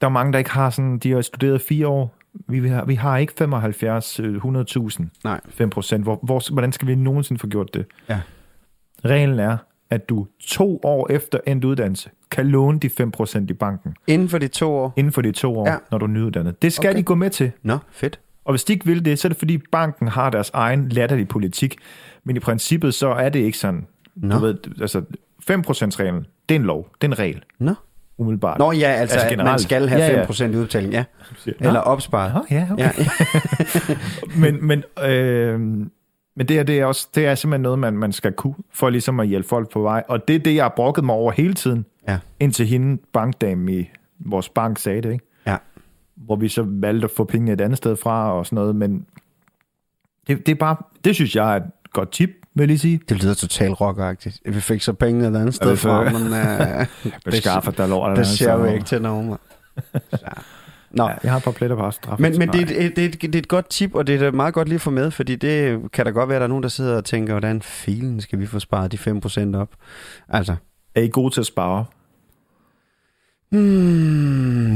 der 0.00 0.06
er 0.06 0.10
mange, 0.10 0.32
der 0.32 0.38
ikke 0.38 0.50
har 0.50 0.70
sådan, 0.70 0.98
de 0.98 1.12
har 1.12 1.20
studeret 1.20 1.60
fire 1.60 1.88
år, 1.88 2.14
vi 2.48 2.68
har, 2.68 2.84
vi 2.84 2.94
har 2.94 3.18
ikke 3.18 3.32
75, 3.38 4.20
øh, 4.20 4.36
100.000, 4.36 5.04
Nej. 5.24 5.40
5 5.48 5.70
procent. 5.70 6.02
Hvor, 6.04 6.18
hvor, 6.22 6.52
hvordan 6.52 6.72
skal 6.72 6.88
vi 6.88 6.94
nogensinde 6.94 7.38
få 7.40 7.46
gjort 7.46 7.74
det? 7.74 7.86
Ja. 8.08 8.20
Reglen 9.04 9.38
er, 9.38 9.56
at 9.90 10.08
du 10.08 10.26
to 10.40 10.80
år 10.84 11.06
efter 11.12 11.38
endt 11.46 11.64
uddannelse 11.64 12.10
kan 12.30 12.46
låne 12.46 12.78
de 12.78 12.90
5 12.90 13.10
procent 13.10 13.50
i 13.50 13.54
banken, 13.54 13.94
Inden 14.06 14.28
for 14.28 14.38
de 14.38 14.48
to 14.48 14.72
år? 14.74 14.92
inden 14.96 15.12
for 15.12 15.22
de 15.22 15.32
to 15.32 15.58
år, 15.58 15.70
Ja. 15.70 15.76
når 15.90 15.98
du 15.98 16.04
er 16.04 16.08
nyuddannet. 16.10 16.62
Det 16.62 16.72
skal 16.72 16.88
Okay. 16.90 16.98
de 16.98 17.02
gå 17.02 17.14
med 17.14 17.30
til. 17.30 17.52
Nå, 17.62 17.78
fedt. 17.90 18.20
Og 18.44 18.52
hvis 18.52 18.64
de 18.64 18.72
ikke 18.72 18.86
vil 18.86 19.04
det, 19.04 19.18
så 19.18 19.28
er 19.28 19.30
det 19.30 19.38
fordi 19.38 19.58
banken 19.72 20.08
har 20.08 20.30
deres 20.30 20.50
egen 20.54 20.88
latterlige 20.88 21.26
politik. 21.26 21.76
Men 22.24 22.36
i 22.36 22.38
princippet 22.38 22.94
så 22.94 23.08
er 23.08 23.28
det 23.28 23.38
ikke 23.40 23.58
sådan. 23.58 23.86
Nå. 24.16 24.34
Du 24.34 24.40
ved, 24.40 24.80
altså 24.80 25.02
5%-reglen, 25.50 26.26
det 26.48 26.54
er 26.54 26.58
en 26.58 26.66
lov, 26.66 26.88
det 27.00 27.06
er 27.06 27.12
en 27.12 27.18
regel, 27.18 27.42
Nå. 27.58 27.74
Umiddelbart. 28.18 28.58
Nå 28.58 28.72
ja, 28.72 28.88
altså, 28.88 29.16
altså 29.16 29.28
generelt. 29.30 29.50
man 29.52 29.58
skal 29.58 29.88
have 29.88 30.02
Ja, 30.02 30.18
ja. 30.18 30.24
5% 30.24 30.44
i 30.44 30.56
udbetaling, 30.56 30.92
ja. 30.92 31.04
Eller 31.60 31.80
opsparet. 31.80 32.34
Nå, 32.34 32.44
ja, 32.50 32.68
okay. 32.72 32.82
Ja. 32.84 32.90
men, 34.40 34.66
men, 34.66 34.82
øh, 35.04 35.60
men 36.36 36.48
det 36.48 36.50
her, 36.50 36.62
det 36.62 36.80
er, 36.80 36.84
også, 36.84 37.08
det 37.14 37.26
er 37.26 37.34
simpelthen 37.34 37.62
noget, 37.62 37.78
man, 37.78 37.92
man 37.96 38.12
skal 38.12 38.32
kunne, 38.32 38.54
for 38.72 38.90
ligesom 38.90 39.20
at 39.20 39.26
hjælpe 39.28 39.48
folk 39.48 39.70
på 39.72 39.82
vej. 39.82 40.02
Og 40.08 40.28
det 40.28 40.36
er 40.36 40.40
det, 40.40 40.54
jeg 40.54 40.64
har 40.64 40.72
brokket 40.76 41.04
mig 41.04 41.14
over 41.14 41.32
hele 41.32 41.54
tiden, 41.54 41.84
Ja. 42.08 42.18
indtil 42.40 42.66
hende, 42.66 43.02
bankdame 43.12 43.72
i 43.72 43.90
vores 44.18 44.48
bank, 44.48 44.78
sagde 44.78 45.02
det, 45.02 45.12
ikke? 45.12 45.24
Ja. 45.46 45.56
Hvor 46.16 46.36
vi 46.36 46.48
så 46.48 46.62
valgte 46.68 47.04
at 47.04 47.10
få 47.16 47.24
pengene 47.24 47.52
et 47.52 47.60
andet 47.60 47.78
sted 47.78 47.96
fra 47.96 48.32
og 48.32 48.46
sådan 48.46 48.54
noget, 48.56 48.76
men 48.76 49.06
det, 50.26 50.46
det 50.46 50.52
er 50.52 50.56
bare, 50.56 50.76
det 51.04 51.14
synes 51.14 51.36
jeg 51.36 51.52
er 51.52 51.56
et 51.56 51.62
godt 51.92 52.10
tip, 52.12 52.30
vil 52.54 52.62
jeg 52.62 52.66
lige 52.68 52.78
sige. 52.78 53.00
Det 53.08 53.22
lyder 53.22 53.34
totalt 53.34 53.80
rockagtigt. 53.80 54.40
Vi 54.46 54.60
fik 54.60 54.82
så 54.82 54.92
pengene 54.92 55.28
et 55.28 55.36
andet 55.40 55.54
sted 55.54 55.76
fra, 55.76 56.04
men 56.04 56.22
uh, 56.22 57.12
Det 57.32 57.42
skaffer 57.42 57.72
der 57.72 57.86
lort. 57.86 58.16
det 58.16 58.26
ser 58.26 58.56
vi 58.56 58.72
ikke 58.72 58.84
til 58.84 59.02
nogen. 59.02 59.28
mand. 59.28 59.38
Så. 60.10 60.18
Nå, 60.90 61.04
Ja, 61.08 61.14
jeg 61.22 61.30
har 61.32 61.38
et 61.38 61.44
par 61.44 61.50
pletter 61.50 61.76
på 61.76 61.90
straffe. 61.90 62.22
men, 62.22 62.38
men 62.38 62.48
det, 62.48 62.60
er 62.60 62.64
et- 62.86 62.96
det, 62.96 63.04
er 63.04 63.08
et- 63.08 63.22
det 63.22 63.34
er 63.34 63.38
et 63.38 63.48
godt 63.48 63.68
tip, 63.70 63.94
og 63.94 64.06
det 64.06 64.22
er 64.22 64.30
meget 64.30 64.54
godt 64.54 64.68
lige 64.68 64.74
at 64.76 64.80
få 64.80 64.90
med, 64.90 65.10
fordi 65.10 65.36
det 65.36 65.80
kan 65.92 66.04
da 66.04 66.10
godt 66.10 66.28
være, 66.28 66.36
at 66.36 66.40
der 66.40 66.44
er 66.44 66.48
nogen, 66.48 66.62
der 66.62 66.68
sidder 66.68 66.96
og 66.96 67.04
tænker, 67.04 67.32
hvordan 67.32 67.62
filen 67.62 68.20
skal 68.20 68.38
vi 68.38 68.46
få 68.46 68.58
sparet 68.58 68.92
de 68.92 68.98
5% 69.54 69.56
op? 69.56 69.68
Altså, 70.28 70.54
Er 70.94 71.00
I 71.02 71.08
gode 71.08 71.34
til 71.34 71.40
at 71.40 71.46
spare? 71.46 71.84
hmm, 73.50 73.60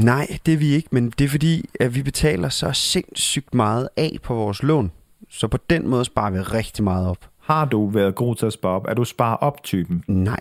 nej, 0.03 0.27
det 0.45 0.53
er 0.53 0.57
vi 0.57 0.67
ikke, 0.73 0.87
men 0.91 1.09
det 1.09 1.25
er 1.25 1.29
fordi, 1.29 1.69
at 1.79 1.95
vi 1.95 2.03
betaler 2.03 2.49
så 2.49 2.71
sindssygt 2.73 3.53
meget 3.53 3.89
af 3.97 4.17
på 4.23 4.33
vores 4.33 4.63
lån. 4.63 4.91
Så 5.29 5.47
på 5.47 5.57
den 5.69 5.87
måde 5.87 6.05
sparer 6.05 6.31
vi 6.31 6.39
rigtig 6.39 6.83
meget 6.83 7.07
op. 7.07 7.28
Har 7.49 7.65
du 7.65 7.87
været 7.87 8.15
god 8.15 8.35
til 8.35 8.45
at 8.45 8.53
spare 8.53 8.73
op? 8.75 8.85
Er 8.89 8.93
du 8.93 9.03
spare 9.03 9.37
op-typen? 9.37 10.03
Nej, 10.07 10.39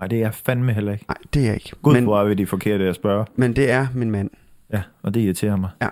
Nej, 0.00 0.06
det 0.08 0.16
er 0.16 0.20
jeg 0.20 0.34
fandme 0.34 0.72
heller 0.72 0.92
ikke. 0.92 1.04
nej, 1.08 1.16
det 1.34 1.42
er 1.42 1.46
jeg 1.46 1.54
ikke. 1.54 1.72
Gud, 1.82 1.92
men, 1.94 2.04
hvor 2.04 2.20
er 2.20 2.24
vi 2.24 2.34
de 2.34 2.46
forkerte 2.46 2.84
at 2.88 2.94
spørge. 2.94 3.26
men 3.36 3.56
det 3.56 3.70
er 3.70 3.86
min 3.94 4.10
mand. 4.10 4.30
Ja, 4.72 4.82
og 5.02 5.14
det 5.14 5.20
irriterer 5.20 5.56
mig. 5.56 5.70
Ja. 5.82 5.88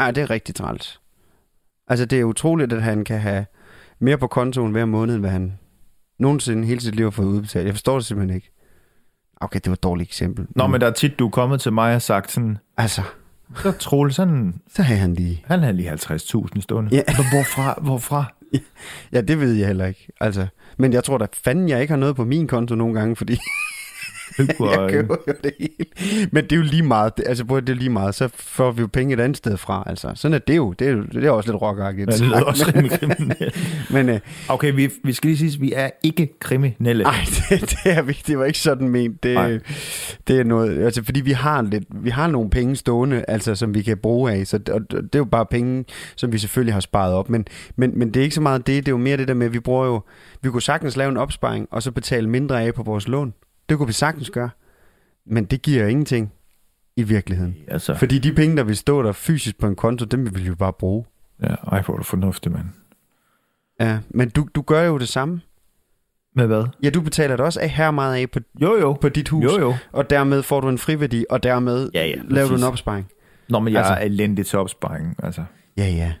ja, 0.00 0.10
det 0.10 0.22
er 0.22 0.30
rigtig 0.30 0.54
træls. 0.54 1.00
Altså, 1.88 2.06
det 2.06 2.20
er 2.20 2.24
utroligt, 2.24 2.72
at 2.72 2.82
han 2.82 3.04
kan 3.04 3.20
have 3.20 3.46
mere 3.98 4.18
på 4.18 4.26
kontoen 4.26 4.72
hver 4.72 4.84
måned, 4.84 5.14
end 5.14 5.22
hvad 5.22 5.30
han 5.30 5.58
nogensinde 6.18 6.66
hele 6.66 6.80
sit 6.80 6.94
liv 6.94 7.04
har 7.06 7.10
fået 7.10 7.26
udbetalt. 7.26 7.66
Jeg 7.66 7.74
forstår 7.74 7.94
det 7.94 8.04
simpelthen 8.04 8.36
ikke. 8.36 8.50
Okay, 9.40 9.60
det 9.64 9.66
var 9.66 9.72
et 9.74 9.82
dårligt 9.82 10.08
eksempel. 10.08 10.46
Nå, 10.50 10.66
men 10.66 10.80
der 10.80 10.86
er 10.86 10.90
tit, 10.92 11.18
du 11.18 11.26
er 11.26 11.30
kommet 11.30 11.60
til 11.60 11.72
mig 11.72 11.94
og 11.94 12.02
sagt 12.02 12.30
sådan, 12.30 12.58
Altså, 12.76 13.02
så 13.56 13.72
Troel, 13.72 14.12
sådan, 14.12 14.60
så 14.68 14.82
har 14.82 14.94
han 14.96 15.14
lige... 15.14 15.42
han 15.46 15.60
havde 15.60 15.76
lige 15.76 15.92
50.000 15.92 16.60
stående. 16.60 16.90
Ja. 16.96 17.02
Hvorfra? 17.06 17.78
Hvorfra? 17.82 18.24
Ja, 19.12 19.20
det 19.20 19.40
ved 19.40 19.52
jeg 19.52 19.66
heller 19.66 19.86
ikke. 19.86 20.08
Altså, 20.20 20.46
men 20.78 20.92
jeg 20.92 21.04
tror 21.04 21.18
da 21.18 21.26
fanden, 21.44 21.68
jeg 21.68 21.80
ikke 21.80 21.92
har 21.92 21.98
noget 21.98 22.16
på 22.16 22.24
min 22.24 22.46
konto 22.48 22.74
nogle 22.74 22.94
gange, 22.98 23.16
fordi 23.16 23.38
jeg 24.38 24.48
Hvor, 24.56 24.88
køber 24.90 25.16
jo 25.28 25.32
det 25.44 25.52
hele. 25.60 26.28
Men 26.32 26.44
det 26.44 26.52
er 26.52 26.56
jo 26.56 26.62
lige 26.62 26.82
meget. 26.82 27.16
Det, 27.16 27.24
altså, 27.26 27.44
prøv 27.44 27.60
det 27.60 27.68
er 27.68 27.74
lige 27.74 27.90
meget. 27.90 28.14
Så 28.14 28.28
får 28.34 28.70
vi 28.70 28.80
jo 28.80 28.86
penge 28.86 29.14
et 29.14 29.20
andet 29.20 29.36
sted 29.36 29.56
fra. 29.56 29.84
Altså, 29.86 30.12
sådan 30.14 30.34
er 30.34 30.38
det 30.38 30.56
jo. 30.56 30.72
Det 30.72 30.88
er, 30.88 30.92
jo, 30.92 31.02
det 31.02 31.24
er 31.24 31.30
også 31.30 31.52
lidt 31.52 31.62
rockagtigt. 31.62 32.10
ja, 32.10 32.12
det 32.12 32.20
lyder 32.20 32.42
også. 32.42 32.72
Men 33.94 34.08
øh, 34.08 34.20
Okay, 34.48 34.74
vi, 34.74 34.90
vi 35.04 35.12
skal 35.12 35.28
lige 35.28 35.38
sige, 35.38 35.54
at 35.54 35.60
vi 35.60 35.72
er 35.76 35.90
ikke 36.02 36.38
kriminelle. 36.40 37.04
Nej, 37.04 37.14
det, 37.50 37.60
det 37.60 37.92
er 37.92 38.02
vi. 38.02 38.18
Det 38.26 38.38
var 38.38 38.44
ikke 38.44 38.58
sådan 38.58 38.88
ment. 38.88 39.22
Det, 39.22 39.62
det 40.28 40.40
er 40.40 40.44
noget, 40.44 40.84
altså 40.84 41.04
fordi 41.04 41.20
vi 41.20 41.32
har 41.32 41.62
lidt, 41.62 41.84
vi 41.90 42.10
har 42.10 42.26
nogle 42.26 42.50
penge 42.50 42.76
stående, 42.76 43.24
altså 43.28 43.54
som 43.54 43.74
vi 43.74 43.82
kan 43.82 43.98
bruge 43.98 44.32
af, 44.32 44.46
så 44.46 44.58
det, 44.58 44.68
og 44.68 44.80
det 44.90 45.14
er 45.14 45.18
jo 45.18 45.24
bare 45.24 45.46
penge, 45.46 45.84
som 46.16 46.32
vi 46.32 46.38
selvfølgelig 46.38 46.74
har 46.74 46.80
sparet 46.80 47.14
op, 47.14 47.30
men, 47.30 47.46
men, 47.76 47.98
men 47.98 48.14
det 48.14 48.20
er 48.20 48.24
ikke 48.24 48.34
så 48.34 48.40
meget 48.40 48.66
det, 48.66 48.86
det 48.86 48.88
er 48.88 48.92
jo 48.92 48.96
mere 48.96 49.16
det 49.16 49.28
der 49.28 49.34
med, 49.34 49.46
at 49.46 49.52
vi 49.52 49.60
bruger 49.60 49.86
jo, 49.86 50.02
vi 50.42 50.50
kunne 50.50 50.62
sagtens 50.62 50.96
lave 50.96 51.10
en 51.10 51.16
opsparing, 51.16 51.68
og 51.70 51.82
så 51.82 51.90
betale 51.90 52.28
mindre 52.28 52.62
af 52.62 52.74
på 52.74 52.82
vores 52.82 53.08
lån. 53.08 53.34
Det 53.68 53.76
kunne 53.78 53.86
vi 53.86 53.92
sagtens 53.92 54.30
gøre, 54.30 54.50
men 55.26 55.44
det 55.44 55.62
giver 55.62 55.86
ingenting 55.86 56.32
i 56.96 57.02
virkeligheden. 57.02 57.56
Altså, 57.68 57.94
Fordi 57.94 58.18
de 58.18 58.32
penge, 58.32 58.56
der 58.56 58.62
vil 58.64 58.76
stå 58.76 59.02
der 59.02 59.12
fysisk 59.12 59.58
på 59.58 59.66
en 59.66 59.76
konto, 59.76 60.04
dem 60.04 60.24
vil 60.24 60.42
vi 60.42 60.48
jo 60.48 60.54
bare 60.54 60.72
bruge. 60.72 61.04
ja, 61.42 61.46
ej, 61.46 61.82
hvor 61.82 61.94
er 61.94 61.98
du 61.98 62.04
fornuftig, 62.04 62.52
mand. 62.52 62.66
Ja, 63.80 63.98
men 64.10 64.28
du, 64.30 64.48
du 64.54 64.62
gør 64.62 64.82
jo 64.82 64.98
det 64.98 65.08
samme. 65.08 65.40
Med 66.36 66.46
hvad? 66.46 66.64
Ja, 66.82 66.90
du 66.90 67.00
betaler 67.00 67.36
da 67.36 67.42
også 67.42 67.60
af 67.60 67.70
her 67.70 67.90
meget 67.90 68.16
af 68.16 68.30
på, 68.30 68.38
Jo, 68.60 68.76
jo. 68.80 68.92
på 68.92 69.08
dit 69.08 69.28
hus. 69.28 69.44
Jo, 69.44 69.58
jo. 69.60 69.74
og 69.92 70.10
dermed 70.10 70.42
får 70.42 70.60
du 70.60 70.68
en 70.68 70.78
friværdi, 70.78 71.24
og 71.30 71.42
dermed 71.42 71.90
Ja, 71.94 72.06
ja, 72.06 72.14
laver 72.14 72.46
du 72.46 72.52
præcis. 72.52 72.64
en 72.64 72.68
opsparing. 72.72 73.08
Nå, 73.48 73.58
men 73.58 73.72
jeg 73.72 73.80
altså, 73.80 73.92
er 73.94 73.98
elendig 74.00 74.46
til 74.46 74.58
opsparing. 74.58 75.16
Altså, 75.22 75.44
Ja, 75.76 75.86
ja. 75.86 76.12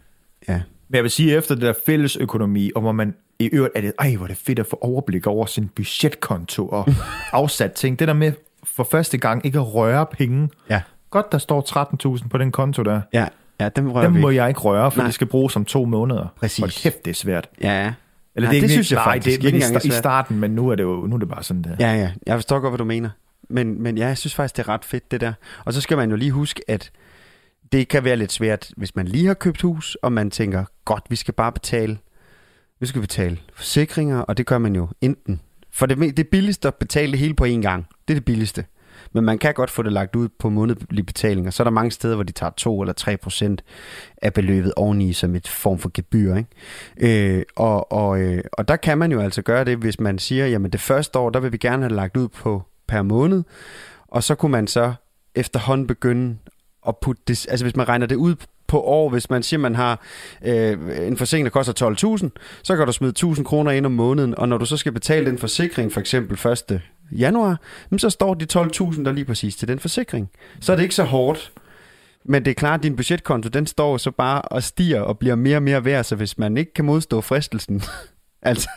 ja. 0.48 0.62
Men 0.88 0.94
jeg 0.96 1.02
vil 1.02 1.10
sige, 1.10 1.36
efter 1.36 1.54
det 1.54 1.62
der 1.62 1.72
fælles 1.86 2.16
økonomi, 2.16 2.70
og 2.74 2.80
hvor 2.80 2.92
man 2.92 3.14
i 3.38 3.44
øvrigt 3.52 3.72
er 3.76 3.80
det, 3.80 3.92
ej, 3.98 4.14
hvor 4.16 4.24
er 4.24 4.28
det 4.28 4.36
fedt 4.36 4.58
at 4.58 4.66
få 4.66 4.78
overblik 4.80 5.26
over 5.26 5.46
sin 5.46 5.68
budgetkonto 5.68 6.68
og 6.68 6.86
afsat 7.32 7.72
ting. 7.72 7.98
Det 7.98 8.08
der 8.08 8.14
med 8.14 8.32
for 8.64 8.84
første 8.90 9.18
gang 9.18 9.46
ikke 9.46 9.58
at 9.58 9.74
røre 9.74 10.06
penge. 10.06 10.48
Ja. 10.70 10.80
Godt, 11.10 11.32
der 11.32 11.38
står 11.38 12.16
13.000 12.22 12.28
på 12.28 12.38
den 12.38 12.52
konto 12.52 12.82
der. 12.82 13.00
Ja, 13.12 13.26
ja 13.60 13.68
dem 13.68 13.90
rører 13.90 14.04
Dem 14.04 14.14
vi 14.14 14.20
må 14.20 14.28
ikke. 14.28 14.42
jeg 14.42 14.48
ikke 14.48 14.60
røre, 14.60 14.90
for 14.90 14.98
Nej. 14.98 15.06
det 15.06 15.14
skal 15.14 15.26
bruges 15.26 15.56
om 15.56 15.64
to 15.64 15.84
måneder. 15.84 16.26
Præcis. 16.40 16.58
Hold 16.58 16.82
kæft, 16.82 17.04
det 17.04 17.10
er 17.10 17.14
svært. 17.14 17.48
Ja, 17.62 17.66
ja. 17.68 17.72
Eller 17.72 17.84
Nej, 17.84 17.94
det, 18.38 18.44
er 18.46 18.50
det 18.50 18.54
ikke- 18.62 18.68
synes 18.72 18.92
jeg 18.92 18.96
nej, 18.96 19.04
faktisk 19.04 19.40
det 19.40 19.46
ikke 19.46 19.64
engang 19.64 19.84
i 19.86 19.90
starten, 19.90 20.40
men 20.40 20.50
nu 20.50 20.68
er 20.68 20.74
det 20.74 20.82
jo 20.82 21.06
nu 21.06 21.14
er 21.14 21.18
det 21.18 21.28
bare 21.28 21.42
sådan 21.42 21.62
der. 21.62 21.76
Ja, 21.80 21.94
ja. 21.94 22.10
Jeg 22.26 22.36
forstår 22.36 22.58
godt, 22.60 22.70
hvad 22.70 22.78
du 22.78 22.84
mener. 22.84 23.10
Men, 23.48 23.82
men 23.82 23.98
ja, 23.98 24.06
jeg 24.06 24.18
synes 24.18 24.34
faktisk, 24.34 24.56
det 24.56 24.62
er 24.62 24.68
ret 24.68 24.84
fedt, 24.84 25.10
det 25.10 25.20
der. 25.20 25.32
Og 25.64 25.72
så 25.72 25.80
skal 25.80 25.96
man 25.96 26.10
jo 26.10 26.16
lige 26.16 26.30
huske, 26.30 26.62
at 26.68 26.90
det 27.72 27.88
kan 27.88 28.04
være 28.04 28.16
lidt 28.16 28.32
svært, 28.32 28.70
hvis 28.76 28.96
man 28.96 29.08
lige 29.08 29.26
har 29.26 29.34
købt 29.34 29.62
hus, 29.62 29.94
og 29.94 30.12
man 30.12 30.30
tænker, 30.30 30.64
godt, 30.84 31.04
vi 31.08 31.16
skal 31.16 31.34
bare 31.34 31.52
betale, 31.52 31.98
vi 32.80 32.86
skal 32.86 33.00
betale 33.00 33.38
forsikringer, 33.54 34.18
og 34.18 34.36
det 34.36 34.46
gør 34.46 34.58
man 34.58 34.76
jo 34.76 34.88
enten. 35.00 35.40
For 35.72 35.86
det, 35.86 36.16
det 36.16 36.28
billigste 36.28 36.68
at 36.68 36.74
betale 36.74 37.12
det 37.12 37.20
hele 37.20 37.34
på 37.34 37.44
én 37.44 37.60
gang. 37.60 37.86
Det 38.08 38.14
er 38.14 38.16
det 38.16 38.24
billigste. 38.24 38.64
Men 39.12 39.24
man 39.24 39.38
kan 39.38 39.54
godt 39.54 39.70
få 39.70 39.82
det 39.82 39.92
lagt 39.92 40.16
ud 40.16 40.28
på 40.38 40.48
månedlige 40.48 41.04
betalinger. 41.04 41.50
Så 41.50 41.62
er 41.62 41.64
der 41.64 41.70
mange 41.70 41.90
steder, 41.90 42.14
hvor 42.14 42.24
de 42.24 42.32
tager 42.32 42.50
2 42.50 42.82
eller 42.82 42.92
3 42.92 43.16
procent 43.16 43.64
af 44.22 44.32
beløbet 44.32 44.72
oveni 44.76 45.12
som 45.12 45.34
et 45.34 45.48
form 45.48 45.78
for 45.78 45.90
gebyr. 45.94 46.34
Ikke? 46.36 47.38
Øh, 47.38 47.42
og, 47.56 47.92
og, 47.92 48.20
øh, 48.20 48.44
og 48.52 48.68
der 48.68 48.76
kan 48.76 48.98
man 48.98 49.12
jo 49.12 49.20
altså 49.20 49.42
gøre 49.42 49.64
det, 49.64 49.78
hvis 49.78 50.00
man 50.00 50.18
siger, 50.18 50.46
jamen 50.46 50.72
det 50.72 50.80
første 50.80 51.18
år, 51.18 51.30
der 51.30 51.40
vil 51.40 51.52
vi 51.52 51.58
gerne 51.58 51.82
have 51.82 51.88
det 51.88 51.96
lagt 51.96 52.16
ud 52.16 52.28
på 52.28 52.62
per 52.88 53.02
måned. 53.02 53.42
Og 54.08 54.22
så 54.22 54.34
kunne 54.34 54.52
man 54.52 54.66
så 54.66 54.94
efterhånden 55.34 55.86
begynde 55.86 56.36
at 56.88 56.96
putte 56.96 57.22
det, 57.28 57.46
altså 57.50 57.64
hvis 57.64 57.76
man 57.76 57.88
regner 57.88 58.06
det 58.06 58.16
ud 58.16 58.34
på 58.66 58.80
år, 58.80 59.08
hvis 59.08 59.30
man 59.30 59.42
siger, 59.42 59.60
man 59.60 59.74
har 59.74 60.00
øh, 60.44 61.06
en 61.06 61.16
forsikring, 61.16 61.44
der 61.44 61.50
koster 61.50 61.90
12.000, 62.16 62.28
så 62.62 62.76
kan 62.76 62.86
du 62.86 62.92
smide 62.92 63.12
1.000 63.26 63.42
kroner 63.42 63.70
ind 63.70 63.86
om 63.86 63.92
måneden, 63.92 64.38
og 64.38 64.48
når 64.48 64.58
du 64.58 64.66
så 64.66 64.76
skal 64.76 64.92
betale 64.92 65.26
den 65.26 65.38
forsikring, 65.38 65.92
for 65.92 66.00
eksempel 66.00 66.52
1. 66.70 66.80
januar, 67.12 67.60
så 67.98 68.10
står 68.10 68.34
de 68.34 68.46
12.000 68.60 69.04
der 69.04 69.12
lige 69.12 69.24
præcis 69.24 69.56
til 69.56 69.68
den 69.68 69.78
forsikring. 69.78 70.30
Så 70.60 70.72
er 70.72 70.76
det 70.76 70.82
ikke 70.82 70.94
så 70.94 71.04
hårdt. 71.04 71.52
Men 72.28 72.44
det 72.44 72.50
er 72.50 72.54
klart, 72.54 72.80
at 72.80 72.82
din 72.82 72.96
budgetkonto, 72.96 73.48
den 73.48 73.66
står 73.66 73.96
så 73.96 74.10
bare 74.10 74.42
og 74.42 74.62
stiger 74.62 75.00
og 75.00 75.18
bliver 75.18 75.34
mere 75.34 75.56
og 75.56 75.62
mere 75.62 75.84
værd, 75.84 76.04
så 76.04 76.16
hvis 76.16 76.38
man 76.38 76.56
ikke 76.56 76.74
kan 76.74 76.84
modstå 76.84 77.20
fristelsen, 77.20 77.82
altså, 78.42 78.68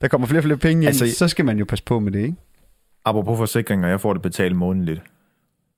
der 0.00 0.08
kommer 0.08 0.26
flere 0.26 0.40
og 0.40 0.44
flere 0.44 0.58
penge 0.58 0.82
ind, 0.82 0.88
altså, 0.88 1.18
så 1.18 1.28
skal 1.28 1.44
man 1.44 1.58
jo 1.58 1.64
passe 1.64 1.84
på 1.84 1.98
med 1.98 2.12
det, 2.12 2.22
ikke? 2.22 2.34
Apropos 3.04 3.38
forsikringer, 3.38 3.88
jeg 3.88 4.00
får 4.00 4.12
det 4.12 4.22
betalt 4.22 4.56
månedligt. 4.56 5.02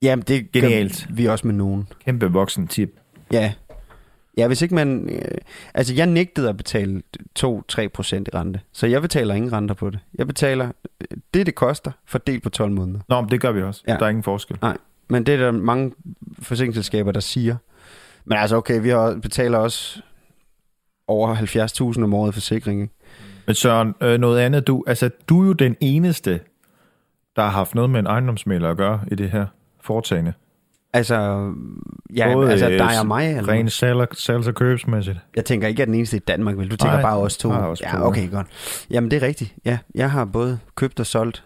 Jamen, 0.02 0.22
det 0.28 0.52
gør 0.52 0.60
Genialt. 0.60 1.06
vi 1.10 1.26
også 1.26 1.46
med 1.46 1.54
nogen. 1.54 1.88
Kæmpe 2.04 2.26
voksen 2.26 2.68
tip. 2.68 2.90
Ja. 3.32 3.52
Ja, 4.36 4.46
hvis 4.46 4.62
ikke 4.62 4.74
man... 4.74 5.08
Øh, 5.12 5.38
altså, 5.74 5.94
jeg 5.94 6.06
nægtede 6.06 6.48
at 6.48 6.56
betale 6.56 7.02
2-3 7.38 7.88
procent 7.88 8.28
i 8.28 8.36
rente. 8.36 8.60
Så 8.72 8.86
jeg 8.86 9.02
betaler 9.02 9.34
ingen 9.34 9.52
renter 9.52 9.74
på 9.74 9.90
det. 9.90 9.98
Jeg 10.14 10.26
betaler 10.26 10.66
øh, 11.00 11.16
det, 11.34 11.46
det 11.46 11.54
koster, 11.54 11.90
fordelt 12.06 12.42
på 12.42 12.50
12 12.50 12.72
måneder. 12.72 13.00
Nå, 13.08 13.20
men 13.20 13.30
det 13.30 13.40
gør 13.40 13.52
vi 13.52 13.62
også. 13.62 13.82
Ja. 13.88 13.96
Der 13.96 14.04
er 14.04 14.08
ingen 14.08 14.22
forskel. 14.22 14.58
Nej, 14.62 14.76
men 15.08 15.26
det 15.26 15.34
er 15.34 15.38
der 15.38 15.50
mange 15.50 15.92
forsikringsselskaber, 16.38 17.12
der 17.12 17.20
siger. 17.20 17.56
Men 18.24 18.38
altså, 18.38 18.56
okay, 18.56 18.82
vi 18.82 18.88
har, 18.88 19.18
betaler 19.22 19.58
også 19.58 20.02
over 21.06 21.34
70.000 21.94 22.02
om 22.02 22.14
året 22.14 22.34
forsikring, 22.34 22.82
ikke? 22.82 22.94
Men 23.46 23.54
Søren, 23.54 23.94
øh, 24.00 24.20
noget 24.20 24.40
andet. 24.40 24.66
Du, 24.66 24.84
altså, 24.86 25.10
du 25.28 25.42
er 25.42 25.46
jo 25.46 25.52
den 25.52 25.76
eneste, 25.80 26.40
der 27.36 27.42
har 27.42 27.50
haft 27.50 27.74
noget 27.74 27.90
med 27.90 28.00
en 28.00 28.06
ejendomsmælder 28.06 28.70
at 28.70 28.76
gøre 28.76 29.00
i 29.12 29.14
det 29.14 29.30
her 29.30 29.46
foretagende. 29.90 30.32
Altså, 30.92 31.14
ja, 32.16 32.32
Både, 32.32 32.50
altså 32.50 32.70
øh, 32.70 32.78
dig 32.78 33.00
og 33.00 33.06
mig, 33.06 33.36
eller? 33.36 33.52
Rent 33.52 33.72
salg, 33.72 34.00
salgs- 34.14 34.48
og 34.48 34.54
købsmæssigt. 34.54 35.18
Jeg 35.36 35.44
tænker 35.44 35.68
ikke, 35.68 35.82
at 35.82 35.86
den 35.88 35.94
eneste 35.94 36.16
i 36.16 36.20
Danmark, 36.20 36.56
vel? 36.56 36.70
Du 36.70 36.76
tænker 36.76 36.92
Nej, 36.92 37.02
bare 37.02 37.18
os 37.18 37.36
to. 37.36 37.52
ja, 37.52 37.74
ja. 37.82 38.06
okay, 38.06 38.30
godt. 38.30 38.46
Jamen, 38.90 39.10
det 39.10 39.22
er 39.22 39.26
rigtigt. 39.26 39.54
Ja, 39.64 39.78
jeg 39.94 40.10
har 40.10 40.24
både 40.24 40.58
købt 40.74 41.00
og 41.00 41.06
solgt 41.06 41.44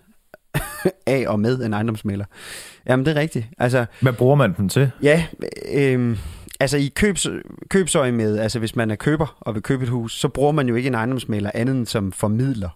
af 1.06 1.24
og 1.28 1.40
med 1.40 1.64
en 1.64 1.72
ejendomsmælder. 1.72 2.24
Jamen, 2.86 3.06
det 3.06 3.16
er 3.16 3.20
rigtigt. 3.20 3.46
Altså, 3.58 3.86
Hvad 4.00 4.12
bruger 4.12 4.34
man 4.34 4.54
den 4.56 4.68
til? 4.68 4.90
ja, 5.02 5.24
øh, 5.74 6.18
altså 6.60 6.76
i 6.76 6.92
købs, 6.96 7.26
købsøje 7.70 8.12
med, 8.12 8.38
altså 8.38 8.58
hvis 8.58 8.76
man 8.76 8.90
er 8.90 8.96
køber 8.96 9.36
og 9.40 9.54
vil 9.54 9.62
købe 9.62 9.82
et 9.82 9.88
hus, 9.88 10.20
så 10.20 10.28
bruger 10.28 10.52
man 10.52 10.68
jo 10.68 10.74
ikke 10.74 10.86
en 10.86 10.94
ejendomsmælder 10.94 11.50
andet 11.54 11.76
end 11.76 11.86
som 11.86 12.12
formidler 12.12 12.68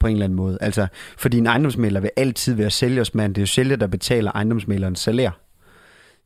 på 0.00 0.06
en 0.06 0.12
eller 0.12 0.24
anden 0.24 0.36
måde. 0.36 0.58
Altså, 0.60 0.86
fordi 1.18 1.38
en 1.38 1.46
ejendomsmælder 1.46 2.00
vil 2.00 2.10
altid 2.16 2.54
være 2.54 2.70
sælgersmand. 2.70 3.34
Det 3.34 3.40
er 3.40 3.42
jo 3.42 3.46
sælger, 3.46 3.76
der 3.76 3.86
betaler 3.86 4.32
ejendomsmælderens 4.32 5.00
salær. 5.00 5.30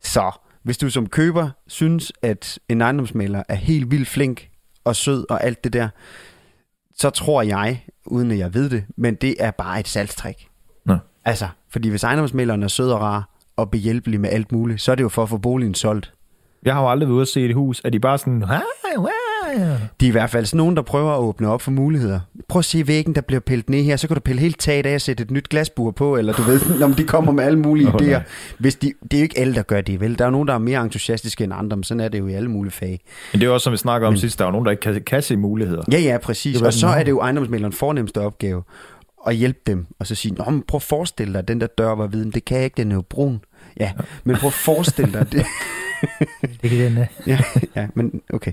Så 0.01 0.31
hvis 0.63 0.77
du 0.77 0.89
som 0.89 1.09
køber 1.09 1.49
synes, 1.67 2.13
at 2.21 2.59
en 2.69 2.81
ejendomsmælder 2.81 3.43
er 3.49 3.55
helt 3.55 3.91
vildt 3.91 4.07
flink 4.07 4.49
og 4.83 4.95
sød 4.95 5.25
og 5.29 5.43
alt 5.43 5.63
det 5.63 5.73
der, 5.73 5.89
så 6.95 7.09
tror 7.09 7.41
jeg, 7.41 7.83
uden 8.05 8.31
at 8.31 8.37
jeg 8.37 8.53
ved 8.53 8.69
det, 8.69 8.83
men 8.97 9.15
det 9.15 9.35
er 9.39 9.51
bare 9.51 9.79
et 9.79 9.87
salgstrik. 9.87 10.47
Nå. 10.85 10.97
Altså, 11.25 11.47
fordi 11.69 11.89
hvis 11.89 12.03
ejendomsmælderen 12.03 12.63
er 12.63 12.67
sød 12.67 12.91
og 12.91 13.01
rar 13.01 13.29
og 13.55 13.71
behjælpelig 13.71 14.21
med 14.21 14.29
alt 14.29 14.51
muligt, 14.51 14.81
så 14.81 14.91
er 14.91 14.95
det 14.95 15.03
jo 15.03 15.09
for 15.09 15.23
at 15.23 15.29
få 15.29 15.37
boligen 15.37 15.73
solgt. 15.73 16.13
Jeg 16.65 16.73
har 16.73 16.81
jo 16.81 16.89
aldrig 16.89 17.07
været 17.07 17.15
ude 17.15 17.21
at 17.21 17.27
se 17.27 17.45
et 17.45 17.55
hus. 17.55 17.81
Er 17.83 17.89
de 17.89 17.99
bare 17.99 18.17
sådan... 18.17 18.41
De 19.99 20.05
er 20.05 20.09
i 20.09 20.11
hvert 20.11 20.29
fald 20.29 20.45
sådan 20.45 20.57
nogen, 20.57 20.75
der 20.75 20.81
prøver 20.81 21.13
at 21.13 21.19
åbne 21.19 21.47
op 21.47 21.61
for 21.61 21.71
muligheder. 21.71 22.19
Prøv 22.47 22.59
at 22.59 22.65
se 22.65 22.87
væggen, 22.87 23.15
der 23.15 23.21
bliver 23.21 23.39
pillet 23.39 23.69
ned 23.69 23.83
her, 23.83 23.95
så 23.95 24.07
kan 24.07 24.15
du 24.15 24.19
pille 24.21 24.41
helt 24.41 24.59
taget 24.59 24.85
af 24.85 24.95
og 24.95 25.01
sætte 25.01 25.23
et 25.23 25.31
nyt 25.31 25.49
glasbur 25.49 25.91
på, 25.91 26.17
eller 26.17 26.33
du 26.33 26.41
ved, 26.41 26.59
når 26.79 26.87
de 26.87 27.03
kommer 27.03 27.31
med 27.31 27.43
alle 27.43 27.59
mulige 27.59 27.87
Åh, 27.87 27.93
idéer. 27.95 28.19
Hvis 28.57 28.75
de, 28.75 28.93
det 29.03 29.13
er 29.13 29.17
jo 29.19 29.23
ikke 29.23 29.39
alle, 29.39 29.55
der 29.55 29.63
gør 29.63 29.81
det, 29.81 29.99
vel? 29.99 30.19
Der 30.19 30.25
er 30.25 30.29
nogen, 30.29 30.47
der 30.47 30.53
er 30.53 30.57
mere 30.57 30.81
entusiastiske 30.83 31.43
end 31.43 31.53
andre, 31.55 31.77
men 31.77 31.83
sådan 31.83 32.01
er 32.01 32.07
det 32.07 32.19
jo 32.19 32.27
i 32.27 32.33
alle 32.33 32.49
mulige 32.51 32.71
fag. 32.73 33.01
Men 33.33 33.39
det 33.41 33.45
er 33.45 33.47
jo 33.47 33.53
også, 33.53 33.63
som 33.63 33.73
vi 33.73 33.77
snakker 33.77 34.07
om 34.07 34.13
Men- 34.13 34.19
sidst, 34.19 34.39
der 34.39 34.45
er 34.45 34.47
jo 34.47 34.51
nogen, 34.51 34.65
der 34.65 34.71
ikke 34.71 34.81
kan, 34.81 35.01
kan 35.01 35.21
se 35.21 35.37
muligheder. 35.37 35.83
Ja, 35.91 35.99
ja, 35.99 36.17
præcis. 36.17 36.61
Og 36.61 36.73
så 36.73 36.87
er 36.87 37.03
det 37.03 37.11
jo 37.11 37.19
ejendomsmælderens 37.19 37.75
fornemmeste 37.77 38.21
opgave 38.21 38.63
at 39.27 39.35
hjælpe 39.35 39.59
dem, 39.67 39.85
og 39.99 40.07
så 40.07 40.15
sige, 40.15 40.33
Nå, 40.35 40.43
men 40.49 40.63
prøv 40.67 40.77
at 40.77 40.81
forestille 40.83 41.33
dig, 41.33 41.39
at 41.39 41.47
den 41.47 41.61
der 41.61 41.67
dør 41.67 41.95
var 41.95 42.07
viden, 42.07 42.31
det 42.31 42.45
kan 42.45 42.57
jeg 42.57 42.65
ikke, 42.65 42.77
den 42.77 42.91
er 42.91 42.95
jo 42.95 43.01
brun. 43.09 43.39
Ja, 43.79 43.91
men 44.23 44.35
prøv 44.35 44.47
at 44.47 44.53
forestille 44.53 45.13
dig 45.13 45.27
det. 45.31 45.45
Det 46.61 46.69
kan 46.69 46.79
den, 46.79 47.05
ja, 47.27 47.39
ja, 47.75 47.87
men 47.93 48.21
okay. 48.33 48.51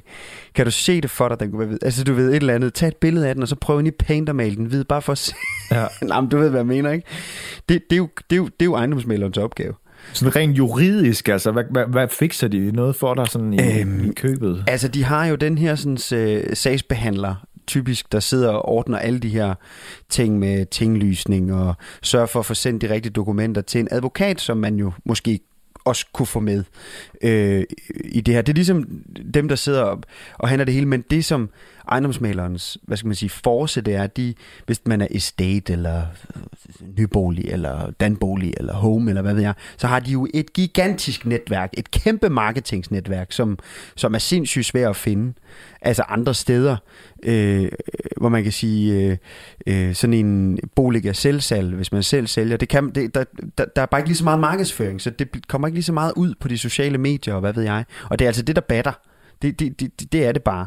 Kan 0.55 0.65
du 0.65 0.71
se 0.71 1.01
det 1.01 1.11
for 1.11 1.29
dig, 1.29 1.41
den 1.41 1.51
kunne 1.51 1.59
være 1.59 1.69
hvid? 1.69 1.79
Altså, 1.83 2.05
du 2.05 2.15
ved 2.15 2.29
et 2.29 2.37
eller 2.37 2.55
andet. 2.55 2.75
Tag 2.75 2.89
et 2.89 2.97
billede 2.97 3.29
af 3.29 3.35
den, 3.35 3.43
og 3.43 3.49
så 3.49 3.57
prøv 3.57 3.79
ind 3.79 3.89
i 3.89 3.91
paint 3.91 4.29
og 4.29 4.37
male 4.37 4.57
den 4.57 4.65
hvid, 4.65 4.85
bare 4.85 5.03
for 5.03 5.13
at 5.13 5.19
se. 5.19 5.35
Ja. 5.71 5.87
Nej, 6.07 6.21
men 6.21 6.31
du 6.31 6.39
ved, 6.39 6.51
hvad 6.51 6.61
jeg 6.61 6.67
mener, 6.67 6.91
ikke? 6.91 7.07
Det, 7.69 7.83
det, 7.91 7.97
er, 7.97 7.99
jo, 7.99 8.09
det, 8.31 8.37
er, 8.37 8.37
jo, 8.37 8.45
det 8.45 8.61
er 8.61 8.65
jo 8.65 8.75
ejendomsmælerens 8.75 9.39
opgave. 9.39 9.75
Sådan 10.13 10.37
rent 10.37 10.59
juridisk, 10.59 11.29
altså, 11.29 11.53
hvad, 11.53 11.65
hvad, 11.71 11.87
hvad 11.87 12.09
fikser 12.09 12.49
de 12.49 12.73
noget 12.73 12.97
for 12.97 13.15
dig 13.15 13.29
sådan 13.29 13.53
i, 13.53 13.81
Øhm, 13.81 14.01
øhm, 14.01 14.11
i 14.11 14.13
købet? 14.15 14.65
Altså, 14.67 14.89
de 14.89 15.05
har 15.05 15.27
jo 15.27 15.35
den 15.35 15.59
her 15.59 15.75
sådan, 15.75 16.19
øh, 16.19 16.57
sagsbehandler, 16.57 17.35
typisk, 17.67 18.13
der 18.13 18.21
sidder 18.21 18.51
og 18.51 18.69
ordner 18.69 18.99
alle 18.99 19.19
de 19.19 19.29
her 19.29 19.55
ting 20.09 20.39
med 20.39 20.67
tinglysning 20.67 21.55
og 21.55 21.75
sørger 22.03 22.27
for 22.27 22.41
at 22.41 22.47
få 22.47 22.55
sendt 22.55 22.83
de 22.83 22.91
rigtige 22.91 23.13
dokumenter 23.13 23.63
til 23.63 23.81
en 23.81 23.89
advokat, 23.91 24.41
som 24.41 24.57
man 24.57 24.77
jo 24.77 24.93
måske 25.05 25.41
også 25.85 26.07
kunne 26.13 26.27
få 26.27 26.41
med 26.41 26.65
øh, 27.23 27.65
i 28.05 28.21
det 28.21 28.35
her. 28.35 28.43
Det 28.43 28.53
er 28.53 28.55
ligesom 28.55 29.03
dem, 29.35 29.49
der 29.49 29.57
sidder 29.57 29.83
og, 29.83 30.03
og 30.39 30.49
handler 30.49 30.65
det 30.65 30.75
hele, 30.75 30.87
men 30.87 31.05
det 31.11 31.25
som 31.25 31.51
ejendomsmalerens, 31.89 32.79
hvad 32.83 32.97
skal 32.97 33.07
man 33.07 33.17
sige, 33.17 33.31
force, 33.31 33.81
det 33.81 33.95
er, 33.95 34.07
de, 34.07 34.35
hvis 34.67 34.81
man 34.87 35.01
er 35.01 35.07
estate, 35.11 35.73
eller 35.73 36.03
øh, 36.37 36.89
nybolig, 36.99 37.45
eller 37.45 37.91
danbolig, 37.91 38.55
eller 38.57 38.73
home, 38.73 39.11
eller 39.11 39.23
hvad 39.23 39.35
ved 39.35 39.43
jeg, 39.43 39.55
så 39.77 39.87
har 39.87 40.01
de 40.01 40.11
jo 40.11 40.29
et 40.35 40.53
gigantisk 40.53 41.27
netværk, 41.27 41.71
et 41.79 41.91
kæmpe 41.91 42.29
marketingsnetværk, 42.29 43.33
som, 43.33 43.59
som 43.97 44.15
er 44.15 44.19
sindssygt 44.19 44.67
svært 44.67 44.91
at 44.91 44.97
finde. 44.97 45.33
Altså 45.81 46.03
andre 46.03 46.35
steder, 46.35 46.77
øh, 47.23 47.69
hvor 48.17 48.29
man 48.29 48.43
kan 48.43 48.53
sige, 48.53 49.07
øh, 49.07 49.17
øh, 49.67 49.95
sådan 49.95 50.15
en 50.15 50.59
bolig 50.77 51.07
er 51.07 51.13
selvsalg, 51.13 51.75
hvis 51.75 51.93
man 51.93 52.03
selv 52.03 52.27
sælger, 52.27 52.57
det 52.57 52.69
kan, 52.69 52.91
det, 52.91 53.15
der, 53.15 53.25
der, 53.59 53.65
der 53.77 53.83
er 53.83 53.87
bare 53.87 54.01
ikke 54.01 54.09
lige 54.09 54.17
så 54.17 54.25
meget 54.25 54.41
markedsføring, 54.41 55.01
så 55.01 55.11
det 55.11 55.49
kommer 55.49 55.69
ikke 55.69 55.77
lige 55.77 55.85
så 55.85 55.93
meget 55.93 56.13
ud 56.17 56.35
på 56.41 56.49
de 56.49 56.59
sociale 56.59 56.99
medier, 56.99 57.35
og 57.35 57.41
hvad 57.41 57.53
ved 57.53 57.63
jeg. 57.63 57.85
Og 58.11 58.19
det 58.19 58.25
er 58.25 58.29
altså 58.29 58.43
det, 58.43 58.57
der 58.57 58.63
batter. 58.63 58.93
Det, 59.43 59.61
det, 59.61 59.81
det, 59.81 60.13
det 60.13 60.27
er 60.27 60.33
det 60.33 60.43
bare. 60.43 60.67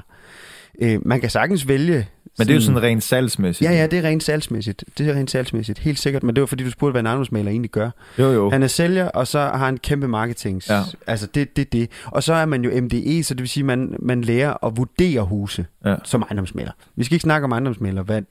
Øh, 0.82 1.08
man 1.08 1.22
kan 1.22 1.30
sagtens 1.30 1.68
vælge... 1.68 2.08
Men 2.38 2.48
det 2.48 2.54
er 2.54 2.56
jo 2.56 2.62
sådan 2.62 2.84
rent 2.84 3.04
salgsmæssigt. 3.04 3.70
Ja, 3.72 3.76
ja, 3.76 3.88
det 3.88 4.00
er 4.00 4.04
rent 4.04 4.24
salgsmæssigt. 4.24 4.84
Det 4.98 5.10
er 5.10 5.14
rent 5.14 5.32
salgsmæssigt, 5.32 5.80
helt 5.80 6.00
sikkert. 6.00 6.24
Men 6.24 6.36
det 6.36 6.42
var 6.42 6.46
fordi, 6.48 6.64
du 6.64 6.72
spurgte, 6.72 6.92
hvad 6.92 7.02
en 7.02 7.06
ejendomsmaler 7.06 7.52
egentlig 7.52 7.72
gør. 7.72 7.90
Jo, 8.20 8.32
jo. 8.32 8.50
Han 8.50 8.64
er 8.64 8.68
sælger, 8.68 9.08
og 9.10 9.28
så 9.28 9.40
har 9.40 9.58
han 9.66 9.78
kæmpe 9.78 10.08
marketing. 10.08 10.62
Ja. 10.70 10.82
Altså, 11.08 11.28
det 11.36 11.58
det, 11.58 11.74
det. 11.74 11.90
Og 12.06 12.24
så 12.24 12.34
er 12.34 12.46
man 12.46 12.64
jo 12.64 12.82
MDE, 12.82 13.24
så 13.24 13.34
det 13.34 13.42
vil 13.42 13.50
sige, 13.50 13.62
at 13.62 13.66
man, 13.66 13.96
man 14.00 14.22
lærer 14.22 14.66
at 14.66 14.78
vurdere 14.78 15.22
huse 15.22 15.66
Ja. 15.86 15.96
som 16.04 16.22
ejendomsmaler. 16.22 16.72
Vi 16.96 17.04
skal 17.04 17.16
ikke 17.16 17.24
snakke 17.24 17.46
om 17.46 17.52
ejendomsmaler 17.52 18.04
hvad, 18.04 18.22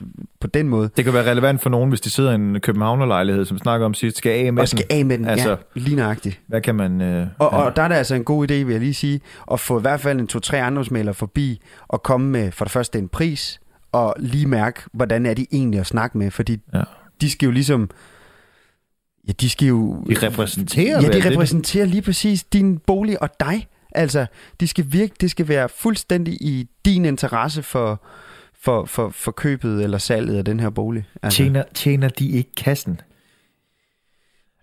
på 0.41 0.47
den 0.47 0.69
måde. 0.69 0.91
Det 0.97 1.05
kan 1.05 1.15
være 1.15 1.31
relevant 1.31 1.63
for 1.63 1.71
nogen, 1.71 1.89
hvis 1.89 2.01
de 2.01 2.11
sidder 2.11 2.31
i 2.31 2.35
en 2.35 2.61
københavnerlejlighed, 2.61 3.45
som 3.45 3.59
snakker 3.59 3.87
om 3.87 3.95
sidst, 3.95 4.17
skal 4.17 4.47
af 4.47 4.53
med 4.53 4.63
Og 4.63 4.69
skal 4.69 4.85
den. 4.91 4.99
af 4.99 5.05
med 5.05 5.19
den, 5.19 5.25
Altså- 5.29 5.51
ja, 5.51 5.57
lige 5.75 5.97
nøjagtigt. 5.97 6.41
Hvad 6.47 6.61
kan 6.61 6.75
man... 6.75 7.01
Øh, 7.01 7.27
Og, 7.39 7.49
ja. 7.53 7.59
og 7.59 7.77
der 7.77 7.83
er 7.83 7.89
det 7.89 7.95
altså 7.95 8.15
en 8.15 8.25
god 8.25 8.51
idé, 8.51 8.55
vil 8.55 8.69
jeg 8.71 8.81
lige 8.81 8.95
sige, 8.95 9.21
at 9.53 9.61
få 9.61 9.79
i 9.79 9.81
hvert 9.81 10.01
fald 10.01 10.21
en 10.21 10.27
to-tre 10.27 10.59
ejendomsmalere 10.59 11.15
forbi 11.15 11.61
og 11.89 12.03
komme 12.03 12.29
med 12.31 12.53
for 12.53 12.65
det 12.65 12.73
første 12.73 12.99
en 12.99 13.09
pris, 13.09 13.61
og 13.95 14.15
lige 14.19 14.47
mærke, 14.47 14.83
hvordan 14.93 15.27
er 15.27 15.35
de 15.35 15.47
egentlig 15.53 15.81
at 15.81 15.87
snakke 15.87 16.19
med, 16.19 16.31
fordi 16.31 16.59
Ja. 16.75 16.83
de 17.21 17.31
skal 17.31 17.47
jo 17.47 17.53
ligesom, 17.53 17.91
ja, 19.29 19.33
de 19.33 19.51
skal 19.51 19.69
jo... 19.69 20.05
De 20.11 20.27
repræsenterer 20.27 21.01
Ja, 21.03 21.09
de 21.09 21.13
det? 21.13 21.25
repræsenterer 21.25 21.87
lige 21.87 22.03
præcis 22.03 22.45
din 22.45 22.79
bolig 22.79 23.23
og 23.23 23.31
dig. 23.41 23.69
Altså, 23.95 24.27
de 24.61 24.69
skal 24.69 24.85
virke, 24.89 25.15
det 25.21 25.31
skal 25.31 25.49
være 25.49 25.69
fuldstændig 25.69 26.35
i 26.35 26.69
din 26.85 27.05
interesse 27.05 27.63
for, 27.63 28.03
for, 28.61 28.85
for, 28.85 29.09
for 29.09 29.31
købet 29.33 29.83
eller 29.85 29.99
salget 29.99 30.37
af 30.37 30.45
den 30.45 30.61
her 30.61 30.71
bolig. 30.71 31.05
Altså, 31.23 31.37
Tjener, 31.37 31.63
tjener 31.75 32.09
de 32.09 32.29
ikke 32.29 32.51
kassen? 32.57 33.01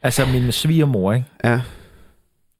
Altså 0.01 0.25
min 0.25 0.51
svigermor, 0.51 1.13
ikke? 1.13 1.25
Ja, 1.43 1.61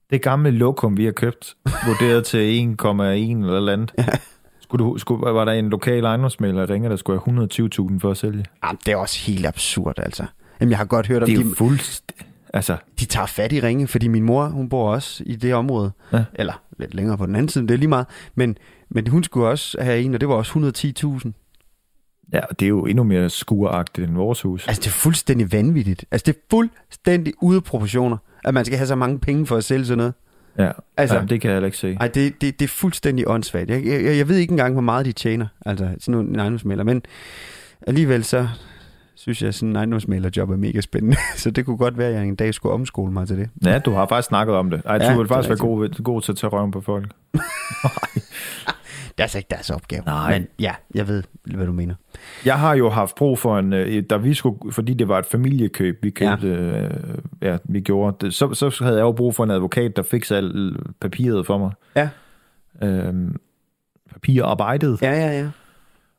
Det 0.09 0.21
gamle 0.21 0.51
lokum, 0.51 0.97
vi 0.97 1.05
har 1.05 1.11
købt, 1.11 1.55
vurderet 1.85 2.25
til 2.25 2.37
1,1 2.81 2.91
eller 2.91 3.57
eller 3.57 3.73
andet. 3.73 3.93
Ja. 3.97 4.05
Skulle 4.71 4.85
du, 4.85 4.97
skulle, 4.97 5.33
var 5.33 5.45
der 5.45 5.51
en 5.51 5.69
lokal 5.69 6.03
ejendomsmælder, 6.03 6.65
der 6.65 6.73
ringer, 6.73 6.89
der 6.89 6.95
skulle 6.95 7.21
have 7.25 7.47
120.000 7.91 7.99
for 7.99 8.11
at 8.11 8.17
sælge? 8.17 8.45
Jamen, 8.63 8.79
det 8.85 8.91
er 8.91 8.95
også 8.95 9.19
helt 9.19 9.45
absurd, 9.45 9.99
altså. 9.99 10.25
Jamen, 10.59 10.69
jeg 10.69 10.77
har 10.77 10.85
godt 10.85 11.07
hørt 11.07 11.23
om, 11.23 11.29
Det 11.29 11.39
er 11.39 11.43
de, 11.43 11.55
fuldstændig... 11.55 12.27
Altså, 12.53 12.77
de 12.99 13.05
tager 13.05 13.25
fat 13.25 13.51
i 13.51 13.61
ringe, 13.61 13.87
fordi 13.87 14.07
min 14.07 14.23
mor, 14.23 14.45
hun 14.45 14.69
bor 14.69 14.93
også 14.93 15.23
i 15.25 15.35
det 15.35 15.53
område. 15.53 15.91
Ja. 16.13 16.23
Eller 16.33 16.61
lidt 16.79 16.93
længere 16.93 17.17
på 17.17 17.25
den 17.25 17.35
anden 17.35 17.49
side, 17.49 17.61
men 17.61 17.69
det 17.69 17.73
er 17.73 17.77
lige 17.77 17.89
meget. 17.89 18.05
Men, 18.35 18.57
men 18.89 19.07
hun 19.07 19.23
skulle 19.23 19.47
også 19.47 19.77
have 19.81 20.01
en, 20.01 20.13
og 20.13 20.21
det 20.21 20.29
var 20.29 20.35
også 20.35 20.51
110.000. 21.25 21.31
ja, 22.33 22.41
det 22.59 22.65
er 22.65 22.69
jo 22.69 22.85
endnu 22.85 23.03
mere 23.03 23.29
skueragtigt 23.29 24.07
end 24.07 24.15
vores 24.15 24.41
hus. 24.41 24.67
Altså, 24.67 24.81
det 24.81 24.87
er 24.87 24.91
fuldstændig 24.91 25.51
vanvittigt. 25.51 26.05
Altså, 26.11 26.23
det 26.25 26.35
er 26.35 26.39
fuldstændig 26.49 27.33
ude 27.41 27.55
af 27.57 27.63
proportioner, 27.63 28.17
at 28.45 28.53
man 28.53 28.65
skal 28.65 28.77
have 28.77 28.87
så 28.87 28.95
mange 28.95 29.19
penge 29.19 29.45
for 29.45 29.57
at 29.57 29.63
sælge 29.63 29.85
sådan 29.85 29.97
noget. 29.97 30.13
Ja, 30.57 30.71
altså, 30.97 31.15
Jamen, 31.15 31.29
det 31.29 31.41
kan 31.41 31.49
jeg 31.49 31.55
heller 31.55 31.65
ikke 31.65 31.77
se. 31.77 31.97
Ej, 31.99 32.07
det, 32.07 32.41
det, 32.41 32.59
det 32.59 32.65
er 32.65 32.69
fuldstændig 32.69 33.27
åndssvagt. 33.27 33.69
Jeg, 33.69 33.85
jeg, 33.85 34.17
jeg 34.17 34.27
ved 34.27 34.35
ikke 34.37 34.51
engang, 34.51 34.73
hvor 34.73 34.81
meget 34.81 35.05
de 35.05 35.11
tjener, 35.11 35.47
altså 35.65 35.89
sådan 35.99 36.11
nogle 36.11 36.39
ejendomsmælder, 36.39 36.83
men 36.83 37.01
alligevel 37.87 38.23
så 38.23 38.47
synes 39.15 39.41
jeg, 39.41 39.47
at 39.47 39.55
sådan 39.55 39.69
en 39.69 39.75
ejendomsmælderjob 39.75 40.49
er 40.49 40.55
mega 40.57 40.81
spændende. 40.81 41.17
så 41.35 41.51
det 41.51 41.65
kunne 41.65 41.77
godt 41.77 41.97
være, 41.97 42.07
at 42.07 42.13
jeg 42.13 42.23
en 42.23 42.35
dag 42.35 42.53
skulle 42.53 42.73
omskole 42.73 43.11
mig 43.13 43.27
til 43.27 43.37
det. 43.37 43.49
Ja, 43.65 43.79
du 43.79 43.91
har 43.91 44.07
faktisk 44.07 44.27
snakket 44.27 44.55
om 44.55 44.69
det. 44.69 44.81
Ej, 44.85 44.95
Ja, 44.95 45.13
du 45.13 45.17
vil 45.17 45.25
det 45.25 45.31
er 45.31 45.35
faktisk 45.35 45.49
være 45.49 45.57
god, 45.57 46.03
god 46.03 46.21
til 46.21 46.31
at 46.31 46.37
tage 46.37 46.51
røven 46.51 46.71
på 46.71 46.81
folk. 46.81 47.11
Det 49.11 49.19
er 49.19 49.23
altså 49.23 49.37
ikke 49.37 49.47
deres 49.49 49.69
opgave. 49.69 50.03
Nej. 50.05 50.31
Men 50.33 50.47
ja, 50.59 50.73
jeg 50.95 51.07
ved, 51.07 51.23
hvad 51.43 51.65
du 51.65 51.71
mener. 51.71 51.95
Jeg 52.45 52.59
har 52.59 52.75
jo 52.75 52.89
haft 52.89 53.15
brug 53.15 53.39
for 53.39 53.59
en, 53.59 53.73
øh, 53.73 54.03
da 54.09 54.17
vi 54.17 54.33
skulle, 54.33 54.71
fordi 54.71 54.93
det 54.93 55.07
var 55.07 55.19
et 55.19 55.25
familiekøb, 55.25 56.03
vi 56.03 56.09
købte, 56.09 56.47
ja, 57.41 57.51
ja 57.51 57.57
vi 57.63 57.79
gjorde, 57.79 58.25
det, 58.25 58.33
så, 58.33 58.53
så 58.53 58.83
havde 58.83 58.97
jeg 58.97 59.03
jo 59.03 59.11
brug 59.11 59.35
for 59.35 59.43
en 59.43 59.51
advokat, 59.51 59.95
der 59.95 60.03
fik 60.03 60.31
alt 60.31 60.77
papiret 60.99 61.45
for 61.45 61.57
mig. 61.57 61.71
Ja. 61.95 62.09
Øhm, 62.83 63.35
papirarbejdet. 64.13 65.01
Ja. 65.01 65.11
Ja, 65.11 65.39
ja. 65.39 65.49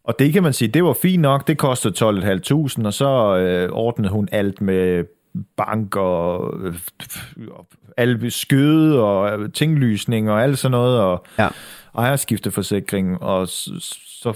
Og 0.05 0.19
det 0.19 0.33
kan 0.33 0.43
man 0.43 0.53
sige, 0.53 0.69
det 0.69 0.85
var 0.85 0.97
fint 1.03 1.23
nok, 1.23 1.49
det 1.49 1.59
kostede 1.59 1.95
12.500, 1.95 2.87
og 2.87 2.95
så 2.95 3.37
øh, 3.37 3.69
ordnede 3.73 4.13
hun 4.13 4.29
alt 4.33 4.61
med 4.61 5.05
bank 5.57 5.97
og 5.97 6.55
øh, 6.61 6.75
alle 7.97 8.31
skøde 8.31 9.03
og 9.03 9.41
øh, 9.41 9.53
tinglysning 9.53 10.31
og 10.31 10.43
alt 10.43 10.59
sådan 10.59 10.71
noget, 10.71 11.01
og 11.01 11.25
Ja. 11.39 11.49
Ejerskifteforsikring, 11.99 13.23
og 13.23 13.49
så, 13.49 14.33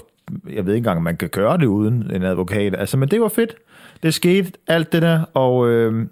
jeg 0.49 0.65
ved 0.65 0.73
ikke 0.73 0.77
engang, 0.77 0.97
om 0.97 1.03
man 1.03 1.17
kan 1.17 1.29
gøre 1.29 1.57
det 1.57 1.65
uden 1.65 2.11
en 2.15 2.23
advokat. 2.23 2.75
Altså, 2.75 2.97
men 2.97 3.09
det 3.09 3.21
var 3.21 3.27
fedt. 3.27 3.55
Det 4.03 4.13
skete, 4.13 4.51
alt 4.67 4.91
det 4.91 5.01
der, 5.01 5.23
og 5.33 5.69
øh, 5.69 6.07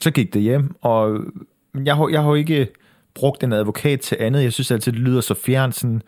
så 0.00 0.10
gik 0.10 0.34
det 0.34 0.42
hjem, 0.42 0.76
og 0.82 1.20
jeg 1.84 1.96
har, 1.96 2.08
jeg 2.08 2.22
har 2.22 2.34
ikke 2.34 2.68
brugt 3.14 3.44
en 3.44 3.52
advokat 3.52 4.00
til 4.00 4.16
andet. 4.20 4.42
Jeg 4.42 4.52
synes 4.52 4.70
altid, 4.70 4.92
det 4.92 5.00
lyder 5.00 5.20
så 5.20 5.34
fjern, 5.34 5.72
sådan, 5.72 6.02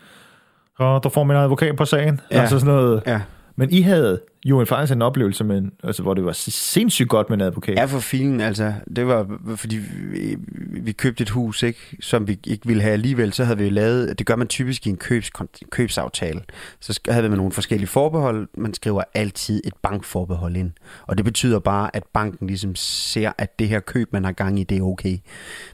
og 0.78 1.02
der 1.02 1.08
får 1.08 1.24
min 1.24 1.36
advokat 1.36 1.76
på 1.76 1.84
sagen. 1.84 2.20
Ja. 2.30 2.40
Altså 2.40 2.58
sådan 2.58 2.74
noget. 2.74 3.02
Ja. 3.06 3.20
Men 3.58 3.70
I 3.72 3.80
havde 3.80 4.20
jo 4.44 4.60
en, 4.60 4.66
faktisk 4.66 4.92
en 4.92 5.02
oplevelse, 5.02 5.44
med, 5.44 5.58
en- 5.58 5.72
altså, 5.82 6.02
hvor 6.02 6.14
det 6.14 6.24
var 6.24 6.32
sindssygt 6.32 7.08
godt 7.08 7.30
med 7.30 7.36
en 7.36 7.40
advokat. 7.40 7.76
Ja, 7.76 7.84
for 7.84 7.98
filen, 7.98 8.40
altså, 8.40 8.72
det 8.96 9.06
var, 9.06 9.38
fordi 9.56 9.76
vi, 9.76 10.36
vi 10.82 10.92
købte 10.92 11.22
et 11.22 11.30
hus, 11.30 11.62
ikke, 11.62 11.78
som 12.00 12.28
vi 12.28 12.38
ikke 12.46 12.66
ville 12.66 12.82
have 12.82 12.92
alligevel, 12.92 13.32
så 13.32 13.44
havde 13.44 13.58
vi 13.58 13.68
lavet, 13.68 14.18
det 14.18 14.26
gør 14.26 14.36
man 14.36 14.46
typisk 14.46 14.86
i 14.86 14.90
en 14.90 14.96
købs, 14.96 15.30
købsaftale, 15.70 16.40
så 16.80 17.00
havde 17.08 17.30
vi 17.30 17.36
nogle 17.36 17.52
forskellige 17.52 17.88
forbehold, 17.88 18.48
man 18.54 18.74
skriver 18.74 19.02
altid 19.14 19.60
et 19.64 19.74
bankforbehold 19.82 20.56
ind, 20.56 20.70
og 21.06 21.16
det 21.16 21.24
betyder 21.24 21.58
bare, 21.58 21.96
at 21.96 22.02
banken 22.14 22.46
ligesom 22.46 22.74
ser, 22.74 23.32
at 23.38 23.58
det 23.58 23.68
her 23.68 23.80
køb, 23.80 24.12
man 24.12 24.24
har 24.24 24.32
gang 24.32 24.60
i, 24.60 24.64
det 24.64 24.78
er 24.78 24.82
okay. 24.82 25.18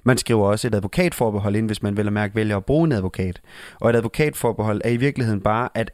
Man 0.05 0.19
skriver 0.19 0.47
også 0.47 0.67
et 0.67 0.75
advokatforbehold 0.75 1.57
ind, 1.57 1.67
hvis 1.67 1.83
man 1.83 1.97
vel 1.97 2.07
at 2.07 2.13
mærke 2.13 2.35
vælger 2.37 2.57
at 2.57 2.65
bruge 2.65 2.85
en 2.85 2.93
advokat, 2.93 3.41
og 3.81 3.91
et 3.91 3.97
advokatforbehold 3.97 4.81
er 4.85 4.91
i 4.91 4.97
virkeligheden 4.97 5.41
bare, 5.41 5.69
at 5.75 5.91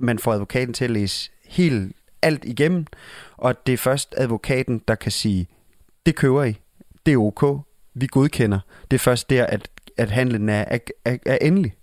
man 0.00 0.18
får 0.18 0.32
advokaten 0.32 0.74
til 0.74 0.84
at 0.84 0.90
læse 0.90 1.30
helt 1.48 1.92
alt 2.22 2.44
igennem, 2.44 2.86
og 3.36 3.66
det 3.66 3.72
er 3.72 3.76
først 3.76 4.14
advokaten, 4.16 4.82
der 4.88 4.94
kan 4.94 5.12
sige, 5.12 5.48
det 6.06 6.16
køber 6.16 6.44
I, 6.44 6.56
det 7.06 7.12
er 7.12 7.18
ok, 7.18 7.60
vi 7.94 8.06
godkender. 8.06 8.58
Det 8.90 8.94
er 8.96 8.98
først 8.98 9.30
der, 9.30 9.46
at, 9.46 9.68
at 9.96 10.10
handlen 10.10 10.48
er, 10.48 10.64
er, 10.66 10.78
er, 11.04 11.16
er 11.26 11.38
endelig. 11.40 11.74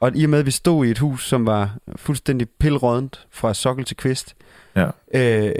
Og 0.00 0.16
i 0.16 0.24
og 0.24 0.30
med, 0.30 0.38
at 0.38 0.46
vi 0.46 0.50
stod 0.50 0.86
i 0.86 0.90
et 0.90 0.98
hus, 0.98 1.28
som 1.28 1.46
var 1.46 1.76
fuldstændig 1.96 2.48
pilrådent 2.50 3.26
fra 3.30 3.54
sokkel 3.54 3.84
til 3.84 3.96
kvist, 3.96 4.36
Ja. 4.76 4.90
øh, 5.14 5.52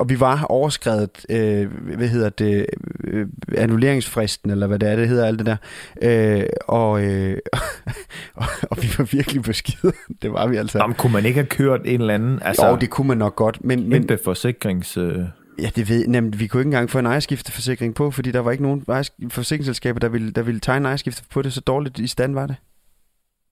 og 0.00 0.08
vi 0.08 0.20
var 0.20 0.44
overskrevet, 0.44 1.26
øh, 1.28 1.70
hvad 1.96 2.08
hedder 2.08 2.28
det, 2.28 2.66
øh, 3.04 3.26
annulleringsfristen, 3.56 4.50
eller 4.50 4.66
hvad 4.66 4.78
det 4.78 4.88
er, 4.88 4.96
det 4.96 5.08
hedder 5.08 5.26
alt 5.26 5.38
det 5.38 5.46
der. 5.46 5.56
Øh, 6.02 6.46
og, 6.68 7.04
øh, 7.04 7.38
og, 8.34 8.46
og 8.70 8.82
vi 8.82 8.88
var 8.98 9.04
virkelig 9.04 9.42
på 9.42 9.52
skide. 9.52 9.92
Det 10.22 10.32
var 10.32 10.46
vi 10.46 10.56
altså. 10.56 10.78
Jamen, 10.78 10.94
kunne 10.94 11.12
man 11.12 11.24
ikke 11.24 11.38
have 11.38 11.46
kørt 11.46 11.80
en 11.84 12.00
eller 12.00 12.14
anden, 12.14 12.38
altså, 12.42 12.66
jo, 12.66 12.76
det 12.76 12.90
kunne 12.90 13.08
man 13.08 13.18
nok 13.18 13.36
godt, 13.36 13.64
men, 13.64 13.88
men 13.88 14.08
forsikrings... 14.24 14.96
Øh, 14.96 15.18
ja, 15.58 15.70
det 15.76 15.88
ved, 15.88 16.06
nemlig, 16.06 16.40
vi 16.40 16.46
kunne 16.46 16.60
ikke 16.60 16.68
engang 16.68 16.90
få 16.90 16.98
en 16.98 17.06
ejerskifteforsikring 17.06 17.94
på, 17.94 18.10
fordi 18.10 18.30
der 18.30 18.40
var 18.40 18.50
ikke 18.50 18.62
nogen 18.62 18.84
forsikringsselskaber, 19.30 20.00
der 20.00 20.08
ville, 20.08 20.30
der 20.30 20.42
ville 20.42 20.60
tegne 20.60 20.88
ejerskifte 20.88 21.22
på 21.30 21.42
det, 21.42 21.52
så 21.52 21.60
dårligt 21.60 21.98
i 21.98 22.06
stand 22.06 22.34
var 22.34 22.46
det. 22.46 22.56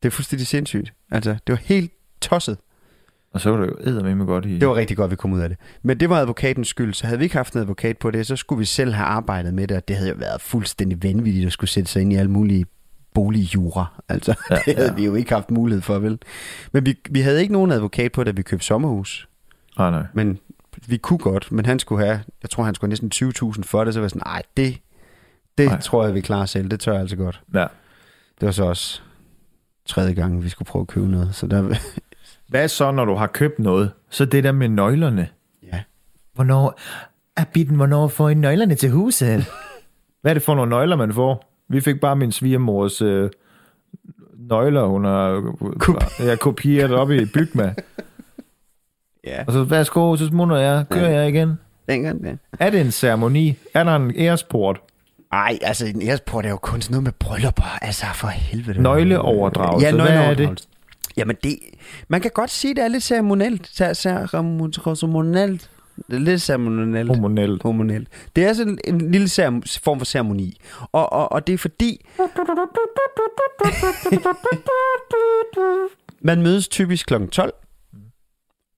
Det 0.02 0.08
er 0.08 0.10
fuldstændig 0.10 0.46
sindssygt. 0.46 0.92
Altså, 1.10 1.30
det 1.30 1.52
var 1.52 1.60
helt 1.64 1.92
tosset. 2.20 2.58
Og 3.32 3.40
så 3.40 3.50
var 3.50 3.60
det 3.60 3.66
jo 3.66 3.76
eddermame 3.80 4.24
godt 4.24 4.46
i... 4.46 4.58
Det 4.58 4.68
var 4.68 4.74
rigtig 4.74 4.96
godt, 4.96 5.10
vi 5.10 5.16
kom 5.16 5.32
ud 5.32 5.40
af 5.40 5.48
det. 5.48 5.58
Men 5.82 6.00
det 6.00 6.10
var 6.10 6.16
advokatens 6.20 6.68
skyld, 6.68 6.94
så 6.94 7.06
havde 7.06 7.18
vi 7.18 7.24
ikke 7.24 7.36
haft 7.36 7.54
en 7.54 7.60
advokat 7.60 7.98
på 7.98 8.10
det, 8.10 8.26
så 8.26 8.36
skulle 8.36 8.58
vi 8.58 8.64
selv 8.64 8.92
have 8.92 9.06
arbejdet 9.06 9.54
med 9.54 9.66
det, 9.66 9.76
og 9.76 9.88
det 9.88 9.96
havde 9.96 10.10
jo 10.10 10.16
været 10.18 10.40
fuldstændig 10.40 11.02
vanvittigt 11.02 11.46
at 11.46 11.52
skulle 11.52 11.70
sætte 11.70 11.90
sig 11.90 12.02
ind 12.02 12.12
i 12.12 12.16
alle 12.16 12.30
mulige 12.30 12.66
boligjura. 13.14 14.02
Altså, 14.08 14.34
ja, 14.50 14.54
det 14.66 14.74
havde 14.74 14.88
ja. 14.88 14.94
vi 14.94 15.04
jo 15.04 15.14
ikke 15.14 15.32
haft 15.32 15.50
mulighed 15.50 15.82
for, 15.82 15.98
vel? 15.98 16.18
Men 16.72 16.86
vi, 16.86 16.98
vi 17.10 17.20
havde 17.20 17.40
ikke 17.40 17.52
nogen 17.52 17.72
advokat 17.72 18.12
på, 18.12 18.24
da 18.24 18.30
vi 18.30 18.42
købte 18.42 18.66
sommerhus. 18.66 19.28
Nej, 19.78 19.90
nej. 19.90 20.06
Men 20.12 20.38
vi 20.86 20.96
kunne 20.96 21.18
godt, 21.18 21.52
men 21.52 21.66
han 21.66 21.78
skulle 21.78 22.04
have, 22.04 22.20
jeg 22.42 22.50
tror, 22.50 22.64
han 22.64 22.74
skulle 22.74 22.88
have 22.96 23.08
næsten 23.08 23.28
20.000 23.56 23.62
for 23.62 23.84
det, 23.84 23.94
så 23.94 24.00
var 24.00 24.04
jeg 24.04 24.10
sådan, 24.10 24.22
nej, 24.26 24.42
det, 24.56 24.78
det 25.58 25.66
Nej. 25.66 25.80
tror 25.80 26.04
jeg, 26.04 26.14
vi 26.14 26.20
klarer 26.20 26.46
selv. 26.46 26.68
Det 26.68 26.80
tør 26.80 26.92
jeg 26.92 27.00
altså 27.00 27.16
godt. 27.16 27.42
Ja. 27.54 27.66
Det 28.40 28.46
var 28.46 28.50
så 28.50 28.64
også 28.64 29.02
tredje 29.86 30.14
gang, 30.14 30.44
vi 30.44 30.48
skulle 30.48 30.66
prøve 30.66 30.80
at 30.80 30.86
købe 30.86 31.08
noget. 31.08 31.34
Så 31.34 31.46
der, 31.46 31.74
Hvad 32.48 32.68
så, 32.68 32.90
når 32.90 33.04
du 33.04 33.14
har 33.14 33.26
købt 33.26 33.58
noget? 33.58 33.90
Så 34.10 34.24
det 34.24 34.44
der 34.44 34.52
med 34.52 34.68
nøglerne. 34.68 35.28
ja. 35.72 35.80
Hvornår... 36.34 36.80
Abitten, 37.36 37.76
hvornår 37.76 38.08
får 38.08 38.28
I 38.28 38.34
nøglerne 38.34 38.74
til 38.74 38.90
huset? 38.90 39.44
Hvad 40.22 40.32
er 40.32 40.34
det 40.34 40.42
for 40.42 40.54
nogle 40.54 40.70
nøgler, 40.70 40.96
man 40.96 41.12
får? 41.14 41.44
Vi 41.68 41.80
fik 41.80 42.00
bare 42.00 42.16
min 42.16 42.32
svigermors 42.32 43.02
øh, 43.02 43.30
nøgler, 44.38 44.84
hun 44.84 45.04
har 45.04 45.54
ja, 46.28 46.36
kopieret 46.36 46.92
op 46.92 47.10
i 47.10 47.24
Bygma. 47.24 47.74
Ja, 49.24 49.44
Og 49.46 49.52
så, 49.52 49.64
værsgo, 49.64 50.16
så 50.16 50.26
smutter 50.26 50.56
jeg. 50.56 50.84
Kører 50.90 51.08
jeg 51.10 51.28
igen? 51.28 51.54
dengang, 51.88 52.24
ja. 52.24 52.32
Er 52.60 52.70
det 52.70 52.80
en 52.80 52.90
ceremoni? 52.90 53.56
Er 53.74 53.84
der 53.84 53.96
en 53.96 54.12
æresport? 54.16 54.80
Ej, 55.32 55.58
altså 55.62 55.86
en 55.86 56.02
æresport 56.02 56.46
er 56.46 56.50
jo 56.50 56.56
kun 56.56 56.80
sådan 56.80 56.92
noget 56.94 57.04
med 57.04 57.12
bryllupper. 57.12 57.78
Altså 57.82 58.06
for 58.14 58.28
helvede. 58.28 58.82
Nøgleoverdragelse. 58.82 59.86
Ja, 59.86 59.94
Hvad 59.94 60.08
er 60.08 60.34
det? 60.34 60.68
Jamen 61.18 61.36
det, 61.44 61.58
man 62.08 62.20
kan 62.20 62.30
godt 62.34 62.50
sige, 62.50 62.74
det 62.74 62.84
er 62.84 62.88
lidt 62.88 63.02
ceremonielt. 63.02 63.66
Cer- 63.80 63.94
Ceremonielt. 63.94 65.70
Det 66.10 66.16
er 66.16 66.20
lidt 66.20 66.42
ceremonielt. 66.42 67.08
Hormonelt. 67.08 67.62
Hormonelt. 67.62 68.08
Det 68.36 68.44
er 68.44 68.52
sådan 68.52 68.78
en 68.84 69.10
lille 69.10 69.28
cerem- 69.28 69.62
form 69.84 69.98
for 69.98 70.04
ceremoni. 70.04 70.56
Og, 70.92 71.12
og, 71.12 71.32
og 71.32 71.46
det 71.46 71.52
er 71.52 71.58
fordi... 71.58 72.06
man 76.22 76.42
mødes 76.42 76.68
typisk 76.68 77.06
kl. 77.06 77.26
12. 77.26 77.52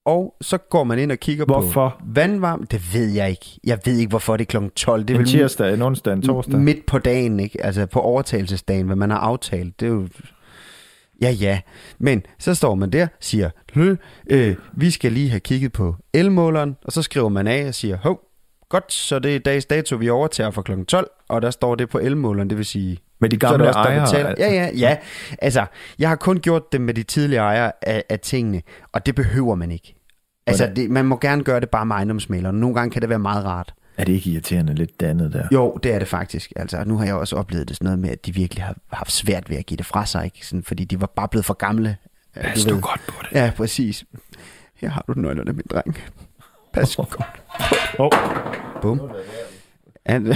Og 0.05 0.35
så 0.41 0.57
går 0.57 0.83
man 0.83 0.99
ind 0.99 1.11
og 1.11 1.17
kigger 1.17 1.45
Hvorfor? 1.45 1.89
på 1.99 2.05
vandvarme. 2.05 2.65
Det 2.71 2.93
ved 2.93 3.09
jeg 3.11 3.29
ikke. 3.29 3.59
Jeg 3.63 3.79
ved 3.85 3.97
ikke, 3.97 4.09
hvorfor 4.09 4.37
det 4.37 4.53
er 4.55 4.59
kl. 4.59 4.67
12. 4.75 5.03
Det 5.07 5.15
er 5.15 5.19
En 5.19 5.25
tirsdag, 5.25 5.73
en 5.73 5.81
onsdag, 5.81 6.13
en 6.13 6.21
torsdag. 6.21 6.59
midt 6.59 6.85
på 6.85 6.97
dagen, 6.99 7.39
ikke? 7.39 7.65
Altså 7.65 7.85
på 7.85 7.99
overtagelsesdagen, 7.99 8.85
hvad 8.85 8.95
man 8.95 9.09
har 9.09 9.17
aftalt. 9.17 9.79
Det 9.79 9.85
er 9.85 9.89
jo... 9.91 10.07
Ja, 11.21 11.29
ja. 11.31 11.59
Men 11.99 12.23
så 12.39 12.53
står 12.55 12.75
man 12.75 12.89
der, 12.89 13.07
siger, 13.19 13.49
"Hø, 13.73 13.95
øh, 14.29 14.55
vi 14.73 14.91
skal 14.91 15.11
lige 15.11 15.29
have 15.29 15.39
kigget 15.39 15.73
på 15.73 15.95
elmåleren, 16.13 16.77
og 16.85 16.91
så 16.91 17.01
skriver 17.01 17.29
man 17.29 17.47
af 17.47 17.67
og 17.67 17.75
siger, 17.75 17.97
hov, 17.97 18.19
godt, 18.69 18.93
så 18.93 19.19
det 19.19 19.35
er 19.35 19.39
dags 19.39 19.65
dato, 19.65 19.95
vi 19.95 20.09
overtager 20.09 20.51
fra 20.51 20.61
kl. 20.61 20.83
12, 20.83 21.07
og 21.29 21.41
der 21.41 21.51
står 21.51 21.75
det 21.75 21.89
på 21.89 21.99
elmåleren, 21.99 22.49
det 22.49 22.57
vil 22.57 22.65
sige, 22.65 22.97
Med 23.21 23.29
de 23.29 23.35
så 23.35 23.39
gamle 23.47 23.67
også, 23.67 23.79
der 23.79 23.85
ejere. 23.85 24.05
betaler. 24.05 24.35
Ja, 24.37 24.53
ja, 24.53 24.69
ja. 24.77 24.97
Altså, 25.41 25.65
jeg 25.99 26.09
har 26.09 26.15
kun 26.15 26.39
gjort 26.39 26.71
det 26.71 26.81
med 26.81 26.93
de 26.93 27.03
tidligere 27.03 27.43
ejere 27.43 27.71
af, 27.81 28.03
af 28.09 28.19
tingene, 28.19 28.61
og 28.93 29.05
det 29.05 29.15
behøver 29.15 29.55
man 29.55 29.71
ikke. 29.71 29.95
Altså, 30.47 30.71
det, 30.75 30.89
man 30.89 31.05
må 31.05 31.17
gerne 31.21 31.43
gøre 31.43 31.59
det 31.59 31.69
bare 31.69 31.85
med 31.85 31.95
ejendomsmaleren. 31.95 32.55
Nogle 32.55 32.75
gange 32.75 32.91
kan 32.91 33.01
det 33.01 33.09
være 33.09 33.19
meget 33.19 33.45
rart. 33.45 33.73
Er 33.97 34.03
det 34.05 34.13
ikke 34.13 34.29
irriterende 34.29 34.73
lidt 34.73 34.99
det 34.99 35.05
andet 35.05 35.33
der? 35.33 35.47
Jo, 35.51 35.77
det 35.83 35.93
er 35.93 35.99
det 35.99 36.07
faktisk. 36.07 36.53
Altså, 36.55 36.83
nu 36.85 36.97
har 36.97 37.05
jeg 37.05 37.15
også 37.15 37.35
oplevet 37.35 37.67
det 37.67 37.75
sådan 37.77 37.85
noget 37.85 37.99
med, 37.99 38.09
at 38.09 38.25
de 38.25 38.33
virkelig 38.33 38.63
har 38.63 38.75
haft 38.93 39.11
svært 39.11 39.49
ved 39.49 39.57
at 39.57 39.65
give 39.65 39.77
det 39.77 39.85
fra 39.85 40.05
sig, 40.05 40.25
ikke? 40.25 40.47
Sådan, 40.47 40.63
fordi 40.63 40.83
de 40.83 41.01
var 41.01 41.07
bare 41.15 41.27
blevet 41.27 41.45
for 41.45 41.53
gamle. 41.53 41.97
Pas 42.35 42.65
du 42.65 42.79
godt 42.79 43.01
på 43.07 43.15
det. 43.21 43.35
Ja, 43.37 43.51
præcis. 43.57 44.05
Her 44.75 44.89
har 44.89 45.03
du 45.07 45.13
nøglerne, 45.19 45.53
min 45.53 45.65
dreng. 45.71 45.97
Pas 46.73 46.95
godt. 46.95 47.15
Oh, 47.99 48.09
Bum. 48.81 49.01
Han, 50.05 50.25
det 50.25 50.35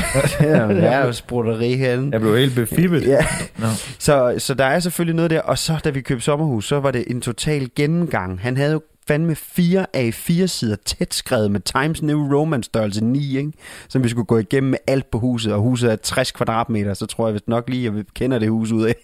er 0.83 1.05
jo 1.05 1.11
sprutteri 1.23 1.75
herinde. 1.75 2.09
jeg 2.11 2.21
blev 2.21 2.37
helt 2.37 2.55
befibbet. 2.55 3.07
Ja. 3.07 3.25
Nå. 3.57 3.67
Så, 3.99 4.35
så 4.37 4.53
der 4.53 4.65
er 4.65 4.79
selvfølgelig 4.79 5.15
noget 5.15 5.31
der. 5.31 5.41
Og 5.41 5.57
så, 5.57 5.77
da 5.83 5.89
vi 5.89 6.01
købte 6.01 6.23
sommerhus, 6.25 6.67
så 6.67 6.79
var 6.79 6.91
det 6.91 7.03
en 7.07 7.21
total 7.21 7.69
gennemgang. 7.75 8.41
Han 8.41 8.57
havde 8.57 8.71
jo 8.71 8.81
fandme 9.07 9.35
fire 9.35 9.85
af 9.93 10.13
fire 10.13 10.47
sider 10.47 10.75
tæt 10.75 11.13
skrevet 11.13 11.51
med 11.51 11.59
Times 11.59 12.01
New 12.01 12.37
Roman 12.37 12.63
størrelse 12.63 13.05
9, 13.05 13.37
ikke? 13.37 13.51
som 13.87 14.03
vi 14.03 14.09
skulle 14.09 14.25
gå 14.25 14.37
igennem 14.37 14.69
med 14.69 14.79
alt 14.87 15.11
på 15.11 15.19
huset, 15.19 15.53
og 15.53 15.59
huset 15.61 15.91
er 15.91 15.95
60 15.95 16.31
kvadratmeter, 16.31 16.93
så 16.93 17.05
tror 17.05 17.27
jeg 17.27 17.33
vist 17.33 17.47
nok 17.47 17.69
lige, 17.69 17.87
at 17.87 17.95
vi 17.95 18.03
kender 18.13 18.39
det 18.39 18.49
hus 18.49 18.71
ud 18.71 18.83
af. 18.83 18.95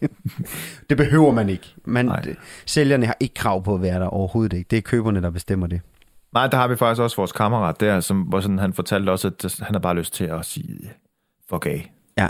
det 0.89 0.97
behøver 0.97 1.31
man 1.31 1.49
ikke. 1.49 1.75
Man, 1.85 2.05
Nej. 2.05 2.35
sælgerne 2.65 3.05
har 3.05 3.17
ikke 3.19 3.33
krav 3.33 3.63
på 3.63 3.73
at 3.73 3.81
være 3.81 3.99
der 3.99 4.05
overhovedet 4.05 4.57
ikke. 4.57 4.67
Det 4.71 4.77
er 4.77 4.81
køberne, 4.81 5.21
der 5.21 5.29
bestemmer 5.29 5.67
det. 5.67 5.81
Nej, 6.33 6.47
der 6.47 6.57
har 6.57 6.67
vi 6.67 6.75
faktisk 6.75 7.01
også 7.01 7.15
vores 7.15 7.31
kammerat 7.31 7.79
der, 7.79 7.99
som, 7.99 8.21
hvor 8.21 8.39
sådan, 8.39 8.59
han 8.59 8.73
fortalte 8.73 9.09
også, 9.09 9.27
at 9.27 9.55
han 9.59 9.75
har 9.75 9.79
bare 9.79 9.95
lyst 9.95 10.13
til 10.13 10.23
at 10.23 10.45
sige, 10.45 10.91
fuck 11.49 11.65
af. 11.65 11.91
Ja. 12.17 12.29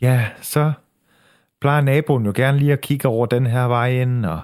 Ja, 0.00 0.26
så 0.40 0.72
plejer 1.60 1.80
naboen 1.80 2.26
jo 2.26 2.32
gerne 2.34 2.58
lige 2.58 2.72
at 2.72 2.80
kigge 2.80 3.08
over 3.08 3.26
den 3.26 3.46
her 3.46 3.64
vej 3.64 3.90
ind, 3.90 4.26
og 4.26 4.40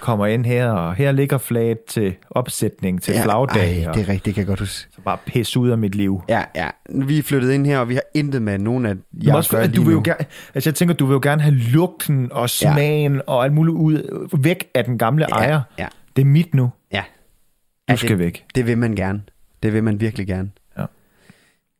kommer 0.00 0.26
ind 0.26 0.46
her, 0.46 0.70
og 0.70 0.94
her 0.94 1.12
ligger 1.12 1.38
flaget 1.38 1.78
til 1.88 2.14
opsætning 2.30 3.02
til 3.02 3.14
ja, 3.14 3.24
flagdag, 3.24 3.82
ej, 3.82 3.88
og 3.88 3.94
det 3.94 4.00
er 4.02 4.08
rigtigt, 4.08 4.24
det 4.24 4.34
kan 4.34 4.40
jeg 4.40 4.46
godt 4.46 4.60
huske. 4.60 4.88
så 4.94 5.00
bare 5.00 5.18
pisse 5.26 5.58
ud 5.60 5.68
af 5.70 5.78
mit 5.78 5.94
liv. 5.94 6.22
Ja, 6.28 6.44
ja. 6.54 6.68
Vi 6.88 7.18
er 7.18 7.22
flyttet 7.22 7.52
ind 7.52 7.66
her, 7.66 7.78
og 7.78 7.88
vi 7.88 7.94
har 7.94 8.02
intet 8.14 8.42
med 8.42 8.58
nogen 8.58 8.86
af 8.86 8.94
jer 9.12 9.34
også, 9.34 9.56
at 9.56 9.76
du 9.76 9.82
vil 9.82 9.92
jo 9.92 10.02
gerne, 10.04 10.24
altså 10.54 10.70
jeg 10.70 10.74
tænker, 10.74 10.94
du 10.94 11.06
vil 11.06 11.12
jo 11.14 11.20
gerne 11.22 11.42
have 11.42 11.54
lugten 11.54 12.32
og 12.32 12.50
smagen 12.50 13.14
ja. 13.14 13.20
og 13.26 13.44
alt 13.44 13.52
muligt 13.52 13.74
ud, 13.76 14.28
væk 14.38 14.68
af 14.74 14.84
den 14.84 14.98
gamle 14.98 15.26
Ja, 15.28 15.34
ejer. 15.36 15.60
ja. 15.78 15.86
Det 16.16 16.22
er 16.22 16.26
mit 16.26 16.54
nu. 16.54 16.70
Ja. 16.92 17.04
Du 17.08 17.92
Ja, 17.92 17.96
skal 17.96 18.08
det, 18.10 18.18
væk. 18.18 18.44
Det 18.54 18.66
vil 18.66 18.78
man 18.78 18.94
gerne. 18.96 19.22
Det 19.62 19.72
vil 19.72 19.84
man 19.84 20.00
virkelig 20.00 20.26
gerne. 20.26 20.50
Ja. 20.78 20.84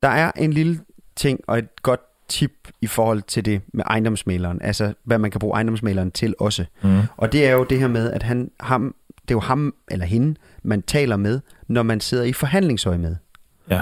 Der 0.03 0.09
er 0.09 0.33
en 0.37 0.53
lille 0.53 0.81
ting 1.17 1.41
og 1.47 1.59
et 1.59 1.83
godt 1.83 2.01
tip 2.29 2.53
i 2.81 2.87
forhold 2.87 3.23
til 3.23 3.45
det 3.45 3.61
med 3.75 3.85
ejendomsmaleren. 3.87 4.63
Altså, 4.63 4.95
hvad 5.05 5.19
man 5.19 5.31
kan 5.31 5.39
bruge 5.39 5.55
ejendomsmaleren 5.55 6.11
til 6.11 6.35
også. 6.39 6.65
Mm. 6.83 7.01
Og 7.17 7.33
det 7.33 7.47
er 7.47 7.53
jo 7.53 7.65
det 7.65 7.79
her 7.79 7.89
med, 7.89 8.13
at 8.13 8.23
han, 8.23 8.51
ham, 8.61 8.95
det 9.23 9.31
er 9.31 9.35
jo 9.35 9.41
ham 9.41 9.75
eller 9.91 10.07
hende, 10.07 10.35
man 10.63 10.83
taler 10.83 11.17
med, 11.17 11.41
når 11.69 11.83
man 11.83 12.01
sidder 12.01 12.25
i 12.25 12.33
forhandlingsøje 12.33 12.99
med. 12.99 13.17
Ja. 13.71 13.81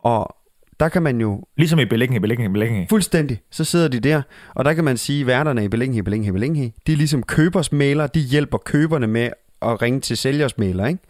Og 0.00 0.36
der 0.80 0.88
kan 0.88 1.02
man 1.02 1.20
jo 1.20 1.44
Ligesom 1.56 1.78
i 1.78 1.84
belægning, 1.84 2.22
belægning, 2.22 2.52
belægning. 2.52 2.88
Fuldstændig. 2.88 3.40
Så 3.50 3.64
sidder 3.64 3.88
de 3.88 4.00
der, 4.00 4.22
og 4.54 4.64
der 4.64 4.72
kan 4.74 4.84
man 4.84 4.96
sige, 4.96 5.20
at 5.20 5.26
værterne 5.26 5.64
i 5.64 5.68
Belinge, 5.68 6.02
Belinge, 6.02 6.32
Belinge, 6.32 6.72
de 6.86 6.92
er 6.92 6.96
ligesom 6.96 7.22
købersmælere, 7.22 8.08
de 8.14 8.20
hjælper 8.20 8.58
køberne 8.58 9.06
med 9.06 9.30
at 9.62 9.82
ringe 9.82 10.00
til 10.00 10.16
sælgersmælere, 10.16 10.88
ikke? 10.88 11.00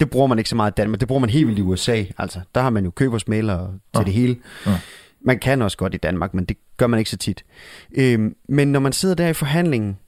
Det 0.00 0.10
bruger 0.10 0.26
man 0.26 0.38
ikke 0.38 0.50
så 0.50 0.56
meget 0.56 0.70
i 0.70 0.74
Danmark, 0.76 1.00
det 1.00 1.08
bruger 1.08 1.20
man 1.20 1.30
helt 1.30 1.46
vildt 1.46 1.58
i 1.58 1.62
USA, 1.62 2.04
altså. 2.18 2.40
Der 2.54 2.60
har 2.60 2.70
man 2.70 2.84
jo 2.84 2.90
købersmælere 2.90 3.66
til 3.66 4.00
Ja. 4.00 4.04
det 4.04 4.12
hele. 4.12 4.36
Ja. 4.66 4.78
Man 5.24 5.38
kan 5.38 5.62
også 5.62 5.78
godt 5.78 5.94
i 5.94 5.96
Danmark, 5.96 6.34
men 6.34 6.44
det 6.44 6.56
gør 6.76 6.86
man 6.86 6.98
ikke 6.98 7.10
så 7.10 7.16
tit. 7.16 7.44
Øhm, 7.92 8.36
men 8.48 8.72
når 8.72 8.80
man 8.80 8.92
sidder 8.92 9.14
der 9.14 9.28
i 9.28 9.32
forhandlingen, 9.32 9.98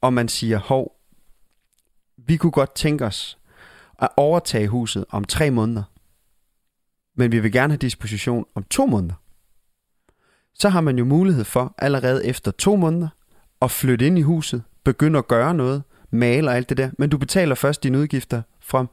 og 0.00 0.12
man 0.12 0.28
siger, 0.28 0.58
hov, 0.58 0.96
vi 2.16 2.36
kunne 2.36 2.50
godt 2.50 2.74
tænke 2.74 3.04
os 3.04 3.38
at 4.02 4.08
overtage 4.16 4.68
huset 4.68 5.04
om 5.10 5.24
tre 5.24 5.50
måneder, 5.50 5.82
men 7.14 7.32
vi 7.32 7.40
vil 7.40 7.52
gerne 7.52 7.72
have 7.72 7.78
disposition 7.78 8.44
om 8.54 8.64
to 8.64 8.86
måneder 8.86 9.14
så 10.58 10.68
har 10.68 10.80
man 10.80 10.98
jo 10.98 11.04
mulighed 11.04 11.44
for 11.44 11.74
allerede 11.78 12.26
efter 12.26 12.50
to 12.50 12.76
måneder 12.76 13.08
at 13.62 13.70
flytte 13.70 14.06
ind 14.06 14.18
i 14.18 14.22
huset, 14.22 14.62
begynde 14.84 15.18
at 15.18 15.28
gøre 15.28 15.54
noget, 15.54 15.82
male 16.10 16.50
og 16.50 16.56
alt 16.56 16.68
det 16.68 16.76
der, 16.76 16.90
men 16.98 17.10
du 17.10 17.18
betaler 17.18 17.54
først 17.54 17.82
dine 17.82 17.98
udgifter 17.98 18.42
fra 18.60 18.86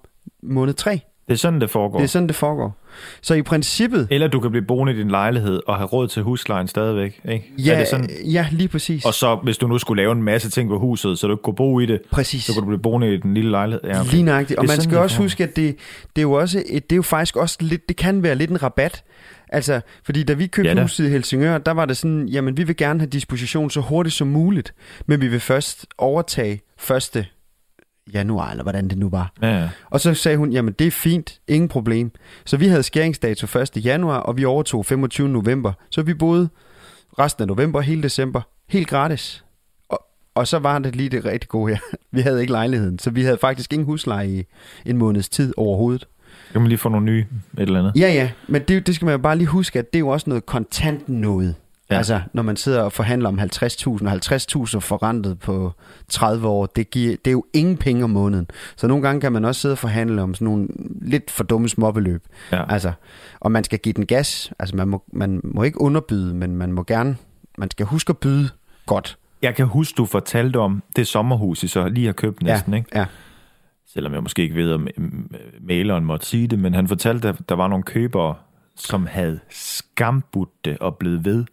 måned 0.43 0.73
3. 0.73 1.01
Det 1.27 1.33
er 1.33 1.37
sådan, 1.37 1.61
det 1.61 1.69
foregår. 1.69 1.97
Det 1.97 2.03
er 2.03 2.07
sådan, 2.09 2.27
det 2.27 2.35
foregår. 2.35 2.77
Så 3.21 3.33
i 3.33 3.41
princippet, 3.41 4.07
Eller 4.11 4.27
du 4.27 4.39
kan 4.39 4.51
blive 4.51 4.65
boende 4.65 4.93
i 4.93 4.97
din 4.97 5.11
lejlighed 5.11 5.61
og 5.67 5.77
have 5.77 5.87
råd 5.87 6.07
til 6.07 6.23
huslejen 6.23 6.67
stadigvæk. 6.67 7.21
Ikke? 7.29 7.53
ja, 7.57 7.73
er 7.73 7.77
det 7.77 7.87
sådan? 7.87 8.09
ja 8.25 8.47
lige 8.51 8.67
præcis. 8.67 9.05
Og 9.05 9.13
så 9.13 9.35
hvis 9.35 9.57
du 9.57 9.67
nu 9.67 9.77
skulle 9.77 10.01
lave 10.03 10.11
en 10.11 10.23
masse 10.23 10.49
ting 10.49 10.69
på 10.69 10.79
huset, 10.79 11.19
så 11.19 11.27
du 11.27 11.33
ikke 11.33 11.41
kunne 11.43 11.55
bo 11.55 11.79
i 11.79 11.85
det, 11.85 12.01
præcis. 12.11 12.43
så 12.43 12.53
kunne 12.53 12.61
du 12.61 12.67
blive 12.67 12.81
boende 12.81 13.13
i 13.13 13.17
den 13.17 13.33
lille 13.33 13.51
lejlighed. 13.51 13.81
Ja, 13.83 13.99
okay. 13.99 14.11
Lige 14.11 14.23
nøjagtigt. 14.23 14.59
Og 14.59 14.63
man 14.63 14.69
sådan, 14.69 14.83
skal 14.83 14.97
også 14.97 15.15
foregår. 15.15 15.23
huske, 15.25 15.43
at 15.43 15.55
det, 15.55 15.75
det, 16.15 16.21
er 16.21 16.21
jo 16.21 16.31
også 16.31 16.63
et, 16.65 16.89
det 16.89 16.95
er 16.95 16.97
jo 16.97 17.01
faktisk 17.01 17.35
også 17.35 17.57
lidt, 17.61 17.87
det 17.89 17.97
kan 17.97 18.23
være 18.23 18.35
lidt 18.35 18.51
en 18.51 18.63
rabat. 18.63 19.03
Altså, 19.49 19.81
fordi 20.03 20.23
da 20.23 20.33
vi 20.33 20.47
købte 20.47 20.69
Ja 20.69 20.75
da. 20.75 20.81
huset 20.81 21.05
i 21.07 21.09
Helsingør, 21.09 21.57
der 21.57 21.71
var 21.71 21.85
det 21.85 21.97
sådan, 21.97 22.27
jamen 22.27 22.57
vi 22.57 22.63
vil 22.63 22.75
gerne 22.77 22.99
have 22.99 23.09
disposition 23.09 23.69
så 23.69 23.81
hurtigt 23.81 24.15
som 24.15 24.27
muligt, 24.27 24.73
men 25.05 25.21
vi 25.21 25.27
vil 25.27 25.39
først 25.39 25.85
overtage 25.97 26.61
1. 27.15 27.25
januar, 28.13 28.51
eller 28.51 28.63
hvordan 28.63 28.87
det 28.87 28.97
nu 28.97 29.09
var. 29.09 29.31
Ja, 29.41 29.59
ja. 29.59 29.69
Og 29.89 29.99
så 29.99 30.13
sagde 30.13 30.37
hun, 30.37 30.51
jamen 30.51 30.73
det 30.79 30.87
er 30.87 30.91
fint, 30.91 31.39
ingen 31.47 31.69
problem. 31.69 32.11
Så 32.45 32.57
vi 32.57 32.67
havde 32.67 32.83
skæringsdato 32.83 33.59
1. 33.59 33.85
januar, 33.85 34.17
og 34.17 34.37
vi 34.37 34.45
overtog 34.45 34.85
25. 34.85 35.29
november. 35.29 35.73
Så 35.89 36.01
vi 36.01 36.13
boede 36.13 36.49
resten 37.19 37.41
af 37.41 37.47
november 37.47 37.79
og 37.79 37.83
hele 37.83 38.03
december 38.03 38.41
helt 38.69 38.87
gratis. 38.87 39.45
Og, 39.89 40.05
og 40.35 40.47
så 40.47 40.59
var 40.59 40.79
det 40.79 40.95
lige 40.95 41.09
det 41.09 41.25
rigtig 41.25 41.49
gode 41.49 41.71
her. 41.71 41.79
Vi 42.11 42.21
havde 42.21 42.41
ikke 42.41 42.51
lejligheden, 42.51 42.99
så 42.99 43.09
vi 43.09 43.23
havde 43.23 43.37
faktisk 43.37 43.73
ingen 43.73 43.85
husleje 43.85 44.27
i 44.27 44.45
en 44.85 44.97
måneds 44.97 45.29
tid 45.29 45.53
overhovedet. 45.57 46.07
Kan 46.51 46.61
man 46.61 46.67
lige 46.69 46.77
få 46.77 46.89
nogle 46.89 47.05
nye 47.05 47.19
et 47.19 47.61
eller 47.61 47.79
andet. 47.79 47.93
Ja, 47.95 48.13
ja, 48.13 48.31
men 48.47 48.61
det, 48.61 48.87
det 48.87 48.95
skal 48.95 49.05
man 49.05 49.11
jo 49.11 49.17
bare 49.17 49.37
lige 49.37 49.47
huske, 49.47 49.79
at 49.79 49.93
det 49.93 49.97
er 49.97 49.99
jo 49.99 50.07
også 50.07 50.29
noget 50.29 50.45
kontant 50.45 51.09
noget. 51.09 51.55
Ja. 51.89 51.97
Altså, 51.97 52.21
når 52.33 52.43
man 52.43 52.55
sidder 52.55 52.81
og 52.81 52.91
forhandler 52.91 53.29
om 53.29 53.39
50.000, 53.39 53.87
og 53.87 54.13
50.000 54.13 54.79
forrentet 54.79 55.39
på 55.39 55.71
30 56.09 56.47
år, 56.47 56.65
det, 56.65 56.89
giver, 56.89 57.15
det 57.25 57.27
er 57.27 57.31
jo 57.31 57.45
ingen 57.53 57.77
penge 57.77 58.03
om 58.03 58.09
måneden. 58.09 58.47
Så 58.75 58.87
nogle 58.87 59.03
gange 59.03 59.21
kan 59.21 59.31
man 59.31 59.45
også 59.45 59.61
sidde 59.61 59.73
og 59.73 59.77
forhandle 59.77 60.21
om 60.21 60.33
sådan 60.33 60.45
nogle 60.45 60.67
lidt 61.01 61.31
for 61.31 61.43
dumme 61.43 61.69
småbeløb. 61.69 62.23
Ja. 62.51 62.73
Altså, 62.73 62.91
og 63.39 63.51
man 63.51 63.63
skal 63.63 63.79
give 63.79 63.93
den 63.93 64.05
gas. 64.05 64.53
Altså, 64.59 64.75
man 64.75 64.87
må, 64.87 65.03
man 65.13 65.41
må 65.43 65.63
ikke 65.63 65.81
underbyde, 65.81 66.33
men 66.33 66.55
man 66.55 66.71
må 66.71 66.83
gerne, 66.83 67.17
man 67.57 67.71
skal 67.71 67.85
huske 67.85 68.09
at 68.09 68.17
byde 68.17 68.49
godt. 68.85 69.17
Jeg 69.41 69.55
kan 69.55 69.65
huske, 69.65 69.95
du 69.97 70.05
fortalte 70.05 70.57
om 70.57 70.83
det 70.95 71.07
sommerhus, 71.07 71.63
I 71.63 71.67
så 71.67 71.87
lige 71.87 72.05
har 72.05 72.13
købt 72.13 72.43
næsten, 72.43 72.73
ja, 72.73 72.77
ikke? 72.77 72.89
Ja, 72.95 73.05
Selvom 73.93 74.13
jeg 74.13 74.23
måske 74.23 74.41
ikke 74.41 74.55
ved, 74.55 74.73
om 74.73 74.87
maleren 75.61 76.05
måtte 76.05 76.25
sige 76.25 76.47
det, 76.47 76.59
men 76.59 76.73
han 76.73 76.87
fortalte, 76.87 77.29
at 77.29 77.49
der 77.49 77.55
var 77.55 77.67
nogle 77.67 77.83
købere, 77.83 78.35
som 78.75 79.05
havde 79.05 79.39
skambudt 79.49 80.65
det 80.65 80.77
og 80.77 80.97
blevet 80.97 81.25
ved. 81.25 81.45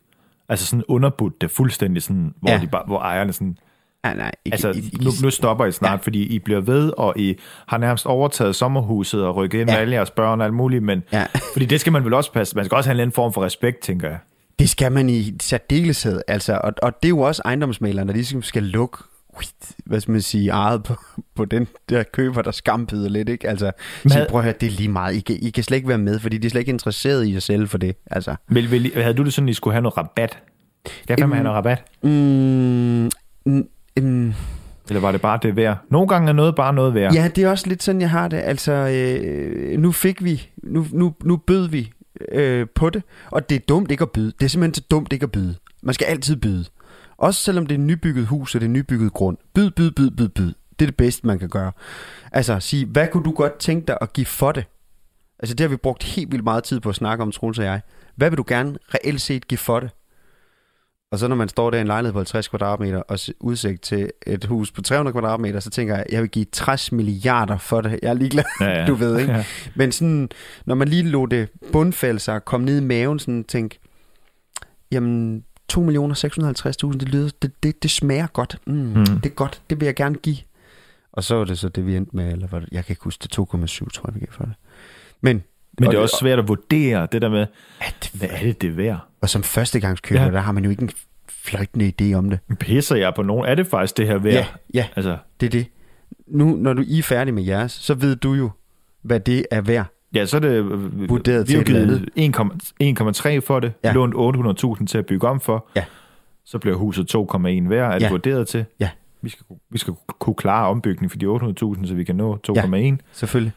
Altså 0.50 0.66
sådan 0.66 0.84
underbudt 0.88 1.40
det 1.40 1.50
fuldstændig 1.50 2.02
sådan, 2.02 2.34
hvor, 2.40 2.50
Ja. 2.50 2.58
de 2.62 2.66
bare, 2.66 2.82
hvor 2.86 2.98
ejerne 3.00 3.32
sådan, 3.32 3.56
ja 4.04 4.14
nej. 4.14 4.32
Ikke, 4.44 4.54
altså 4.54 4.70
ikke, 4.70 5.04
nu, 5.04 5.10
nu 5.22 5.30
stopper 5.30 5.64
I 5.66 5.72
snart, 5.72 5.90
ja. 5.92 5.96
Fordi 6.04 6.22
I 6.22 6.38
bliver 6.38 6.60
ved, 6.60 6.92
og 6.96 7.18
I 7.18 7.36
har 7.68 7.78
nærmest 7.78 8.06
overtaget 8.06 8.56
sommerhuset 8.56 9.24
og 9.24 9.36
rykket 9.36 9.60
ind 9.60 9.70
ja. 9.70 9.74
Med 9.76 9.80
alle 9.82 9.94
jeres 9.94 10.10
børn 10.10 10.40
og 10.40 10.44
alt 10.46 10.54
muligt, 10.54 10.82
men 10.84 11.02
Ja. 11.12 11.26
fordi 11.52 11.66
det 11.66 11.80
skal 11.80 11.92
man 11.92 12.04
vel 12.04 12.14
også 12.14 12.32
passe, 12.32 12.56
man 12.56 12.64
skal 12.64 12.76
også 12.76 12.88
have 12.88 12.92
en 12.92 12.96
eller 12.96 13.02
anden 13.02 13.14
form 13.14 13.32
for 13.32 13.44
respekt, 13.44 13.80
tænker 13.80 14.08
jeg. 14.08 14.18
Det 14.58 14.70
skal 14.70 14.92
man 14.92 15.08
i 15.08 15.32
særdeleshed, 15.40 16.20
altså, 16.28 16.60
og, 16.64 16.72
og 16.82 17.02
det 17.02 17.06
er 17.06 17.10
jo 17.10 17.20
også 17.20 17.42
ejendomsmaleren, 17.44 18.08
der 18.08 18.14
ligesom 18.14 18.42
skal 18.42 18.62
lukke, 18.62 18.98
hvad 19.86 20.00
skal 20.00 20.12
man 20.12 20.20
sige, 20.22 20.50
ejet 20.50 20.82
på, 20.82 20.94
på 21.36 21.44
den 21.44 21.66
der 21.88 22.02
køber, 22.02 22.42
der 22.42 22.50
skambyder 22.50 23.08
lidt, 23.08 23.28
ikke? 23.28 23.48
Altså, 23.48 23.70
Men 24.02 24.10
sige, 24.10 24.26
prøv 24.28 24.40
at 24.40 24.44
høre, 24.44 24.54
det 24.60 24.66
er 24.66 24.70
lige 24.70 24.88
meget, 24.88 25.14
I 25.14 25.20
kan, 25.20 25.36
I 25.42 25.50
kan 25.50 25.64
slet 25.64 25.76
ikke 25.76 25.88
være 25.88 25.98
med, 25.98 26.18
fordi 26.18 26.38
de 26.38 26.46
er 26.46 26.50
slet 26.50 26.60
ikke 26.60 26.70
interesseret 26.72 27.24
i 27.24 27.36
at 27.36 27.42
sælge 27.42 27.66
for 27.66 27.78
det, 27.78 27.96
altså. 28.10 28.34
Vil, 28.48 28.70
vil, 28.70 28.92
havde 28.94 29.14
du 29.14 29.24
det 29.24 29.32
sådan, 29.32 29.48
at 29.48 29.50
I 29.50 29.54
skulle 29.54 29.74
have 29.74 29.82
noget 29.82 29.96
rabat? 29.96 30.38
Skal 30.86 31.04
jeg 31.08 31.22
Øhm, 31.22 31.32
have 31.32 31.44
noget 31.44 31.56
rabat? 31.56 31.84
Mm, 32.02 33.10
mm, 33.46 33.68
mm, 33.96 34.34
Eller 34.88 35.00
var 35.00 35.12
det 35.12 35.20
bare 35.20 35.38
det 35.42 35.56
værd? 35.56 35.78
Nogle 35.90 36.08
gange 36.08 36.28
er 36.28 36.32
noget 36.32 36.54
bare 36.54 36.72
noget 36.74 36.94
værd. 36.94 37.14
ja, 37.14 37.28
det 37.36 37.44
er 37.44 37.48
også 37.50 37.68
lidt 37.68 37.82
sådan, 37.82 38.00
jeg 38.00 38.10
har 38.10 38.28
det, 38.28 38.36
altså, 38.36 38.72
øh, 38.72 39.78
nu 39.78 39.92
fik 39.92 40.24
vi, 40.24 40.48
nu, 40.62 40.86
nu, 40.92 41.14
nu 41.24 41.36
bød 41.36 41.68
vi 41.68 41.90
øh, 42.32 42.66
på 42.74 42.90
det, 42.90 43.02
og 43.30 43.50
det 43.50 43.54
er 43.54 43.60
dumt 43.68 43.90
ikke 43.90 44.02
at 44.02 44.10
byde, 44.10 44.32
det 44.38 44.44
er 44.44 44.48
simpelthen 44.48 44.74
så 44.74 44.82
dumt 44.90 45.12
ikke 45.12 45.24
at 45.24 45.32
byde. 45.32 45.54
Man 45.82 45.94
skal 45.94 46.04
altid 46.04 46.36
byde. 46.36 46.64
Også 47.20 47.42
selvom 47.42 47.66
det 47.66 47.74
er 47.74 47.78
et 47.78 47.84
nybygget 47.84 48.26
hus 48.26 48.54
og 48.54 48.60
det 48.60 48.66
er 48.66 48.70
nybygget 48.70 49.12
grund. 49.12 49.36
Byd, 49.54 49.70
byd, 49.70 49.90
byd, 49.90 50.10
byd, 50.10 50.28
byd. 50.28 50.52
Det 50.78 50.84
er 50.84 50.86
det 50.86 50.96
bedste, 50.96 51.26
man 51.26 51.38
kan 51.38 51.48
gøre. 51.48 51.72
Altså, 52.32 52.60
sige, 52.60 52.86
hvad 52.86 53.08
kunne 53.08 53.24
du 53.24 53.32
godt 53.32 53.58
tænke 53.58 53.86
dig 53.86 53.98
at 54.00 54.12
give 54.12 54.26
for 54.26 54.52
det? 54.52 54.64
Altså, 55.38 55.54
det 55.54 55.64
har 55.64 55.68
vi 55.68 55.76
brugt 55.76 56.02
helt 56.02 56.32
vildt 56.32 56.44
meget 56.44 56.64
tid 56.64 56.80
på 56.80 56.88
at 56.88 56.94
snakke 56.94 57.22
om, 57.22 57.32
Troels 57.32 57.58
og 57.58 57.64
jeg. 57.64 57.80
Hvad 58.16 58.30
vil 58.30 58.36
du 58.38 58.44
gerne 58.46 58.78
reelt 58.94 59.20
set 59.20 59.48
give 59.48 59.58
for 59.58 59.80
det? 59.80 59.90
Og 61.12 61.18
så 61.18 61.28
når 61.28 61.36
man 61.36 61.48
står 61.48 61.70
der 61.70 61.78
i 61.78 61.80
en 61.80 61.86
lejlighed 61.86 62.12
på 62.12 62.18
50 62.18 62.48
kvadratmeter 62.48 62.98
og 62.98 63.18
udsigt 63.40 63.82
til 63.82 64.10
et 64.26 64.44
hus 64.44 64.72
på 64.72 64.82
300 64.82 65.12
kvadratmeter, 65.12 65.60
så 65.60 65.70
tænker 65.70 65.96
jeg, 65.96 66.06
jeg 66.12 66.22
vil 66.22 66.30
give 66.30 66.46
60 66.52 66.92
milliarder 66.92 67.58
for 67.58 67.80
det. 67.80 67.98
Jeg 68.02 68.10
er 68.10 68.14
ligeglad, 68.14 68.44
Ja, 68.60 68.80
ja. 68.80 68.86
du 68.88 68.94
ved, 68.94 69.18
ikke? 69.18 69.32
Ja. 69.32 69.44
Men 69.74 69.92
sådan, 69.92 70.28
når 70.64 70.74
man 70.74 70.88
lige 70.88 71.02
lå 71.02 71.26
det 71.26 71.48
bundfælde 71.72 72.20
sig 72.20 72.34
og 72.34 72.44
kom 72.44 72.60
ned 72.60 72.80
i 72.80 72.84
maven, 72.84 73.18
sådan 73.18 73.44
tænk, 73.44 73.76
jamen 74.92 75.44
2 75.70 75.80
millioner 75.82 76.14
650.000, 76.92 76.98
det 76.98 77.08
lyder, 77.08 77.30
det, 77.42 77.52
det, 77.62 77.82
det 77.82 77.90
smager 77.90 78.26
godt. 78.26 78.56
Mm, 78.66 78.72
Mm. 78.74 79.04
Det 79.04 79.26
er 79.26 79.28
godt, 79.34 79.62
det 79.70 79.80
vil 79.80 79.86
jeg 79.86 79.94
gerne 79.94 80.14
give. 80.14 80.36
Og 81.12 81.24
så 81.24 81.34
var 81.34 81.44
det 81.44 81.58
så 81.58 81.68
det, 81.68 81.86
vi 81.86 81.96
endte 81.96 82.16
med, 82.16 82.32
eller 82.32 82.46
var 82.46 82.58
det, 82.58 82.68
jeg 82.72 82.84
kan 82.84 82.92
ikke 82.92 83.04
huske 83.04 83.22
det, 83.22 83.38
2,7 83.38 83.40
tror 83.90 84.08
jeg, 84.08 84.14
vi 84.14 84.20
gav 84.20 84.28
for 84.30 84.44
det. 84.44 84.52
Men 85.20 85.42
Men 85.78 85.90
det 85.90 85.96
er 85.96 86.00
også 86.00 86.16
svært 86.20 86.38
at 86.38 86.48
vurdere 86.48 87.08
det 87.12 87.22
der 87.22 87.28
med, 87.28 87.46
At, 87.80 88.10
hvad 88.14 88.28
er 88.32 88.42
det, 88.42 88.60
det 88.62 88.68
er 88.70 88.74
værd? 88.74 88.98
og 89.20 89.28
som 89.30 89.42
førstegangskøber, 89.42 90.20
Ja. 90.20 90.26
ja. 90.26 90.32
der 90.32 90.40
har 90.40 90.52
man 90.52 90.64
jo 90.64 90.70
ikke 90.70 90.82
en 90.82 90.90
fløjtende 91.28 91.92
idé 92.02 92.14
om 92.14 92.30
det. 92.30 92.38
Pisser 92.60 92.96
jeg 92.96 93.12
på 93.16 93.22
nogen? 93.22 93.46
Er 93.46 93.54
det 93.54 93.66
faktisk 93.66 93.96
det 93.96 94.06
her 94.06 94.18
værd? 94.18 94.34
Ja, 94.34 94.46
ja, 94.74 94.86
Altså, 94.96 95.16
det 95.40 95.46
er 95.46 95.50
det. 95.50 95.66
Nu, 96.26 96.56
når 96.56 96.72
du 96.72 96.82
I 96.86 96.98
er 96.98 97.02
færdig 97.02 97.34
med 97.34 97.42
jeres, 97.42 97.72
så 97.72 97.94
ved 97.94 98.16
du 98.16 98.32
jo, 98.34 98.50
hvad 99.02 99.20
det 99.20 99.46
er 99.50 99.60
værd. 99.60 99.86
Ja, 100.14 100.26
så 100.26 100.36
er 100.36 100.40
det... 100.40 100.48
øh, 100.50 101.08
Vurderet 101.08 101.48
vi 101.48 101.54
har 101.54 101.62
til 101.64 101.74
et 101.76 101.80
eller 101.82 101.98
givet 102.16 103.36
1,3 103.42 103.46
for 103.46 103.60
det, 103.60 103.72
ja. 103.84 103.92
Lånt 103.92 104.14
800.000 104.80 104.86
til 104.86 104.98
at 104.98 105.06
bygge 105.06 105.28
om 105.28 105.40
for. 105.40 105.66
Ja. 105.76 105.84
Så 106.44 106.58
bliver 106.58 106.76
huset 106.76 107.14
2,1 107.14 107.68
værd, 107.68 107.90
er 107.90 107.98
det 107.98 108.02
Ja. 108.02 108.10
vurderet 108.10 108.48
til. 108.48 108.64
Ja. 108.80 108.88
Vi 109.22 109.28
skal, 109.28 109.46
vi 109.70 109.78
skal 109.78 109.94
kunne 110.18 110.34
klare 110.34 110.68
ombygning 110.68 111.10
for 111.10 111.18
de 111.18 111.26
800.000, 111.26 111.86
så 111.86 111.94
vi 111.94 112.04
kan 112.04 112.16
nå 112.16 112.38
2,1. 112.50 112.76
Ja. 112.76 112.96
Selvfølgelig. 113.12 113.52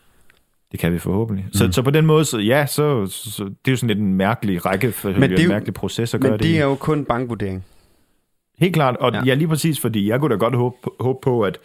Det 0.72 0.80
kan 0.80 0.94
vi 0.94 1.00
forhåbentlig. 1.00 1.46
Så, 1.54 1.72
så 1.72 1.82
på 1.82 1.90
den 1.92 2.06
måde, 2.06 2.26
så, 2.26 2.38
ja, 2.38 2.66
så, 2.66 3.06
så, 3.08 3.44
det 3.44 3.52
er 3.68 3.72
jo 3.72 3.76
sådan 3.76 3.88
lidt 3.88 4.00
en 4.00 4.14
mærkelig 4.14 4.66
række, 4.66 4.92
for 4.92 5.10
Men 5.10 5.22
det 5.22 5.32
er 5.32 5.36
en 5.38 5.44
jo- 5.44 5.50
mærkelig 5.50 5.74
proces 5.74 6.14
at 6.14 6.22
gøre 6.22 6.32
Men 6.32 6.40
det, 6.40 6.46
i. 6.46 6.50
det 6.50 6.60
er 6.60 6.64
jo 6.64 6.76
kun 6.76 7.06
bankvurdering. 7.06 7.64
Helt 8.60 8.74
klart, 8.74 8.98
og. 8.98 9.14
Ja. 9.14 9.22
ja, 9.26 9.34
lige 9.34 9.48
præcis, 9.48 9.80
fordi 9.80 10.10
jeg 10.10 10.20
kunne 10.20 10.32
da 10.34 10.36
godt 10.40 10.56
håbe, 10.56 10.76
håbe 11.00 11.20
på, 11.24 11.42
at 11.42 11.58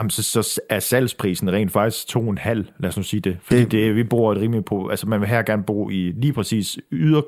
jamen, 0.00 0.10
så, 0.10 0.22
så 0.22 0.60
er 0.68 0.80
salgsprisen 0.80 1.52
rent 1.52 1.72
faktisk 1.72 2.06
to 2.08 2.20
og 2.20 2.30
en 2.30 2.38
halv, 2.38 2.66
lad 2.78 2.88
os 2.88 2.96
nu 2.96 3.02
sige 3.02 3.20
det. 3.20 3.38
Fordi 3.42 3.60
det, 3.60 3.72
Det- 3.72 3.96
vi 3.96 4.04
bor 4.04 4.32
et 4.32 4.38
rimelig 4.38 4.64
på, 4.64 4.88
altså 4.88 5.06
man 5.06 5.20
vil 5.20 5.28
her 5.28 5.42
gerne 5.42 5.62
bo 5.62 5.90
i 5.90 6.12
lige 6.16 6.32
præcis 6.32 6.78
yder, 6.92 7.22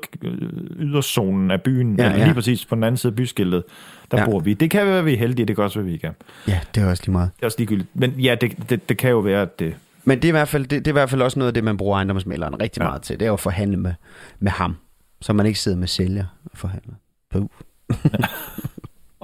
yderzonen 0.75 1.51
af 1.51 1.61
byen, 1.61 1.95
ja, 1.99 2.03
Ja, 2.09 2.17
ja. 2.17 2.23
lige 2.23 2.33
præcis 2.33 2.65
på 2.65 2.75
den 2.75 2.83
anden 2.83 2.97
side 2.97 3.11
af 3.11 3.15
byskiltet, 3.15 3.63
der 4.11 4.19
ja. 4.19 4.25
Bor 4.25 4.39
vi. 4.39 4.53
Det 4.53 4.71
kan 4.71 4.85
være, 4.85 4.99
at 4.99 5.05
vi 5.05 5.13
er 5.13 5.17
heldige, 5.17 5.45
det 5.45 5.55
kan 5.55 5.63
også 5.63 5.79
være, 5.79 5.83
at 5.83 5.87
vi 5.87 5.93
ikke 5.93 6.07
er. 6.07 6.11
Ja, 6.47 6.59
det 6.75 6.83
er 6.83 6.87
også 6.89 7.03
lige 7.05 7.11
meget. 7.11 7.29
Det 7.35 7.41
er 7.41 7.45
også 7.47 7.57
ligegyldigt. 7.59 7.89
Men 7.93 8.11
ja, 8.11 8.35
det, 8.41 8.69
det, 8.69 8.89
det 8.89 8.97
kan 8.97 9.09
jo 9.09 9.19
være, 9.19 9.41
at 9.41 9.59
det... 9.59 9.75
Men 10.07 10.17
det 10.17 10.25
er, 10.25 10.29
i 10.29 10.31
hvert 10.31 10.47
fald, 10.47 10.63
det, 10.63 10.69
det 10.85 10.87
er 10.87 10.91
i 10.91 10.99
hvert 10.99 11.09
fald 11.09 11.21
også 11.21 11.39
noget 11.39 11.47
af 11.47 11.53
det, 11.53 11.63
man 11.63 11.77
bruger 11.77 11.95
ejendomsmælderen 11.95 12.61
rigtig 12.61 12.79
Ja. 12.81 12.85
ja. 12.85 12.89
meget 12.89 13.01
til. 13.01 13.19
Det 13.19 13.25
er 13.25 13.27
jo 13.29 13.33
at 13.33 13.39
forhandle 13.39 13.77
med, 13.77 13.93
med 14.39 14.51
ham, 14.51 14.75
så 15.21 15.33
man 15.33 15.45
ikke 15.45 15.59
sidder 15.59 15.77
med 15.77 15.87
sælger 15.87 16.25
og 16.45 16.57
forhandler. 16.57 16.93
Puh. 17.31 17.47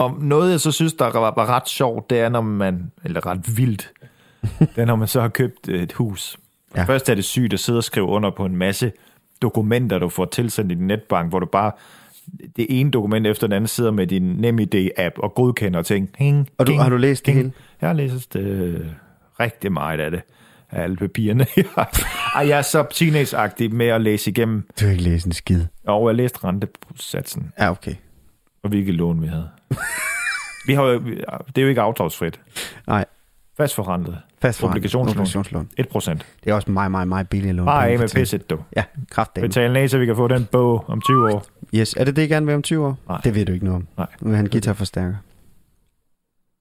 Og 0.01 0.17
noget, 0.23 0.51
jeg 0.51 0.59
så 0.59 0.71
synes, 0.71 0.93
der 0.93 1.05
var, 1.19 1.33
var 1.35 1.45
ret 1.45 1.69
sjovt, 1.69 2.09
det 2.09 2.19
er, 2.19 2.29
når 2.29 2.41
man, 2.41 2.91
eller 3.03 3.25
ret 3.25 3.57
vildt, 3.57 3.91
det 4.59 4.77
er, 4.77 4.85
når 4.85 4.95
man 4.95 5.07
så 5.07 5.21
har 5.21 5.27
købt 5.27 5.69
et 5.69 5.93
hus. 5.93 6.37
Ja. 6.75 6.83
Først 6.83 7.09
er 7.09 7.15
det 7.15 7.25
sygt 7.25 7.53
at 7.53 7.59
sidde 7.59 7.77
og 7.77 7.83
skrive 7.83 8.05
under 8.05 8.29
på 8.29 8.45
en 8.45 8.55
masse 8.55 8.91
dokumenter, 9.41 9.99
du 9.99 10.09
får 10.09 10.25
tilsendt 10.25 10.71
i 10.71 10.75
din 10.75 10.87
netbank, 10.87 11.29
hvor 11.29 11.39
du 11.39 11.45
bare 11.45 11.71
det 12.55 12.65
ene 12.69 12.91
dokument 12.91 13.27
efter 13.27 13.47
det 13.47 13.55
andet 13.55 13.69
sidder 13.69 13.91
med 13.91 14.07
din 14.07 14.45
NemID-app 14.45 15.13
og 15.17 15.33
godkender 15.35 15.81
ting. 15.81 16.09
Hing, 16.17 16.49
Og 16.57 16.67
du, 16.67 16.71
ding, 16.71 16.81
har 16.83 16.89
du 16.89 16.97
læst 16.97 17.25
det 17.25 17.33
ding. 17.33 17.37
hele? 17.37 17.51
Jeg 17.81 17.89
har 17.89 17.93
læst 17.93 18.33
det 18.33 18.85
rigtig 19.39 19.71
meget 19.71 19.99
af 19.99 20.11
det, 20.11 20.21
af 20.71 20.83
alle 20.83 20.95
papirerne. 20.95 21.45
Ej, 22.35 22.47
jeg 22.47 22.57
er 22.57 22.61
så 22.61 22.85
teenage 22.91 23.69
med 23.69 23.87
at 23.87 24.01
læse 24.01 24.29
igennem, 24.31 24.67
Du 24.79 24.85
har 24.85 24.91
ikke 24.91 25.03
læst 25.03 25.25
en 25.25 25.31
skid. 25.31 25.65
og 25.87 26.07
jeg 26.07 26.15
læste 26.15 26.39
rentesatsen, 26.43 27.51
Ja, 27.59 27.71
okay. 27.71 27.95
og 28.63 28.69
hvilke 28.69 28.91
lån 28.91 29.21
vi 29.21 29.27
havde. 29.27 29.49
vi 30.67 30.73
har 30.73 30.83
jo, 30.83 30.99
det 31.47 31.57
er 31.57 31.61
jo 31.61 31.67
ikke 31.67 31.81
afdragsfrit. 31.81 32.39
Nej, 32.87 33.05
Fast 33.57 33.75
forrentet. 33.75 34.17
fast 34.41 34.59
for 34.59 34.67
Obligationslån. 34.67 35.09
obligationslån. 35.17 35.69
1 35.77 35.87
procent. 35.89 36.25
Det 36.43 36.49
er 36.49 36.53
også 36.55 36.71
meget, 36.71 36.91
meget, 36.91 37.07
meget 37.07 37.29
billigt 37.29 37.55
lån. 37.55 37.65
Bare 37.65 37.87
af 37.89 37.99
med 37.99 38.09
pisset, 38.15 38.49
du. 38.49 38.59
Ja, 38.75 38.83
kraftdagen. 39.09 39.49
Betal 39.49 39.73
ned, 39.73 39.87
så 39.87 39.97
vi 39.97 40.05
kan 40.05 40.15
få 40.15 40.27
den 40.27 40.45
bog 40.45 40.85
om 40.87 41.01
20 41.01 41.33
år. 41.33 41.45
Yes, 41.75 41.93
er 41.93 42.03
det 42.03 42.15
det, 42.15 42.21
I 42.21 42.27
gerne 42.27 42.45
vil 42.45 42.55
om 42.55 42.61
20 42.61 42.85
år? 42.85 42.97
Nej. 43.07 43.21
Det 43.23 43.35
ved 43.35 43.45
du 43.45 43.51
ikke 43.53 43.65
noget 43.65 43.75
om. 43.75 43.87
Nej. 43.97 44.07
Nu 44.21 44.27
vil 44.29 44.37
han 44.37 44.47
guitarforstærker. 44.47 45.15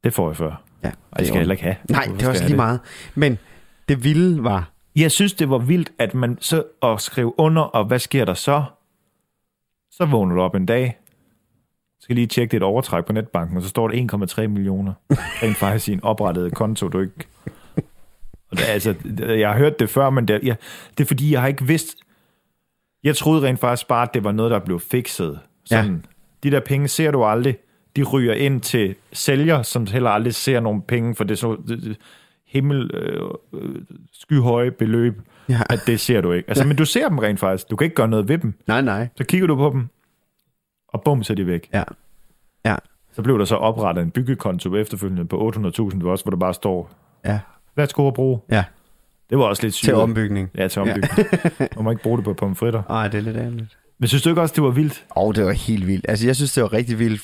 Det 0.05 0.15
får 0.15 0.29
jeg 0.29 0.37
før. 0.37 0.63
Ja, 0.83 0.89
Ej, 0.89 0.93
det 1.17 1.27
skal 1.27 1.35
jeg 1.35 1.41
heller 1.41 1.53
ikke 1.53 1.65
have. 1.65 1.77
Nej, 1.91 2.05
Hvorfor 2.07 2.19
det 2.19 2.27
er 2.27 2.31
også 2.31 2.43
lige 2.43 2.51
jeg 2.51 2.57
meget. 2.57 2.81
Men 3.15 3.39
det 3.89 4.05
vilde 4.05 4.45
var... 4.45 4.71
Jeg 4.97 5.11
synes, 5.11 5.33
det 5.33 5.51
var 5.51 5.59
vildt, 5.59 5.93
at 5.99 6.15
man 6.15 6.39
så 6.41 6.63
at 6.83 7.01
skrive 7.01 7.39
under, 7.41 7.63
og 7.63 7.85
hvad 7.85 7.99
sker 7.99 8.25
der 8.25 8.35
så? 8.35 8.65
Så 9.91 10.05
vågner 10.05 10.35
du 10.35 10.41
op 10.41 10.55
en 10.55 10.67
dag, 10.67 10.99
skal 12.01 12.15
lige 12.17 12.27
tjekke 12.27 12.53
dit 12.53 12.63
overtræk 12.63 13.05
på 13.05 13.13
netbanken, 13.13 13.57
og 13.57 13.63
så 13.63 13.69
står 13.69 13.89
der 13.89 14.17
1,3 14.43 14.47
millioner. 14.47 14.93
Rent 15.11 15.57
faktisk 15.57 15.89
i 15.89 15.93
en 15.93 16.05
oprettet 16.05 16.55
konto, 16.55 16.89
du 16.89 17.01
ikke... 17.01 17.13
Og 18.51 18.57
det, 18.59 18.65
altså, 18.69 18.95
jeg 19.21 19.49
har 19.51 19.59
hørt 19.59 19.79
det 19.81 19.91
før, 19.91 20.11
men 20.11 20.29
det, 20.29 20.41
jeg, 20.43 20.57
det 20.99 21.05
er 21.05 21.09
fordi, 21.09 21.33
jeg 21.33 21.41
har 21.41 21.49
ikke 21.49 21.65
vidst... 21.65 21.97
Jeg 23.05 23.17
troede 23.17 23.47
rent 23.47 23.61
faktisk 23.61 23.89
bare, 23.89 24.03
at 24.03 24.15
det 24.15 24.25
var 24.25 24.33
noget, 24.33 24.51
der 24.51 24.59
blev 24.59 24.81
fikset. 24.81 25.39
Sådan, 25.65 25.91
ja. 25.93 25.99
De 26.43 26.51
der 26.51 26.61
penge 26.61 26.89
ser 26.89 27.11
du 27.11 27.25
aldrig. 27.25 27.57
De 27.97 28.03
ryger 28.03 28.35
ind 28.35 28.61
til 28.61 28.95
sælger, 29.13 29.63
som 29.63 29.87
heller 29.87 30.11
aldrig 30.11 30.35
ser 30.35 30.61
nogen 30.61 30.83
penge, 30.83 31.15
for 31.15 31.25
det 31.25 31.33
er 31.33 31.37
så 31.37 31.57
det, 31.69 31.83
det, 31.83 31.97
himmel, 32.47 32.91
øh, 32.95 33.23
øh, 33.55 33.75
skyhøje 34.13 34.71
beløb, 34.71 35.21
Ja. 35.49 35.61
at 35.71 35.81
det 35.87 36.01
ser 36.01 36.21
du 36.21 36.33
ikke. 36.33 36.49
Altså, 36.49 36.67
men 36.67 36.77
du 36.77 36.85
ser 36.85 37.09
dem 37.09 37.19
rent 37.19 37.41
faktisk. 37.41 37.71
Du 37.71 37.77
kan 37.77 37.85
ikke 37.85 37.95
gøre 37.97 38.09
noget 38.09 38.29
ved 38.29 38.39
dem. 38.39 38.55
Nej, 38.67 38.81
nej. 38.83 39.09
Så 39.17 39.25
kigger 39.25 39.47
du 39.47 39.57
på 39.57 39.71
dem, 39.75 39.89
og 40.93 41.03
bum, 41.03 41.23
så 41.23 41.33
er 41.33 41.35
de 41.35 41.47
væk. 41.47 41.69
Ja. 41.75 41.83
Ja. 42.65 42.77
Så 43.13 43.23
blev 43.23 43.39
der 43.39 43.45
så 43.45 43.57
oprettet 43.57 44.03
en 44.03 44.11
byggekonto 44.11 44.77
efterfølgende 44.77 45.25
på 45.25 45.53
800.000 45.57 46.07
også, 46.07 46.25
hvor 46.25 46.31
der 46.31 46.37
bare 46.37 46.55
står, 46.55 46.91
Ja. 47.25 47.41
værsgo 47.77 48.09
at 48.09 48.15
bruge. 48.15 48.41
Ja. 48.51 48.65
Det 49.31 49.39
var 49.39 49.45
også 49.45 49.63
lidt 49.63 49.75
sygt. 49.75 49.85
Til 49.85 49.95
ombygning. 49.95 50.51
Ja, 50.55 50.69
til 50.69 50.83
ombygning. 50.83 51.13
Ja. 51.61 51.67
Man 51.77 51.85
må 51.85 51.91
ikke 51.91 52.03
bruge 52.03 52.17
det 52.17 52.25
på 52.25 52.35
pomfritter. 52.35 52.83
Ej, 52.83 53.09
det 53.09 53.19
er 53.19 53.23
lidt 53.23 53.37
ærgerligt. 53.37 53.79
Men 53.99 54.09
synes 54.09 54.23
du 54.23 54.29
ikke 54.29 54.41
også, 54.43 54.55
det 54.55 54.65
var 54.65 54.71
vildt? 54.71 55.05
Og 55.11 55.37
det 55.37 55.45
var 55.45 55.53
helt 55.53 55.87
vildt. 55.87 56.07
Altså, 56.09 56.27
jeg 56.27 56.37
synes, 56.37 56.53
det 56.53 56.63
var 56.63 56.73
rigtig 56.73 56.99
vildt, 56.99 57.23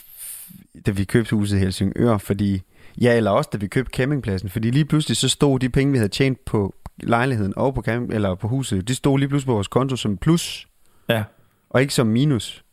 da 0.86 0.90
vi 0.90 1.04
købte 1.04 1.36
huset 1.36 1.56
i 1.56 1.60
Helsingør, 1.60 2.18
fordi... 2.18 2.62
Ja, 3.00 3.16
eller 3.16 3.30
også, 3.30 3.50
da 3.52 3.58
vi 3.58 3.66
købte 3.66 3.90
campingpladsen. 3.96 4.48
Fordi 4.48 4.70
lige 4.70 4.84
pludselig, 4.84 5.16
så 5.16 5.28
stod 5.28 5.58
de 5.58 5.68
penge, 5.68 5.92
vi 5.92 5.98
havde 5.98 6.08
tjent 6.08 6.44
på 6.44 6.74
lejligheden 7.02 7.52
og 7.56 7.74
på, 7.74 7.82
camp- 7.88 8.14
eller 8.14 8.34
på 8.34 8.48
huset, 8.48 8.88
de 8.88 8.94
stod 8.94 9.18
lige 9.18 9.28
pludselig 9.28 9.46
på 9.46 9.52
vores 9.52 9.68
konto 9.68 9.96
som 9.96 10.16
plus, 10.16 10.68
Ja. 11.08 11.24
og 11.70 11.80
ikke 11.80 11.94
som 11.94 12.06
minus. 12.06 12.64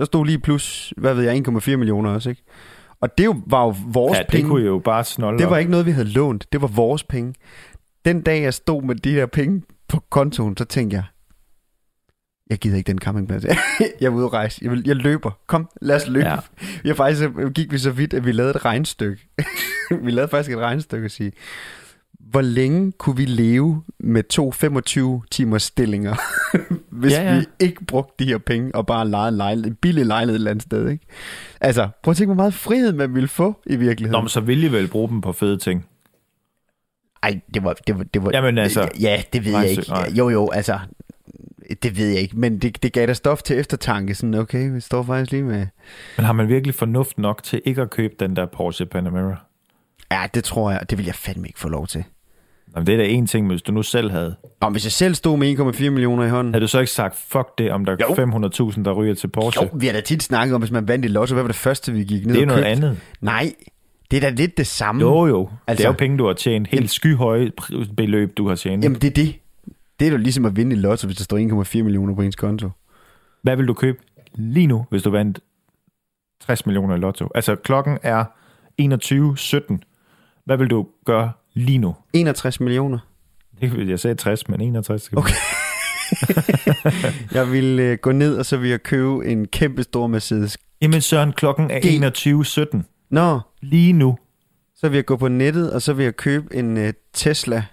Der 0.00 0.06
stod 0.06 0.26
lige 0.26 0.38
plus, 0.38 0.92
hvad 0.96 1.14
ved 1.14 1.24
jeg, 1.24 1.36
1,4 1.48 1.76
millioner 1.76 2.10
også, 2.10 2.30
ikke? 2.30 2.42
Og 3.00 3.18
det 3.18 3.24
jo- 3.24 3.42
var 3.46 3.64
jo 3.64 3.74
vores 3.86 4.16
ja, 4.16 4.22
det 4.22 4.28
penge. 4.30 4.48
kunne 4.50 4.64
jo 4.66 4.78
bare 4.78 5.04
snolde 5.04 5.38
Det 5.38 5.46
op. 5.46 5.50
var 5.50 5.58
ikke 5.58 5.70
noget, 5.70 5.86
vi 5.86 5.90
havde 5.90 6.08
lånt. 6.08 6.46
Det 6.52 6.60
var 6.62 6.66
vores 6.68 7.04
penge. 7.04 7.34
Den 8.04 8.20
dag, 8.22 8.42
jeg 8.42 8.54
stod 8.54 8.82
med 8.82 8.94
de 8.94 9.14
der 9.14 9.26
penge 9.26 9.62
på 9.88 10.00
kontoen, 10.10 10.56
så 10.56 10.64
tænkte 10.64 10.94
jeg, 10.96 11.04
jeg 12.50 12.58
gider 12.58 12.76
ikke 12.76 12.86
den 12.88 12.98
campingplads. 12.98 13.44
jeg 14.00 14.10
vil 14.12 14.18
ud 14.18 14.24
og 14.24 14.32
rejse. 14.32 14.58
Jeg, 14.62 14.70
vil, 14.70 14.82
jeg 14.86 14.96
løber. 14.96 15.30
Kom, 15.46 15.68
lad 15.80 15.96
os 15.96 16.08
løbe. 16.08 16.28
Ja. 16.28 16.36
Jeg 16.84 16.96
faktisk 16.96 17.28
øh, 17.38 17.50
gik 17.52 17.72
vi 17.72 17.78
så 17.78 17.90
vidt, 17.90 18.14
at 18.14 18.26
vi 18.26 18.32
lavede 18.32 18.50
et 18.54 18.64
regnstykke. 18.64 19.28
vi 20.04 20.10
lavede 20.10 20.30
faktisk 20.30 20.52
et 20.56 20.58
regnstykke 20.62 21.04
at 21.04 21.10
sige, 21.10 21.32
hvor 22.30 22.40
længe 22.40 22.92
kunne 22.92 23.16
vi 23.16 23.24
leve 23.24 23.82
med 23.98 24.22
to 24.22 24.52
25 24.52 25.22
timers 25.30 25.62
stillinger, 25.62 26.14
hvis 27.00 27.12
Ja, 27.12 27.22
ja, 27.22 27.38
vi 27.38 27.44
ikke 27.60 27.84
brugte 27.84 28.24
de 28.24 28.28
her 28.30 28.38
penge 28.38 28.74
og 28.74 28.86
bare 28.86 29.08
lejede 29.08 29.28
en, 29.28 29.36
lejlighed, 29.36 29.70
en 29.70 29.74
billig 29.74 30.06
lejlighed 30.06 30.34
et 30.34 30.38
eller 30.40 30.50
andet 30.50 30.62
sted, 30.62 30.88
ikke? 30.88 31.06
Altså, 31.60 31.88
prøv 32.02 32.10
at 32.12 32.16
tænke, 32.16 32.26
hvor 32.34 32.42
meget 32.42 32.54
frihed 32.54 32.92
man 32.92 33.14
ville 33.14 33.28
få 33.28 33.60
i 33.66 33.76
virkeligheden. 33.76 34.12
Nå, 34.18 34.20
men 34.20 34.28
så 34.28 34.40
ville 34.40 34.66
I 34.66 34.72
vel 34.72 34.88
bruge 34.88 35.08
dem 35.08 35.20
på 35.20 35.32
fede 35.32 35.58
ting. 35.58 35.86
Ej, 37.22 37.40
det 37.54 37.64
var... 37.64 37.72
Det 37.86 37.98
var, 37.98 38.04
det 38.04 38.24
var 38.24 38.30
Jamen, 38.34 38.58
altså, 38.58 38.88
Ja, 39.00 39.22
det 39.32 39.44
ved 39.44 39.50
jeg 39.52 39.58
regnstykke, 39.60 39.80
ikke. 39.80 39.90
nej. 39.92 40.10
Jo, 40.18 40.28
jo, 40.28 40.50
altså... 40.50 40.78
Det 41.82 41.96
ved 41.98 42.08
jeg 42.08 42.20
ikke, 42.20 42.38
men 42.38 42.58
det, 42.58 42.82
det 42.82 42.92
gav 42.92 43.06
da 43.06 43.14
stof 43.14 43.42
til 43.42 43.58
eftertanke. 43.58 44.14
Sådan, 44.14 44.34
okay, 44.34 44.70
vi 44.70 44.80
står 44.80 45.02
faktisk 45.02 45.32
lige 45.32 45.42
med... 45.42 45.66
Men 46.16 46.26
har 46.26 46.32
man 46.32 46.48
virkelig 46.48 46.74
fornuft 46.74 47.18
nok 47.18 47.42
til 47.42 47.62
ikke 47.64 47.82
at 47.82 47.90
købe 47.90 48.14
den 48.20 48.36
der 48.36 48.46
Porsche 48.46 48.86
Panamera? 48.86 49.36
Ja, 50.10 50.26
det 50.34 50.44
tror 50.44 50.70
jeg, 50.70 50.90
det 50.90 50.98
vil 50.98 51.06
jeg 51.06 51.14
fandme 51.14 51.46
ikke 51.46 51.60
få 51.60 51.68
lov 51.68 51.86
til. 51.86 52.04
Jamen, 52.74 52.86
det 52.86 52.92
er 52.92 52.96
da 52.96 53.04
en 53.04 53.26
ting, 53.26 53.46
men 53.46 53.50
hvis 53.50 53.62
du 53.62 53.72
nu 53.72 53.82
selv 53.82 54.10
havde. 54.10 54.34
Og 54.60 54.70
hvis 54.70 54.84
jeg 54.84 54.92
selv 54.92 55.14
stod 55.14 55.36
med 55.38 55.58
1,4 55.58 55.90
millioner 55.90 56.24
i 56.24 56.28
hånden... 56.28 56.54
Havde 56.54 56.62
du 56.62 56.68
så 56.68 56.80
ikke 56.80 56.92
sagt, 56.92 57.16
fuck 57.28 57.58
det, 57.58 57.70
om 57.70 57.84
der 57.84 57.92
er 57.92 58.70
500.000, 58.76 58.82
der 58.82 58.92
ryger 58.92 59.14
til 59.14 59.28
Porsche? 59.28 59.62
Jo, 59.62 59.68
vi 59.74 59.86
har 59.86 59.92
da 59.92 60.00
tit 60.00 60.22
snakket 60.22 60.54
om, 60.54 60.60
hvis 60.60 60.70
man 60.70 60.88
vandt 60.88 61.04
i 61.04 61.08
lotto, 61.08 61.34
hvad 61.34 61.42
var 61.42 61.48
det 61.48 61.56
første, 61.56 61.92
vi 61.92 62.04
gik 62.04 62.26
ned 62.26 62.34
det 62.34 62.38
er 62.38 62.42
og 62.42 62.46
noget 62.46 62.64
købte? 62.64 62.86
andet. 62.86 63.00
Nej, 63.20 63.52
det 64.10 64.16
er 64.16 64.20
da 64.20 64.28
lidt 64.28 64.56
det 64.58 64.66
samme. 64.66 65.00
Jo, 65.00 65.26
jo. 65.26 65.40
Altså, 65.40 65.54
Altså- 65.68 65.82
det 65.82 65.84
er 65.84 65.88
jo 65.92 65.96
penge, 65.98 66.18
du 66.18 66.26
har 66.26 66.32
tjent. 66.32 66.68
Helt 66.68 66.90
skyhøje 66.90 67.50
pr- 67.60 67.94
beløb, 67.94 68.36
du 68.36 68.48
har 68.48 68.54
tjent. 68.54 68.84
Jamen, 68.84 68.98
det 69.00 69.06
er 69.10 69.24
det. 69.24 69.34
Det 70.00 70.06
er 70.08 70.12
jo 70.12 70.16
ligesom 70.16 70.44
at 70.44 70.56
vinde 70.56 70.76
i 70.76 70.78
lotto, 70.78 71.06
hvis 71.06 71.16
der 71.16 71.24
står 71.24 71.38
1,4 71.78 71.82
millioner 71.82 72.14
på 72.14 72.22
ens 72.22 72.36
konto. 72.36 72.70
Hvad 73.42 73.56
vil 73.56 73.68
du 73.68 73.74
købe 73.74 73.98
lige 74.34 74.66
nu, 74.66 74.86
hvis 74.90 75.02
du 75.02 75.10
vandt 75.10 75.40
60 76.46 76.66
millioner 76.66 76.96
i 76.96 76.98
lotto? 76.98 77.28
Altså, 77.34 77.54
klokken 77.56 77.98
er 78.02 78.24
21.17. 78.82 79.78
Hvad 80.44 80.56
vil 80.56 80.70
du 80.70 80.86
gøre 81.04 81.32
lige 81.54 81.78
nu? 81.78 81.96
61 82.12 82.60
millioner. 82.60 82.98
Det 83.60 83.88
Jeg 83.88 84.00
sagde 84.00 84.14
60, 84.14 84.48
men 84.48 84.60
61. 84.60 85.02
skal 85.02 85.18
Okay. 85.18 85.34
Jeg 87.36 87.50
vil 87.52 87.80
øh, 87.80 87.98
gå 87.98 88.12
ned, 88.12 88.36
og 88.38 88.46
så 88.46 88.56
vil 88.56 88.70
jeg 88.70 88.82
købe 88.82 89.26
en 89.26 89.46
kæmpe 89.48 89.82
stor 89.82 90.06
Mercedes. 90.06 90.58
Jamen 90.80 91.00
Søren, 91.00 91.32
klokken 91.32 91.70
er 91.70 91.80
G- 91.80 92.74
21.17. 92.76 92.82
Nå, 93.10 93.40
Lige 93.60 93.92
nu. 93.92 94.18
så 94.76 94.88
vil 94.88 94.96
jeg 94.96 95.04
gå 95.06 95.16
på 95.16 95.28
nettet, 95.28 95.72
og 95.72 95.82
så 95.82 95.92
vil 95.92 96.04
jeg 96.04 96.16
købe 96.16 96.54
en 96.54 96.76
uh, 96.76 96.88
Tesla 97.12 97.64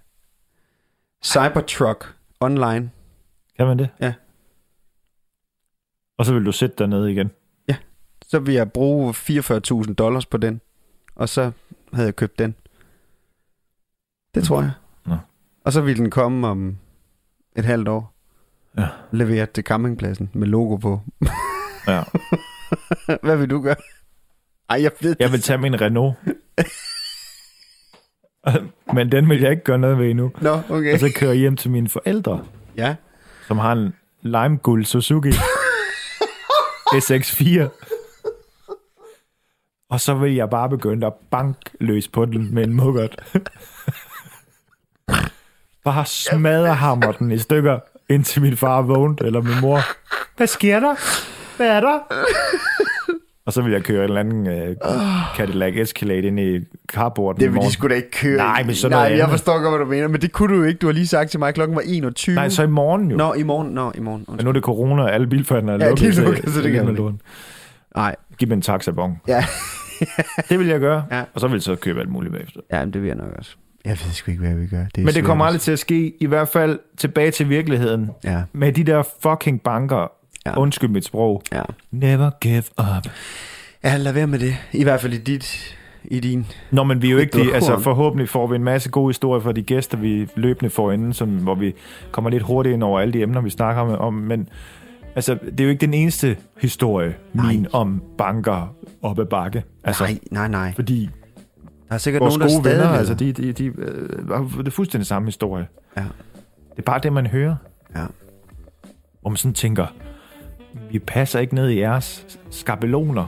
Cybertruck 1.26 2.16
online. 2.40 2.90
Kan 3.58 3.68
man 3.68 3.80
det? 3.80 3.90
Ja. 4.02 4.14
Og 6.18 6.26
så 6.26 6.34
vil 6.34 6.46
du 6.46 6.52
sætte 6.52 6.76
dig 6.80 6.88
ned 6.88 7.08
igen. 7.08 7.32
Så 8.30 8.40
vil 8.40 8.54
jeg 8.54 8.72
bruge 8.72 9.12
44.000 9.14 9.94
dollars 9.94 10.26
på 10.26 10.38
den, 10.38 10.62
og 11.16 11.30
så 11.30 11.52
havde 11.94 12.06
jeg 12.06 12.16
købt 12.16 12.40
den. 12.40 12.56
Det 14.38 14.46
tror 14.46 14.62
jeg. 14.62 14.72
Nå. 15.06 15.16
Og 15.66 15.74
så 15.74 15.82
vil 15.82 15.98
den 15.98 16.10
komme 16.10 16.48
om 16.48 16.78
et 17.56 17.66
halvt 17.66 17.88
år. 17.88 18.14
Ja. 18.78 18.88
Leveret 19.12 19.52
til 19.52 19.64
campingpladsen 19.64 20.30
med 20.34 20.48
logo 20.48 20.76
på. 20.76 21.02
Ja. 21.88 22.04
Hvad 23.24 23.38
vil 23.38 23.50
du 23.50 23.62
gøre? 23.62 23.76
Ej, 24.70 24.82
jeg 24.82 24.92
ved 25.02 25.16
Jeg 25.20 25.32
vil 25.32 25.42
tage 25.42 25.58
min 25.58 25.82
Renault. 25.82 26.16
Men 28.94 29.12
den 29.12 29.30
vil 29.30 29.42
jeg 29.42 29.52
ikke 29.52 29.64
gøre 29.64 29.78
noget 29.78 29.98
ved 29.98 30.10
endnu. 30.10 30.32
Nå, 30.42 30.62
okay. 30.70 30.94
Og 30.94 31.00
så 31.00 31.12
kører 31.16 31.32
jeg 31.32 31.40
hjem 31.40 31.56
til 31.56 31.72
mine 31.72 31.90
forældre, 31.90 32.46
Ja. 32.78 32.96
som 33.48 33.58
har 33.58 33.72
en 33.74 33.94
lime 34.22 34.58
guld 34.58 34.86
Suzuki 34.86 35.30
SX4. 36.94 37.62
Og 39.90 40.00
så 40.02 40.14
vil 40.14 40.36
jeg 40.36 40.50
bare 40.50 40.70
begynde 40.70 41.08
at 41.08 41.14
banke 41.32 41.60
løs 41.80 42.08
på 42.08 42.26
den 42.26 42.54
med 42.54 42.64
en 42.64 42.74
muggert. 42.74 43.36
Bare 45.94 46.06
smadre 46.06 46.74
hammer 46.74 47.12
den 47.12 47.32
i 47.32 47.38
stykker, 47.38 47.80
indtil 48.10 48.42
min 48.42 48.58
far 48.58 48.82
vågnede, 48.82 49.26
eller 49.26 49.42
min 49.42 49.54
mor. 49.62 49.80
Hvad 50.38 50.48
sker 50.48 50.80
der? 50.80 50.96
Hvad 51.58 51.68
er 51.68 51.80
der? 51.80 52.00
Og 53.46 53.54
så 53.54 53.62
vil 53.62 53.72
jeg 53.72 53.84
køre 53.84 53.98
en 53.98 54.04
eller 54.04 54.20
anden 54.20 54.48
uh, 54.48 55.36
Cadillac 55.38 55.74
Escalade 55.78 56.22
ind 56.28 56.40
i 56.40 56.60
carporten 56.88 57.42
Det 57.42 57.54
vil 57.54 57.62
de 57.62 57.72
sgu 57.72 57.88
da 57.88 57.94
ikke 57.94 58.12
køre 58.12 58.38
Nej, 58.38 58.60
i. 58.60 58.64
men 58.66 58.76
sådan 58.76 58.92
Nej, 58.98 59.00
noget 59.04 59.12
jeg 59.18 59.24
andet. 59.24 59.32
forstår 59.40 59.62
godt, 59.62 59.72
hvad 59.72 59.80
du 59.86 59.92
mener. 59.92 60.08
Men 60.08 60.22
det 60.22 60.32
kunne 60.32 60.54
du 60.56 60.60
jo 60.60 60.66
ikke. 60.68 60.78
Du 60.78 60.86
har 60.86 60.94
lige 60.94 61.08
sagt 61.08 61.32
til 61.32 61.40
mig, 61.40 61.48
at 61.48 61.56
klokken 61.56 61.76
var 61.76 61.82
21. 61.86 62.36
Nej, 62.36 62.50
så 62.50 62.64
i 62.64 62.68
morgen 62.68 63.12
jo. 63.12 63.18
Nå, 63.18 63.34
i 63.34 63.44
morgen. 63.44 63.68
Nå, 63.72 63.92
i 63.96 64.00
morgen. 64.00 64.26
Men 64.28 64.40
nu 64.44 64.50
er 64.50 64.54
det 64.54 64.64
corona, 64.64 65.02
og 65.04 65.14
alle 65.14 65.28
bilforhandlere 65.28 65.76
er 65.82 65.86
Ja, 65.86 65.92
de 65.92 66.04
lukket. 66.06 66.20
er 66.20 66.24
lukket, 66.26 66.50
så 66.54 66.62
det 66.62 66.72
kan 66.72 66.86
man. 66.86 67.20
Nej. 67.96 68.16
Giv 68.38 68.48
mig 68.48 68.56
en 68.56 68.62
taxabon. 68.62 69.18
Ja. 69.28 69.46
Det 70.50 70.60
vil 70.60 70.68
jeg 70.68 70.80
gøre. 70.80 71.04
Ja. 71.12 71.24
Og 71.34 71.42
så 71.42 71.48
vil 71.48 71.54
jeg 71.56 71.62
så 71.62 71.76
købe 71.76 72.00
alt 72.00 72.10
muligt 72.10 72.34
bagefter. 72.34 72.60
ja, 72.72 72.80
men 72.86 72.94
det 72.94 73.02
vil 73.02 73.08
jeg 73.08 73.16
nok 73.18 73.32
også. 73.38 73.56
Jeg 73.86 73.92
ved 73.92 74.12
sgu 74.12 74.32
ikke, 74.32 74.40
hvad 74.40 74.50
jeg 74.50 74.60
vil 74.60 74.70
gøre. 74.70 74.84
Det 74.84 74.98
Men 74.98 75.06
det 75.06 75.14
svært 75.14 75.26
kommer 75.26 75.46
aldrig 75.46 75.62
til 75.62 75.72
at 75.72 75.80
ske. 75.80 76.14
I 76.20 76.26
hvert 76.26 76.48
fald 76.48 76.80
tilbage 76.98 77.32
til 77.32 77.50
virkeligheden. 77.50 78.10
Ja, 78.24 78.42
Med 78.54 78.74
de 78.74 78.84
der 78.84 79.04
fucking 79.22 79.62
banker. 79.62 80.12
Ja. 80.46 80.60
Undskyld 80.60 80.90
mit 80.90 81.06
sprog. 81.06 81.44
ja. 81.52 81.62
Never 81.92 82.30
give 82.42 82.64
up. 82.80 83.12
Ja, 83.84 83.98
lad 83.98 84.14
være 84.14 84.28
med 84.28 84.40
det. 84.40 84.56
I 84.74 84.84
hvert 84.84 85.02
fald 85.02 85.14
i 85.14 85.18
dit... 85.18 85.78
I 86.06 86.20
din... 86.20 86.46
Nå, 86.72 86.84
men 86.84 87.02
vi 87.02 87.08
er 87.08 87.12
jo 87.12 87.18
ikke 87.18 87.44
de, 87.44 87.54
altså 87.56 87.80
forhåbentlig 87.80 88.30
får 88.30 88.48
vi 88.48 88.56
en 88.56 88.64
masse 88.64 88.90
gode 88.90 89.10
historier 89.10 89.42
fra 89.44 89.52
de 89.52 89.62
gæster, 89.64 89.98
vi 89.98 90.28
løbende 90.36 90.70
får 90.70 90.92
inden, 90.92 91.14
som, 91.14 91.30
hvor 91.30 91.56
vi 91.56 91.74
kommer 92.12 92.30
lidt 92.30 92.44
hurtigt 92.44 92.74
ind 92.74 92.84
over 92.84 93.00
alle 93.00 93.14
de 93.14 93.22
emner, 93.22 93.42
vi 93.42 93.50
snakker 93.50 93.82
om, 93.82 93.90
om 93.90 94.14
men 94.14 94.50
altså, 95.16 95.38
det 95.46 95.60
er 95.60 95.64
jo 95.64 95.70
ikke 95.70 95.86
den 95.86 95.94
eneste 95.94 96.38
historie, 96.62 97.16
Nej. 97.34 97.46
min 97.52 97.68
om 97.74 98.02
banker 98.18 98.76
op 99.02 99.20
ad 99.20 99.26
bakke. 99.26 99.64
Altså, 99.84 100.04
Nej, 100.04 100.18
nej, 100.32 100.48
nej. 100.48 100.74
Fordi 100.76 101.10
Der 101.90 101.94
er 101.94 101.98
sikkert 101.98 102.22
vores 102.22 102.38
nogen, 102.38 102.52
der 102.52 102.70
gode 102.70 102.70
venner, 102.76 102.90
altså, 102.90 103.14
de, 103.14 103.32
de, 103.32 103.52
de, 103.52 103.66
øh, 103.66 104.30
har 104.30 104.52
det 104.58 104.68
er 104.68 104.72
fuldstændig 104.72 105.08
samme 105.08 105.28
historie. 105.28 105.68
Ja. 105.98 106.02
Det 106.72 106.78
er 106.78 106.82
bare 106.82 107.00
det, 107.04 107.14
man 107.14 107.28
hører. 107.28 107.56
Ja. 107.96 108.02
Hvor 109.22 109.30
man 109.30 109.38
sådan 109.38 109.54
tænker, 109.54 109.86
vi 110.92 111.00
passer 111.00 111.40
ikke 111.40 111.56
ned 111.56 111.70
i 111.70 111.80
jeres 111.80 112.26
skabeloner. 112.52 113.26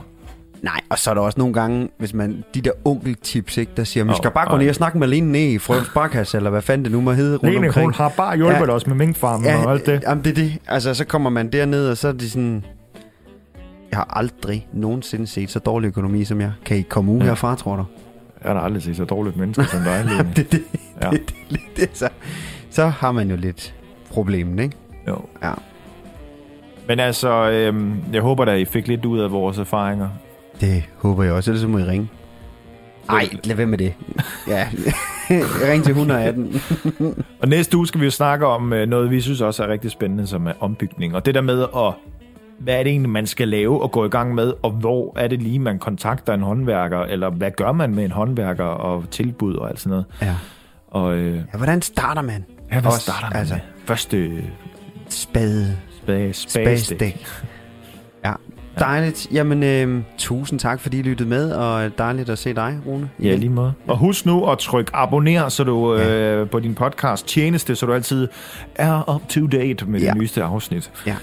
Nej, 0.62 0.80
og 0.90 0.98
så 0.98 1.10
er 1.10 1.14
der 1.14 1.20
også 1.20 1.38
nogle 1.38 1.54
gange, 1.54 1.88
hvis 1.98 2.14
man, 2.14 2.44
de 2.54 2.60
der 2.60 2.70
onkeltips, 2.84 3.56
ikke, 3.56 3.72
der 3.76 3.84
siger, 3.84 4.04
vi 4.04 4.12
skal 4.16 4.30
bare 4.30 4.50
gå 4.50 4.56
ned 4.56 4.68
og 4.68 4.74
snakke 4.74 4.98
med 4.98 5.08
Lene 5.08 5.32
ned 5.32 5.40
i 5.40 5.58
Frøens 5.58 5.90
Barkasse, 5.94 6.36
eller 6.36 6.50
hvad 6.50 6.62
fanden 6.62 6.84
det 6.84 6.92
nu 6.92 7.00
må 7.00 7.12
hedde 7.12 7.36
rundt 7.36 7.54
Lene, 7.54 7.66
omkring. 7.66 7.86
hun 7.86 7.94
har 7.94 8.12
bare 8.16 8.36
hjulpet 8.36 8.66
Ja. 8.66 8.72
os 8.72 8.86
med 8.86 8.96
minkfarmen 8.96 9.46
ja, 9.46 9.64
og 9.66 9.72
alt 9.72 9.86
det. 9.86 10.02
Jamen, 10.02 10.24
det 10.24 10.30
er 10.30 10.34
det. 10.34 10.58
Altså, 10.66 10.94
så 10.94 11.04
kommer 11.04 11.30
man 11.30 11.52
derned, 11.52 11.88
og 11.90 11.96
så 11.96 12.08
er 12.08 12.12
det 12.12 12.30
sådan... 12.32 12.64
Jeg 13.90 13.98
har 13.98 14.16
aldrig 14.16 14.68
nogensinde 14.72 15.26
set 15.26 15.50
så 15.50 15.58
dårlig 15.58 15.88
økonomi 15.88 16.24
som 16.24 16.40
jeg. 16.40 16.52
Kan 16.64 16.76
I 16.76 16.82
komme 16.82 17.12
ud 17.12 17.18
Ja. 17.18 17.24
herfra, 17.24 17.56
tror 17.56 17.76
du? 17.76 17.84
Jeg 18.44 18.52
har 18.52 18.60
aldrig 18.60 18.82
set 18.82 18.96
så 18.96 19.04
dårligt 19.04 19.36
menneske 19.36 19.64
som 19.64 19.80
dig. 19.82 20.04
Det, 20.36 20.52
det, 20.52 20.62
Ja. 21.02 21.10
det, 21.10 21.34
det, 21.50 21.60
det, 21.76 21.90
så, 21.92 22.08
så 22.70 22.86
har 22.86 23.12
man 23.12 23.30
jo 23.30 23.36
lidt 23.36 23.74
problemen, 24.10 24.58
ikke? 24.58 24.76
Jo. 25.08 25.18
Ja. 25.42 25.52
Men 26.88 27.00
altså, 27.00 27.50
øhm, 27.50 27.94
jeg 28.12 28.22
håber 28.22 28.44
da, 28.44 28.54
I 28.54 28.64
fik 28.64 28.88
lidt 28.88 29.04
ud 29.04 29.20
af 29.20 29.30
vores 29.32 29.58
erfaringer. 29.58 30.08
Det 30.60 30.82
håber 30.96 31.24
jeg 31.24 31.32
også, 31.32 31.50
ellers 31.50 31.66
må 31.68 31.78
I 31.78 31.84
ringe. 31.84 32.08
Nej, 33.08 33.28
lad 33.44 33.56
være 33.56 33.66
med 33.66 33.78
det. 33.78 33.94
Ja, 34.48 34.68
ring 35.70 35.82
til 35.84 35.90
118. 35.90 36.60
Og 37.40 37.48
næste 37.48 37.76
uge 37.76 37.86
skal 37.86 38.00
vi 38.00 38.04
jo 38.04 38.10
snakke 38.10 38.46
om 38.46 38.72
øh, 38.72 38.88
noget, 38.88 39.10
vi 39.10 39.20
synes 39.20 39.40
også 39.40 39.64
er 39.64 39.68
rigtig 39.68 39.90
spændende, 39.90 40.26
som 40.26 40.46
er 40.46 40.52
ombygning. 40.60 41.14
Og 41.16 41.26
det 41.26 41.34
der 41.34 41.40
med 41.40 41.62
at 41.76 41.92
hvad 42.60 42.74
er 42.78 42.82
det 42.82 42.90
egentlig, 42.90 43.10
man 43.10 43.26
skal 43.26 43.48
lave 43.48 43.82
og 43.82 43.90
gå 43.92 44.04
i 44.04 44.08
gang 44.08 44.34
med, 44.34 44.52
og 44.62 44.70
hvor 44.70 45.12
er 45.18 45.28
det 45.28 45.42
lige, 45.42 45.58
man 45.58 45.78
kontakter 45.78 46.34
en 46.34 46.40
håndværker, 46.42 46.98
eller 47.00 47.30
hvad 47.30 47.50
gør 47.50 47.72
man 47.72 47.94
med 47.94 48.04
en 48.04 48.10
håndværker 48.10 48.64
og 48.64 49.04
tilbud 49.10 49.54
og 49.54 49.68
alt 49.70 49.80
sådan 49.80 49.90
noget. 49.90 50.04
Ja. 50.22 50.36
Og 50.88 51.16
øh, 51.16 51.36
ja, 51.36 51.56
hvordan 51.56 51.82
starter 51.82 52.22
man? 52.22 52.44
ja, 52.72 52.80
hvad 52.80 52.86
Også, 52.92 53.00
starter 53.00 53.28
man 53.30 53.36
altså- 53.38 53.54
med? 53.54 53.62
Første 53.84 54.42
Spade. 55.08 55.76
spade, 55.92 56.32
spadestik. 56.34 57.26
Ja, 58.24 58.32
dejligt. 58.78 59.28
Jamen, 59.32 59.62
øh, 59.62 60.02
tusind 60.18 60.58
tak, 60.58 60.80
fordi 60.80 60.98
I 60.98 61.02
lyttede 61.02 61.28
med, 61.28 61.52
og 61.52 61.98
dejligt 61.98 62.30
at 62.30 62.38
se 62.38 62.54
dig, 62.54 62.78
Rune. 62.86 63.10
Ja, 63.22 63.34
lige 63.36 63.50
måde. 63.50 63.72
Og 63.88 63.96
husk 63.98 64.26
nu 64.26 64.46
at 64.46 64.58
trykke 64.58 64.90
abonner, 64.94 65.48
så 65.48 65.64
du 65.64 65.94
øh, 65.94 66.50
på 66.50 66.60
din 66.60 66.74
podcast 66.74 67.26
tjeneste, 67.28 67.76
så 67.76 67.86
du 67.86 67.92
altid 67.92 68.28
er 68.74 69.14
up 69.14 69.28
to 69.28 69.46
date 69.46 69.86
med 69.86 70.00
Ja. 70.00 70.06
det 70.10 70.16
nyeste 70.16 70.42
afsnit. 70.42 70.90
Ja. 71.06 71.16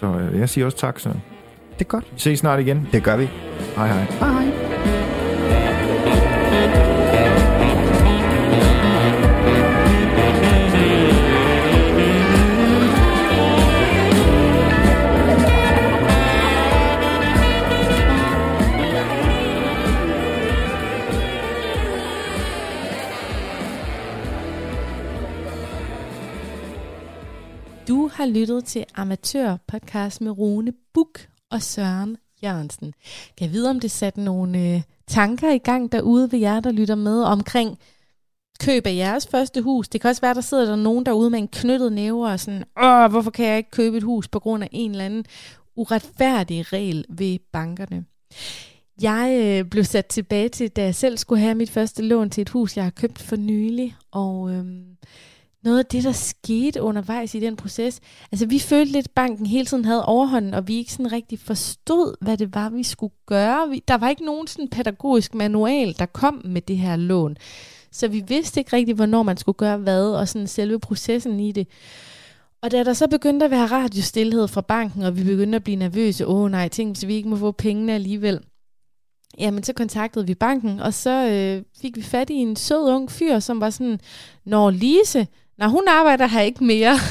Så 0.00 0.06
øh, 0.06 0.38
jeg 0.40 0.48
siger 0.48 0.64
også 0.64 0.78
tak, 0.78 0.98
så 1.00 1.08
Det 1.08 1.80
er 1.80 1.84
godt. 1.84 2.04
vi 2.14 2.20
ses 2.20 2.38
snart 2.38 2.60
igen. 2.60 2.88
Det 2.92 3.02
gør 3.02 3.16
vi. 3.16 3.28
Hej 3.76 3.86
hej. 3.86 4.02
Hej, 4.02 4.42
hej. 4.42 5.15
Har 28.16 28.26
lyttet 28.26 28.64
til 28.64 28.84
Amatør 28.94 29.56
Podcast 29.66 30.20
med 30.20 30.38
Rune 30.38 30.72
Buk 30.94 31.28
og 31.50 31.62
Søren 31.62 32.16
Jørgensen. 32.42 32.94
Kan 33.36 33.46
jeg 33.46 33.52
vide, 33.52 33.70
om 33.70 33.80
det 33.80 33.90
satte 33.90 34.20
nogle 34.20 34.58
øh, 34.58 34.82
tanker 35.06 35.50
i 35.50 35.58
gang 35.58 35.92
derude 35.92 36.32
ved 36.32 36.38
jer, 36.38 36.60
der 36.60 36.72
lytter 36.72 36.94
med 36.94 37.22
omkring 37.22 37.78
køb 38.60 38.86
af 38.86 38.96
jeres 38.96 39.26
første 39.26 39.62
hus. 39.62 39.88
Det 39.88 40.00
kan 40.00 40.10
også 40.10 40.20
være, 40.20 40.34
der 40.34 40.40
sidder 40.40 40.64
der 40.64 40.76
nogen 40.76 41.06
derude 41.06 41.30
med 41.30 41.38
en 41.38 41.48
knyttet 41.48 41.92
næve 41.92 42.28
og 42.28 42.40
sådan, 42.40 42.64
Åh, 42.82 43.10
hvorfor 43.10 43.30
kan 43.30 43.46
jeg 43.46 43.56
ikke 43.56 43.70
købe 43.70 43.96
et 43.96 44.02
hus 44.02 44.28
på 44.28 44.38
grund 44.38 44.62
af 44.62 44.68
en 44.72 44.90
eller 44.90 45.04
anden 45.04 45.24
uretfærdig 45.76 46.72
regel 46.72 47.04
ved 47.08 47.38
bankerne. 47.52 48.04
Jeg 49.02 49.40
øh, 49.42 49.70
blev 49.70 49.84
sat 49.84 50.06
tilbage 50.06 50.48
til, 50.48 50.70
da 50.70 50.82
jeg 50.82 50.94
selv 50.94 51.18
skulle 51.18 51.40
have 51.40 51.54
mit 51.54 51.70
første 51.70 52.02
lån 52.02 52.30
til 52.30 52.42
et 52.42 52.48
hus, 52.48 52.76
jeg 52.76 52.84
har 52.84 52.90
købt 52.90 53.18
for 53.18 53.36
nylig, 53.36 53.96
og 54.10 54.50
øhm, 54.52 54.96
noget 55.66 55.78
af 55.78 55.86
det, 55.86 56.04
der 56.04 56.12
skete 56.12 56.82
undervejs 56.82 57.34
i 57.34 57.40
den 57.40 57.56
proces, 57.56 58.00
altså 58.32 58.46
vi 58.46 58.58
følte 58.58 58.92
lidt, 58.92 59.06
at 59.06 59.10
banken 59.10 59.46
hele 59.46 59.66
tiden 59.66 59.84
havde 59.84 60.04
overhånden, 60.04 60.54
og 60.54 60.68
vi 60.68 60.76
ikke 60.76 60.92
sådan 60.92 61.12
rigtig 61.12 61.38
forstod, 61.38 62.14
hvad 62.20 62.36
det 62.36 62.54
var, 62.54 62.68
vi 62.70 62.82
skulle 62.82 63.14
gøre. 63.26 63.68
Vi, 63.68 63.82
der 63.88 63.94
var 63.94 64.08
ikke 64.08 64.24
nogen 64.24 64.46
sådan 64.46 64.68
pædagogisk 64.68 65.34
manual, 65.34 65.98
der 65.98 66.06
kom 66.06 66.42
med 66.44 66.62
det 66.62 66.78
her 66.78 66.96
lån. 66.96 67.36
Så 67.92 68.08
vi 68.08 68.22
vidste 68.28 68.60
ikke 68.60 68.76
rigtig, 68.76 68.94
hvornår 68.94 69.22
man 69.22 69.36
skulle 69.36 69.56
gøre 69.56 69.76
hvad, 69.76 70.10
og 70.10 70.28
sådan 70.28 70.46
selve 70.46 70.80
processen 70.80 71.40
i 71.40 71.52
det. 71.52 71.68
Og 72.62 72.70
da 72.70 72.84
der 72.84 72.92
så 72.92 73.08
begyndte 73.08 73.44
at 73.44 73.50
være 73.50 73.66
radiostilhed 73.66 74.48
fra 74.48 74.60
banken, 74.60 75.02
og 75.02 75.16
vi 75.16 75.24
begyndte 75.24 75.56
at 75.56 75.64
blive 75.64 75.76
nervøse, 75.76 76.26
åh 76.26 76.50
nej, 76.50 76.68
tænk, 76.68 76.96
hvis 76.96 77.06
vi 77.06 77.14
ikke 77.14 77.28
må 77.28 77.36
få 77.36 77.52
pengene 77.52 77.92
alligevel, 77.92 78.40
jamen 79.38 79.62
så 79.62 79.72
kontaktede 79.72 80.26
vi 80.26 80.34
banken, 80.34 80.80
og 80.80 80.94
så 80.94 81.28
øh, 81.30 81.62
fik 81.80 81.96
vi 81.96 82.02
fat 82.02 82.30
i 82.30 82.34
en 82.34 82.56
sød 82.56 82.88
ung 82.94 83.10
fyr, 83.10 83.38
som 83.38 83.60
var 83.60 83.70
sådan, 83.70 84.00
Når 84.44 84.70
Lise, 84.70 85.26
når 85.58 85.68
hun 85.68 85.82
arbejder 85.88 86.26
her 86.26 86.40
ikke 86.40 86.64
mere. 86.64 86.94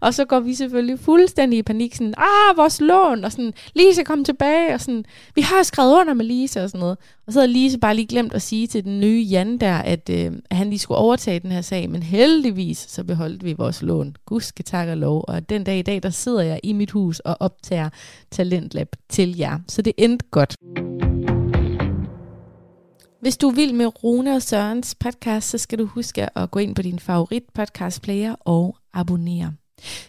og 0.00 0.14
så 0.14 0.24
går 0.24 0.40
vi 0.40 0.54
selvfølgelig 0.54 0.98
fuldstændig 0.98 1.58
i 1.58 1.62
panik, 1.62 1.94
sådan, 1.94 2.14
ah, 2.16 2.56
vores 2.56 2.80
lån, 2.80 3.24
og 3.24 3.32
sådan, 3.32 3.52
Lise, 3.74 4.04
kom 4.04 4.24
tilbage, 4.24 4.74
og 4.74 4.80
sådan, 4.80 5.04
vi 5.34 5.40
har 5.40 5.62
skrevet 5.62 6.00
under 6.00 6.14
med 6.14 6.24
Lise, 6.24 6.62
og 6.62 6.68
sådan 6.68 6.80
noget. 6.80 6.98
Og 7.26 7.32
så 7.32 7.38
havde 7.40 7.52
Lise 7.52 7.78
bare 7.78 7.94
lige 7.94 8.06
glemt 8.06 8.32
at 8.32 8.42
sige 8.42 8.66
til 8.66 8.84
den 8.84 9.00
nye 9.00 9.26
Jan 9.30 9.58
der, 9.58 9.74
at, 9.74 10.10
øh, 10.10 10.32
at 10.50 10.56
han 10.56 10.70
lige 10.70 10.78
skulle 10.78 10.98
overtage 10.98 11.40
den 11.40 11.52
her 11.52 11.60
sag, 11.60 11.90
men 11.90 12.02
heldigvis 12.02 12.78
så 12.78 13.04
beholdt 13.04 13.44
vi 13.44 13.52
vores 13.52 13.82
lån. 13.82 14.16
Gud 14.26 14.40
skal 14.40 14.64
tak 14.64 14.88
og 14.88 14.96
lov, 14.96 15.24
og 15.28 15.48
den 15.48 15.64
dag 15.64 15.78
i 15.78 15.82
dag, 15.82 16.02
der 16.02 16.10
sidder 16.10 16.42
jeg 16.42 16.60
i 16.62 16.72
mit 16.72 16.90
hus 16.90 17.20
og 17.20 17.36
optager 17.40 17.88
Talentlab 18.30 18.88
til 19.08 19.36
jer. 19.36 19.58
Så 19.68 19.82
det 19.82 19.92
endte 19.98 20.26
godt. 20.30 20.54
Hvis 23.20 23.36
du 23.36 23.50
vil 23.50 23.74
med 23.74 24.04
Rune 24.04 24.36
og 24.36 24.42
Sørens 24.42 24.94
podcast, 24.94 25.50
så 25.50 25.58
skal 25.58 25.78
du 25.78 25.86
huske 25.86 26.38
at 26.38 26.50
gå 26.50 26.58
ind 26.58 26.74
på 26.74 26.82
din 26.82 26.98
favorit 26.98 27.42
podcast 27.54 28.02
player 28.02 28.34
og 28.40 28.76
abonnere. 28.92 29.52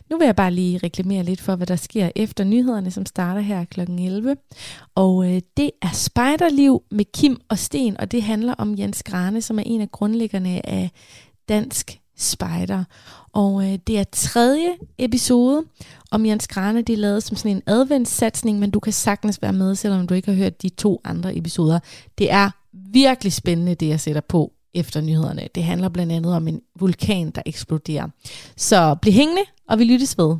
Nu 0.09 0.17
vil 0.17 0.25
jeg 0.25 0.35
bare 0.35 0.51
lige 0.51 0.77
reklamere 0.77 1.23
lidt 1.23 1.41
for, 1.41 1.55
hvad 1.55 1.67
der 1.67 1.75
sker 1.75 2.09
efter 2.15 2.43
nyhederne, 2.43 2.91
som 2.91 3.05
starter 3.05 3.41
her 3.41 3.65
kl. 3.65 3.79
11. 3.79 4.37
Og 4.95 5.25
øh, 5.25 5.41
det 5.57 5.71
er 5.81 5.89
Spejderliv 5.93 6.83
med 6.91 7.05
Kim 7.13 7.41
og 7.49 7.57
Sten, 7.57 7.99
og 7.99 8.11
det 8.11 8.23
handler 8.23 8.53
om 8.53 8.77
Jens 8.77 9.03
Grane, 9.03 9.41
som 9.41 9.59
er 9.59 9.63
en 9.65 9.81
af 9.81 9.91
grundlæggerne 9.91 10.69
af 10.69 10.91
Dansk 11.49 11.99
Spider. 12.17 12.83
Og 13.33 13.63
øh, 13.63 13.79
det 13.87 13.99
er 13.99 14.03
tredje 14.11 14.69
episode 14.97 15.63
om 16.11 16.25
Jens 16.25 16.47
Grane. 16.47 16.81
Det 16.81 16.93
er 16.93 16.97
lavet 16.97 17.23
som 17.23 17.37
sådan 17.37 17.55
en 17.55 17.63
adventssatsning, 17.65 18.59
men 18.59 18.71
du 18.71 18.79
kan 18.79 18.93
sagtens 18.93 19.41
være 19.41 19.53
med, 19.53 19.75
selvom 19.75 20.07
du 20.07 20.13
ikke 20.13 20.31
har 20.31 20.37
hørt 20.37 20.61
de 20.61 20.69
to 20.69 21.01
andre 21.03 21.37
episoder. 21.37 21.79
Det 22.17 22.31
er 22.31 22.49
virkelig 22.93 23.33
spændende, 23.33 23.75
det 23.75 23.87
jeg 23.87 23.99
sætter 23.99 24.21
på 24.21 24.53
efter 24.73 25.01
nyhederne. 25.01 25.47
Det 25.55 25.63
handler 25.63 25.89
blandt 25.89 26.11
andet 26.11 26.35
om 26.35 26.47
en 26.47 26.61
vulkan, 26.79 27.31
der 27.31 27.41
eksploderer. 27.45 28.07
Så 28.57 28.95
bliv 29.01 29.13
hængende, 29.13 29.41
og 29.69 29.79
vi 29.79 29.83
lyttes 29.83 30.17
ved. 30.17 30.35